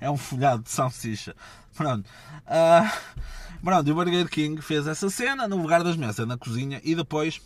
É 0.00 0.10
um 0.10 0.16
folhado 0.16 0.62
de 0.62 0.70
salsicha. 0.70 1.34
Pronto. 1.74 2.08
Uh, 2.46 3.60
pronto, 3.62 3.88
e 3.88 3.92
o 3.92 3.94
Burger 3.94 4.28
King 4.28 4.60
fez 4.60 4.86
essa 4.86 5.08
cena 5.10 5.48
no 5.48 5.60
lugar 5.60 5.82
das 5.82 5.96
mesas, 5.96 6.26
na 6.26 6.36
cozinha, 6.36 6.80
e 6.84 6.94
depois 6.94 7.40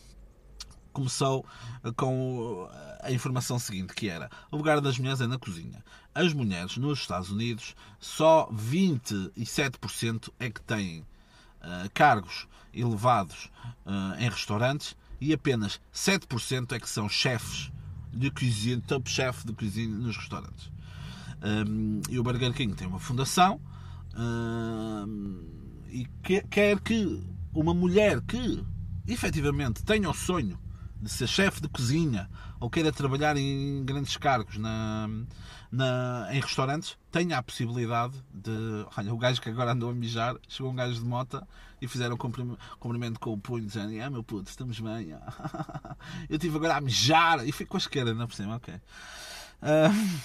começou 0.92 1.46
com 1.96 2.68
a 3.02 3.10
informação 3.10 3.58
seguinte, 3.58 3.94
que 3.94 4.08
era 4.08 4.30
o 4.50 4.56
lugar 4.56 4.80
das 4.80 4.98
mulheres 4.98 5.20
é 5.20 5.26
na 5.26 5.38
cozinha. 5.38 5.82
As 6.14 6.32
mulheres 6.32 6.76
nos 6.76 6.98
Estados 6.98 7.30
Unidos, 7.30 7.74
só 7.98 8.50
27% 8.52 10.30
é 10.38 10.50
que 10.50 10.60
têm 10.60 11.00
uh, 11.00 11.90
cargos 11.94 12.46
elevados 12.74 13.50
uh, 13.86 14.18
em 14.18 14.28
restaurantes 14.28 14.96
e 15.20 15.32
apenas 15.32 15.80
7% 15.94 16.72
é 16.72 16.80
que 16.80 16.88
são 16.88 17.08
chefes 17.08 17.70
de 18.12 18.30
cozinha, 18.30 18.80
top 18.86 19.08
chef 19.08 19.46
de 19.46 19.52
cozinha 19.52 19.94
nos 19.94 20.16
restaurantes. 20.16 20.70
Um, 21.42 22.00
e 22.08 22.18
o 22.18 22.22
Burger 22.22 22.52
King 22.52 22.74
tem 22.74 22.86
uma 22.86 22.98
fundação 23.00 23.60
um, 24.16 25.42
e 25.88 26.06
que, 26.22 26.42
quer 26.42 26.78
que 26.80 27.22
uma 27.54 27.72
mulher 27.72 28.20
que 28.20 28.64
efetivamente 29.06 29.82
tenha 29.82 30.08
o 30.08 30.14
sonho 30.14 30.58
de 31.00 31.08
ser 31.08 31.26
chefe 31.26 31.62
de 31.62 31.68
cozinha 31.68 32.28
ou 32.58 32.68
queira 32.68 32.92
trabalhar 32.92 33.36
em 33.36 33.82
grandes 33.84 34.16
cargos 34.18 34.58
na, 34.58 35.08
na, 35.72 36.28
em 36.30 36.40
restaurantes, 36.40 36.98
tenha 37.10 37.38
a 37.38 37.42
possibilidade 37.42 38.14
de. 38.32 38.50
Olha, 38.96 39.14
o 39.14 39.16
gajo 39.16 39.40
que 39.40 39.48
agora 39.48 39.72
andou 39.72 39.90
a 39.90 39.94
mijar, 39.94 40.36
chegou 40.46 40.70
um 40.70 40.74
gajo 40.74 41.00
de 41.00 41.06
moto 41.06 41.42
e 41.80 41.88
fizeram 41.88 42.16
um 42.16 42.18
cumprimento 42.78 43.18
com 43.18 43.32
o 43.32 43.38
punho, 43.38 43.64
dizendo: 43.64 43.92
Ah, 44.02 44.10
meu 44.10 44.22
puto, 44.22 44.50
estamos 44.50 44.78
bem. 44.78 45.10
Eu 46.28 46.36
estive 46.36 46.56
agora 46.56 46.76
a 46.76 46.80
mijar 46.80 47.48
e 47.48 47.50
fui 47.50 47.64
com 47.64 47.78
a 47.78 47.80
esquerda, 47.80 48.12
não 48.12 48.26
por 48.26 48.34
cima, 48.34 48.56
ok. 48.56 48.74
Uh, 48.74 50.20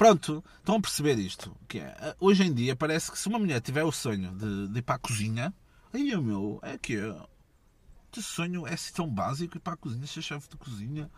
pronto, 0.00 0.42
estão 0.56 0.76
a 0.76 0.80
perceber 0.80 1.18
isto. 1.18 1.54
Que 1.68 1.80
é, 1.80 2.16
hoje 2.18 2.42
em 2.42 2.54
dia 2.54 2.74
parece 2.74 3.12
que 3.12 3.18
se 3.18 3.28
uma 3.28 3.38
mulher 3.38 3.60
tiver 3.60 3.84
o 3.84 3.92
sonho 3.92 4.32
de, 4.32 4.68
de 4.68 4.78
ir 4.78 4.82
para 4.82 4.94
a 4.94 4.98
cozinha, 4.98 5.52
aí 5.92 6.14
o 6.14 6.22
meu, 6.22 6.58
é 6.62 6.78
que 6.78 6.96
o 6.96 8.22
sonho 8.22 8.66
é 8.66 8.72
assim 8.72 8.94
tão 8.94 9.06
básico 9.06 9.58
ir 9.58 9.60
para 9.60 9.74
a 9.74 9.76
cozinha, 9.76 10.06
ser 10.06 10.22
chefe 10.22 10.48
de 10.48 10.56
cozinha. 10.56 11.10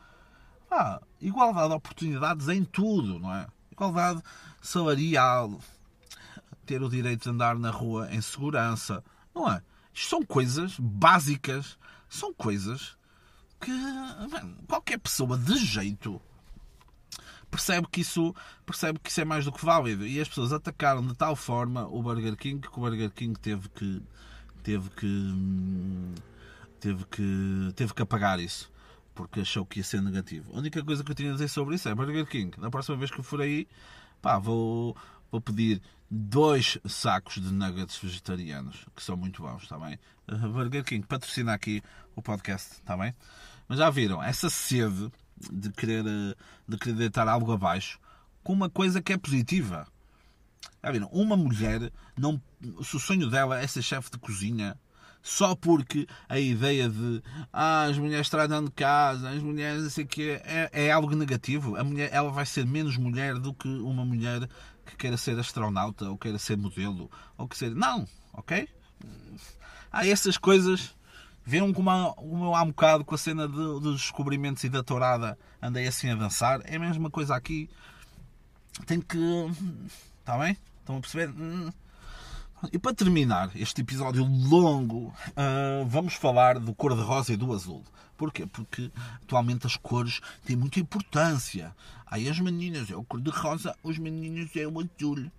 Ah, 0.69 1.01
igualdade 1.21 1.69
de 1.69 1.75
oportunidades 1.75 2.49
em 2.49 2.65
tudo, 2.65 3.21
não 3.21 3.33
é? 3.33 3.47
Igualdade 3.71 4.21
salarial, 4.61 5.61
ter 6.67 6.83
o 6.83 6.89
direito 6.89 7.23
de 7.23 7.31
andar 7.31 7.57
na 7.57 7.71
rua 7.71 8.13
em 8.13 8.21
segurança, 8.21 9.05
não 9.33 9.49
é? 9.49 9.63
Isto 9.95 10.09
são 10.09 10.25
coisas 10.25 10.77
básicas, 10.81 11.79
são 12.09 12.35
coisas 12.35 12.97
que 13.61 13.71
qualquer 14.67 14.99
pessoa 14.99 15.39
de 15.39 15.57
jeito 15.57 16.21
percebe 17.53 17.87
que 17.91 18.01
isso 18.01 18.35
percebe 18.65 18.99
que 18.99 19.11
isso 19.11 19.21
é 19.21 19.25
mais 19.27 19.45
do 19.45 19.53
que 19.53 19.63
válido 19.63 20.07
e 20.07 20.19
as 20.19 20.27
pessoas 20.27 20.55
atacaram 20.55 21.07
de 21.07 21.15
tal 21.15 21.37
forma 21.37 21.87
o 21.87 22.03
Burger 22.03 22.35
King 22.35 22.67
que 22.67 22.79
o 22.79 22.81
Burger 22.81 23.11
King 23.11 23.39
teve 23.39 23.69
que 23.69 24.03
teve 24.63 24.89
que 24.91 26.15
teve 26.81 27.05
que, 27.05 27.73
teve 27.77 27.95
que 27.95 28.03
apagar 28.03 28.41
isso 28.41 28.73
porque 29.15 29.41
achou 29.41 29.67
que 29.67 29.81
ia 29.81 29.85
ser 29.85 30.01
negativo. 30.01 30.51
A 30.55 30.59
única 30.59 30.83
coisa 30.83 31.05
que 31.05 31.11
eu 31.11 31.15
tinha 31.15 31.31
a 31.31 31.33
dizer 31.35 31.49
sobre 31.49 31.75
isso 31.75 31.87
é 31.87 31.95
Burger 31.95 32.27
King. 32.27 32.59
Na 32.59 32.71
próxima 32.71 32.97
vez 32.97 33.11
que 33.11 33.21
eu 33.21 33.23
for 33.23 33.43
aí, 33.43 33.69
pá, 34.23 34.39
vou, 34.39 34.97
vou 35.31 35.39
pedir 35.39 35.83
dois 36.11 36.79
sacos 36.87 37.35
de 37.35 37.53
nuggets 37.53 37.99
vegetarianos, 37.99 38.87
que 38.97 39.03
são 39.03 39.15
muito 39.15 39.43
bons, 39.43 39.65
está 39.65 39.79
bem? 39.79 39.99
Burger 40.27 40.83
King 40.83 41.07
patrocina 41.07 41.53
aqui 41.53 41.83
o 42.17 42.23
podcast, 42.23 42.73
está 42.73 42.97
bem? 42.97 43.15
Mas 43.69 43.79
já 43.79 43.91
viram, 43.91 44.23
essa 44.23 44.49
sede 44.49 45.13
de 45.53 45.71
querer, 45.73 46.05
de 46.69 46.77
querer 46.79 46.95
deitar 46.95 47.29
algo 47.29 47.53
abaixo 47.53 47.99
com 48.43 48.53
uma 48.53 48.69
coisa 48.69 49.01
que 49.01 49.13
é 49.13 49.17
positiva. 49.17 49.87
Uma 51.13 51.37
mulher, 51.37 51.93
não, 52.17 52.41
se 52.83 52.97
o 52.97 53.01
sonho 53.01 53.31
dela 53.31 53.61
é 53.61 53.67
ser 53.67 53.83
chefe 53.83 54.11
de 54.11 54.19
cozinha, 54.19 54.77
só 55.23 55.55
porque 55.55 56.09
a 56.29 56.39
ideia 56.39 56.89
de 56.89 57.23
ah, 57.53 57.85
as 57.85 57.97
mulheres 57.97 58.29
tratam 58.29 58.65
de 58.65 58.73
casa, 58.73 59.31
as 59.31 59.41
mulheres 59.41 59.83
não 59.85 59.91
sei 59.91 60.05
que 60.05 60.31
é, 60.45 60.69
é 60.73 60.91
algo 60.91 61.15
negativo. 61.15 61.77
A 61.77 61.85
mulher 61.85 62.11
ela 62.13 62.31
vai 62.31 62.45
ser 62.45 62.67
menos 62.67 62.97
mulher 62.97 63.39
do 63.39 63.55
que 63.55 63.69
uma 63.69 64.05
mulher 64.05 64.49
que 64.85 64.97
queira 64.97 65.17
ser 65.17 65.39
astronauta 65.39 66.11
ou 66.11 66.19
queira 66.19 66.39
ser 66.39 66.57
modelo 66.57 67.09
ou 67.39 67.47
que 67.47 67.71
não, 67.71 68.07
ok? 68.33 68.69
Há 69.93 70.07
essas 70.07 70.37
coisas. 70.37 70.95
Viram 71.45 71.73
como, 71.73 72.15
como 72.15 72.55
há 72.55 72.63
um 72.63 72.69
bocado 72.69 73.05
com 73.05 73.15
a 73.15 73.19
cena 73.19 73.49
de, 73.49 73.55
dos 73.55 74.01
descobrimentos 74.01 74.63
e 74.65 74.69
da 74.69 74.83
tourada 74.83 75.39
andei 75.61 75.87
assim 75.87 76.11
a 76.11 76.15
dançar? 76.15 76.61
É 76.65 76.77
a 76.77 76.81
mesma 76.81 77.11
coisa 77.11 77.35
aqui. 77.35 77.69
Tem 78.87 79.01
que. 79.01 79.19
Está 80.21 80.39
bem? 80.39 80.57
Estão 80.81 80.97
a 80.97 81.01
perceber? 81.01 81.35
E 82.73 82.79
para 82.79 82.95
terminar 82.95 83.51
este 83.57 83.81
episódio 83.81 84.25
longo, 84.25 85.09
uh, 85.31 85.85
vamos 85.87 86.15
falar 86.15 86.61
do 86.61 86.73
cor-de-rosa 86.73 87.33
e 87.33 87.37
do 87.37 87.53
azul. 87.53 87.83
Porquê? 88.17 88.47
Porque 88.47 88.91
atualmente 89.23 89.67
as 89.67 89.77
cores 89.77 90.21
têm 90.45 90.55
muita 90.55 90.79
importância. 90.79 91.75
Aí 92.07 92.29
as 92.29 92.39
meninas 92.39 92.89
é 92.89 92.95
o 92.95 93.03
cor-de-rosa, 93.03 93.75
os 93.83 93.99
meninos 93.99 94.55
é 94.55 94.65
o 94.65 94.79
azul. 94.79 95.31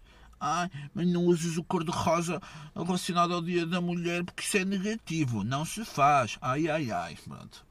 Ai, 0.46 0.70
mas 0.94 1.08
não 1.08 1.24
uses 1.26 1.56
o 1.56 1.64
cor-de-rosa 1.64 2.42
relacionado 2.76 3.34
ao 3.34 3.42
Dia 3.42 3.66
da 3.66 3.80
Mulher 3.80 4.26
porque 4.26 4.44
isso 4.44 4.58
é 4.58 4.66
negativo. 4.66 5.42
Não 5.42 5.64
se 5.64 5.86
faz. 5.86 6.38
Ai, 6.42 6.68
ai, 6.70 6.92
ai. 6.92 7.18
Pronto. 7.26 7.66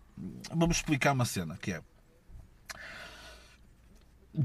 Vamos 0.50 0.78
explicar 0.78 1.12
uma 1.12 1.26
cena 1.26 1.58
que 1.58 1.72
é 1.72 1.82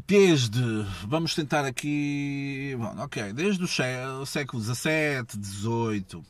desde, 0.05 0.61
vamos 1.07 1.33
tentar 1.33 1.63
aqui, 1.63 2.75
bom, 2.77 3.01
ok, 3.01 3.31
desde 3.31 3.63
o 3.63 4.25
século 4.25 4.61
XVII, 4.61 5.41
XVIII 5.41 6.25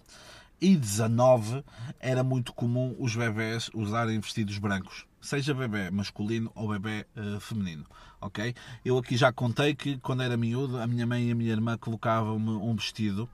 e 0.61 0.75
XIX 0.75 1.63
era 1.99 2.23
muito 2.23 2.53
comum 2.53 2.95
os 2.99 3.15
bebés 3.15 3.71
usarem 3.73 4.19
vestidos 4.19 4.59
brancos, 4.59 5.07
seja 5.19 5.55
bebê 5.55 5.89
masculino 5.89 6.51
ou 6.53 6.69
bebê 6.69 7.07
uh, 7.15 7.39
feminino, 7.39 7.85
ok? 8.22 8.53
Eu 8.84 8.97
aqui 8.97 9.18
já 9.18 9.32
contei 9.32 9.76
que 9.76 9.97
quando 9.99 10.24
era 10.24 10.38
miúdo 10.38 10.78
a 10.78 10.88
minha 10.88 11.05
mãe 11.05 11.28
e 11.28 11.32
a 11.32 11.36
minha 11.36 11.51
irmã 11.51 11.78
colocavam-me 11.78 12.49
um 12.49 12.76
vestido 12.76 13.30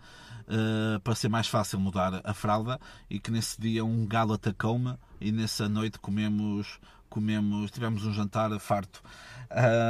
uh, 0.48 1.00
para 1.02 1.16
ser 1.16 1.30
mais 1.30 1.48
fácil 1.48 1.80
mudar 1.80 2.22
a 2.24 2.34
fralda 2.34 2.80
e 3.10 3.20
que 3.20 3.32
nesse 3.32 3.60
dia 3.60 3.84
um 3.84 4.06
galo 4.06 4.34
atacou-me 4.34 4.96
e 5.20 5.32
nessa 5.32 5.68
noite 5.70 6.00
comemos 6.00 6.80
comemos, 7.14 7.70
tivemos 7.70 8.04
um 8.06 8.12
jantar 8.12 8.50
farto. 8.60 9.04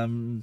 Um, 0.10 0.42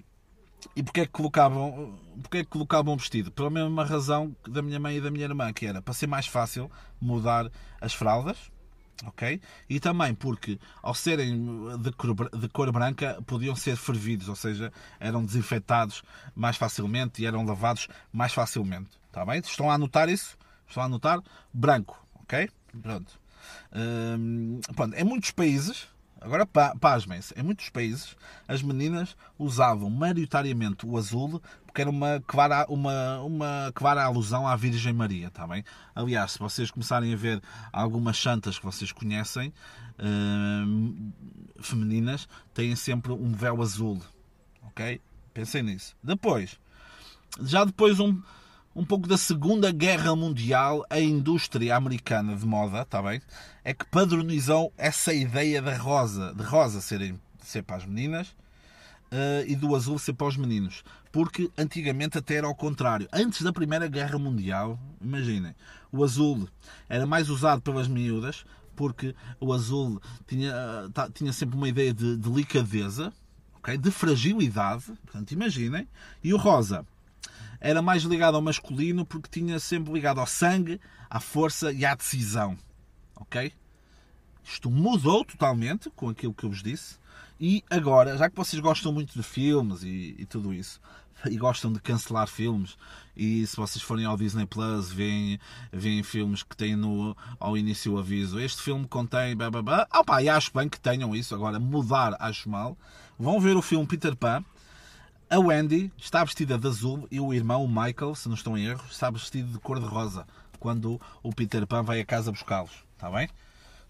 e 0.75 0.83
porquê 0.83 1.03
é 1.03 1.07
que 1.07 1.13
colocavam, 1.13 1.99
porquê 2.23 2.39
é 2.39 2.45
que 2.45 2.49
colocavam 2.49 2.97
vestido? 2.97 3.31
Pela 3.31 3.51
mesma 3.51 3.85
razão 3.85 4.35
da 4.49 4.63
minha 4.63 4.81
mãe 4.81 4.97
e 4.97 5.01
da 5.01 5.11
minha 5.11 5.25
irmã, 5.25 5.53
que 5.53 5.67
era 5.67 5.83
para 5.83 5.93
ser 5.93 6.07
mais 6.07 6.27
fácil 6.27 6.71
mudar 6.99 7.51
as 7.81 7.93
fraldas, 7.93 8.51
ok? 9.07 9.41
E 9.69 9.81
também 9.81 10.15
porque, 10.15 10.59
ao 10.83 10.95
serem 10.95 11.79
de 11.79 11.93
cor, 11.93 12.31
de 12.31 12.49
cor 12.49 12.73
branca, 12.73 13.21
podiam 13.27 13.55
ser 13.57 13.77
fervidos, 13.77 14.29
ou 14.29 14.37
seja, 14.37 14.73
eram 14.99 15.25
desinfetados 15.25 16.03
mais 16.35 16.57
facilmente 16.57 17.23
e 17.23 17.27
eram 17.27 17.45
lavados 17.45 17.89
mais 18.13 18.33
facilmente, 18.33 18.91
está 19.07 19.25
bem? 19.25 19.41
Estão 19.41 19.71
a 19.71 19.75
anotar 19.75 20.09
isso? 20.09 20.37
Estão 20.67 20.83
a 20.83 20.87
anotar? 20.87 21.21
Branco, 21.53 22.05
ok? 22.15 22.49
Pronto. 22.83 23.21
Hum, 23.75 24.61
pronto. 24.75 24.95
Em 24.95 25.05
muitos 25.05 25.31
países, 25.31 25.89
Agora, 26.21 26.45
pasmem-se, 26.45 27.33
em 27.35 27.43
muitos 27.43 27.71
países 27.71 28.15
as 28.47 28.63
meninas 28.63 29.17
usavam 29.39 29.89
maioritariamente 29.89 30.85
o 30.85 30.99
azul 30.99 31.43
porque 31.71 31.83
era 31.83 31.91
uma 31.91 32.21
clara, 32.27 32.67
uma, 32.69 33.21
uma 33.21 33.73
clara 33.73 34.03
alusão 34.03 34.47
à 34.47 34.57
Virgem 34.57 34.93
Maria, 34.93 35.29
está 35.29 35.47
bem? 35.47 35.65
Aliás, 35.95 36.33
se 36.33 36.39
vocês 36.41 36.69
começarem 36.69 37.13
a 37.15 37.17
ver 37.17 37.41
algumas 37.73 38.19
santas 38.19 38.59
que 38.59 38.65
vocês 38.65 38.91
conhecem, 38.91 39.53
hum, 40.03 41.13
femininas, 41.61 42.29
têm 42.53 42.75
sempre 42.75 43.13
um 43.13 43.33
véu 43.33 43.63
azul, 43.63 44.03
ok? 44.65 45.01
Pensem 45.33 45.63
nisso. 45.63 45.95
Depois, 46.03 46.59
já 47.41 47.65
depois 47.65 48.01
um, 48.01 48.21
um 48.75 48.85
pouco 48.85 49.07
da 49.07 49.17
Segunda 49.17 49.71
Guerra 49.71 50.17
Mundial, 50.17 50.85
a 50.91 50.99
indústria 50.99 51.77
americana 51.77 52.35
de 52.35 52.45
moda, 52.45 52.83
está 52.83 53.01
bem? 53.01 53.23
É 53.63 53.73
que 53.73 53.87
padronizou 53.87 54.73
essa 54.77 55.15
ideia 55.15 55.63
da 55.63 55.77
rosa, 55.77 56.35
de 56.35 56.43
rosa 56.43 56.81
serem, 56.81 57.21
ser 57.39 57.63
para 57.63 57.77
as 57.77 57.87
meninas 57.87 58.35
uh, 59.11 59.45
e 59.47 59.55
do 59.55 59.75
azul 59.75 59.99
ser 59.99 60.13
para 60.15 60.27
os 60.27 60.37
meninos. 60.37 60.83
Porque 61.13 61.51
antigamente 61.59 62.19
até 62.19 62.37
era 62.37 62.47
ao 62.47 62.55
contrário. 62.55 63.09
Antes 63.13 63.43
da 63.43 63.53
Primeira 63.53 63.89
Guerra 63.89 64.19
Mundial, 64.19 64.79
imaginem, 65.01 65.55
o 65.93 66.05
azul 66.05 66.49
era 66.89 67.07
mais 67.07 67.29
usado 67.29 67.61
pelas 67.63 67.89
miúdas, 67.89 68.45
porque 68.77 69.15
o 69.39 69.53
azul 69.53 70.01
tinha, 70.27 70.53
uh, 70.53 71.13
tinha 71.13 71.33
sempre 71.33 71.57
uma 71.57 71.69
ideia 71.69 71.93
de 71.93 72.17
delicadeza, 72.17 73.13
okay? 73.57 73.77
de 73.77 73.91
fragilidade, 73.91 74.87
portanto, 75.05 75.33
imaginem, 75.33 75.87
e 76.23 76.33
o 76.33 76.37
rosa 76.37 76.87
era 77.61 77.83
mais 77.83 78.03
ligado 78.05 78.37
ao 78.37 78.43
masculino 78.43 79.05
porque 79.05 79.29
tinha 79.29 79.61
sempre 79.61 79.93
ligado 79.93 80.19
ao 80.19 80.27
sangue, 80.27 80.81
à 81.11 81.21
força 81.21 81.71
e 81.71 81.85
à 81.85 81.95
decisão. 81.95 82.57
Ok? 83.15 83.53
Isto 84.43 84.71
mudou 84.71 85.25
totalmente 85.25 85.91
com 85.91 86.09
aquilo 86.09 86.33
que 86.33 86.45
eu 86.45 86.51
vos 86.51 86.63
disse. 86.63 86.97
E 87.41 87.65
agora, 87.71 88.19
já 88.19 88.29
que 88.29 88.37
vocês 88.37 88.61
gostam 88.61 88.93
muito 88.93 89.15
de 89.15 89.23
filmes 89.23 89.83
e, 89.83 90.15
e 90.19 90.27
tudo 90.27 90.53
isso, 90.53 90.79
e 91.25 91.39
gostam 91.39 91.73
de 91.73 91.81
cancelar 91.81 92.27
filmes, 92.29 92.77
e 93.17 93.47
se 93.47 93.57
vocês 93.57 93.83
forem 93.83 94.05
ao 94.05 94.15
Disney 94.15 94.45
Plus, 94.45 94.93
veem, 94.93 95.41
veem 95.73 96.03
filmes 96.03 96.43
que 96.43 96.55
têm 96.55 96.77
no, 96.77 97.17
ao 97.39 97.57
início 97.57 97.95
o 97.95 97.99
aviso: 97.99 98.39
este 98.39 98.61
filme 98.61 98.87
contém. 98.87 99.35
Blá, 99.35 99.51
blá, 99.51 99.63
blá. 99.63 99.87
Ah, 99.91 100.05
pá, 100.05 100.23
e 100.23 100.29
acho 100.29 100.53
bem 100.55 100.69
que 100.69 100.79
tenham 100.79 101.17
isso. 101.17 101.35
Agora, 101.35 101.59
mudar, 101.59 102.15
acho 102.21 102.49
mal. 102.49 102.77
Vão 103.19 103.41
ver 103.41 103.57
o 103.57 103.63
filme 103.63 103.87
Peter 103.87 104.15
Pan. 104.15 104.45
A 105.31 105.39
Wendy 105.39 105.91
está 105.97 106.23
vestida 106.25 106.59
de 106.59 106.67
azul 106.67 107.07
e 107.11 107.21
o 107.21 107.33
irmão, 107.33 107.65
o 107.65 107.69
Michael, 107.69 108.15
se 108.17 108.29
não 108.29 108.35
estou 108.35 108.59
em 108.59 108.67
erro, 108.67 108.85
está 108.91 109.09
vestido 109.11 109.53
de 109.53 109.59
cor 109.61 109.79
de 109.79 109.87
rosa 109.87 110.27
quando 110.59 111.01
o 111.23 111.33
Peter 111.33 111.67
Pan 111.67 111.83
vai 111.83 112.01
a 112.01 112.05
casa 112.05 112.33
buscá-los. 112.33 112.85
Está 112.97 113.11
bem? 113.11 113.31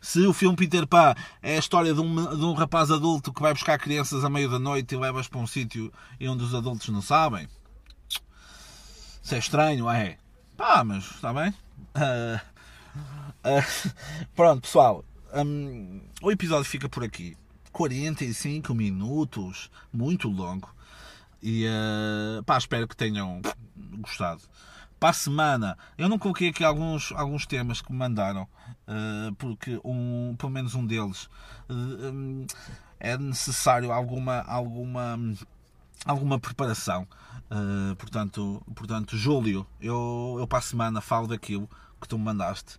Se 0.00 0.26
o 0.26 0.32
filme 0.32 0.56
Peter 0.56 0.86
Pan 0.86 1.14
é 1.42 1.56
a 1.56 1.58
história 1.58 1.92
de 1.92 2.00
um, 2.00 2.36
de 2.36 2.44
um 2.44 2.54
rapaz 2.54 2.90
adulto 2.90 3.32
que 3.32 3.42
vai 3.42 3.52
buscar 3.52 3.78
crianças 3.78 4.24
à 4.24 4.30
meia 4.30 4.48
da 4.48 4.58
noite 4.58 4.94
e 4.94 4.98
leva-as 4.98 5.28
para 5.28 5.38
um 5.38 5.46
sítio 5.46 5.92
onde 6.22 6.42
os 6.42 6.54
adultos 6.54 6.88
não 6.88 7.02
sabem, 7.02 7.46
isso 9.22 9.34
é 9.34 9.38
estranho, 9.38 9.90
é? 9.90 10.16
Pá, 10.56 10.82
mas 10.82 11.04
está 11.04 11.32
bem? 11.32 11.50
Uh, 11.94 12.40
uh, 13.46 13.92
pronto, 14.34 14.62
pessoal. 14.62 15.04
Um, 15.34 16.00
o 16.22 16.32
episódio 16.32 16.64
fica 16.64 16.88
por 16.88 17.04
aqui. 17.04 17.36
45 17.70 18.74
minutos, 18.74 19.70
muito 19.92 20.28
longo. 20.28 20.74
E 21.42 21.66
uh, 21.66 22.42
pá, 22.44 22.58
espero 22.58 22.88
que 22.88 22.96
tenham 22.96 23.40
gostado 24.00 24.42
para 25.00 25.08
a 25.08 25.14
semana. 25.14 25.78
Eu 25.96 26.10
não 26.10 26.18
coloquei 26.18 26.50
aqui 26.50 26.62
alguns, 26.62 27.10
alguns 27.12 27.46
temas 27.46 27.80
que 27.80 27.90
me 27.90 27.98
mandaram, 27.98 28.42
uh, 28.42 29.34
porque 29.36 29.80
um, 29.82 30.36
pelo 30.38 30.52
menos 30.52 30.74
um 30.74 30.86
deles 30.86 31.24
uh, 31.70 32.46
é 33.00 33.16
necessário 33.16 33.90
alguma, 33.90 34.42
alguma, 34.42 35.18
alguma 36.04 36.38
preparação. 36.38 37.08
Uh, 37.50 37.96
portanto, 37.96 38.62
portanto, 38.74 39.16
Júlio, 39.16 39.66
eu, 39.80 40.36
eu 40.38 40.46
para 40.46 40.58
a 40.58 40.62
semana 40.62 41.00
falo 41.00 41.26
daquilo 41.26 41.68
que 41.98 42.06
tu 42.06 42.18
me 42.18 42.24
mandaste, 42.24 42.78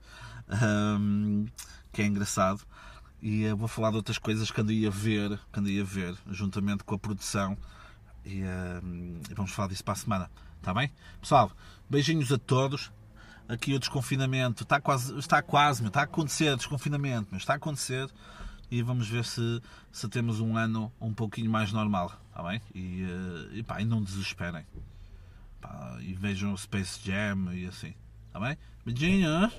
que 1.91 2.03
é 2.03 2.05
engraçado. 2.05 2.61
E 3.19 3.51
vou 3.53 3.67
falar 3.67 3.91
de 3.91 3.97
outras 3.97 4.17
coisas 4.17 4.49
que 4.49 4.61
andei 4.61 4.87
a 4.87 4.89
ver, 4.89 5.39
que 5.51 5.59
andei 5.59 5.79
a 5.79 5.83
ver, 5.83 6.15
juntamente 6.29 6.83
com 6.83 6.95
a 6.95 6.99
produção. 6.99 7.55
E, 8.25 8.41
e 9.29 9.33
vamos 9.35 9.51
falar 9.51 9.67
disso 9.67 9.83
para 9.83 9.93
a 9.93 9.97
semana. 9.97 10.31
Está 10.57 10.73
bem? 10.73 10.91
Pessoal, 11.19 11.51
beijinhos 11.91 12.31
a 12.31 12.37
todos. 12.37 12.91
Aqui 13.49 13.73
o 13.73 13.79
desconfinamento 13.79 14.63
está 14.63 14.79
quase, 14.79 15.17
está 15.19 15.41
quase, 15.41 15.85
está 15.85 15.99
a 15.99 16.03
acontecer 16.03 16.55
desconfinamento, 16.55 17.27
mas 17.31 17.41
está 17.41 17.53
a 17.53 17.57
acontecer 17.57 18.09
e 18.71 18.81
vamos 18.81 19.09
ver 19.09 19.25
se, 19.25 19.61
se 19.91 20.07
temos 20.07 20.39
um 20.39 20.55
ano 20.55 20.89
um 21.01 21.13
pouquinho 21.13 21.51
mais 21.51 21.73
normal, 21.73 22.13
está 22.29 22.41
bem? 22.43 22.61
E, 22.73 23.03
eh, 23.03 23.57
e, 23.57 23.63
pá, 23.63 23.81
e 23.81 23.85
não 23.85 24.01
desesperem. 24.01 24.65
Pá, 25.59 25.97
e 25.99 26.13
vejam 26.13 26.53
o 26.53 26.57
Space 26.57 26.97
Jam 27.03 27.53
e 27.53 27.65
assim, 27.65 27.93
está 28.27 28.39
bem? 28.39 28.57
Beijinhos! 28.85 29.51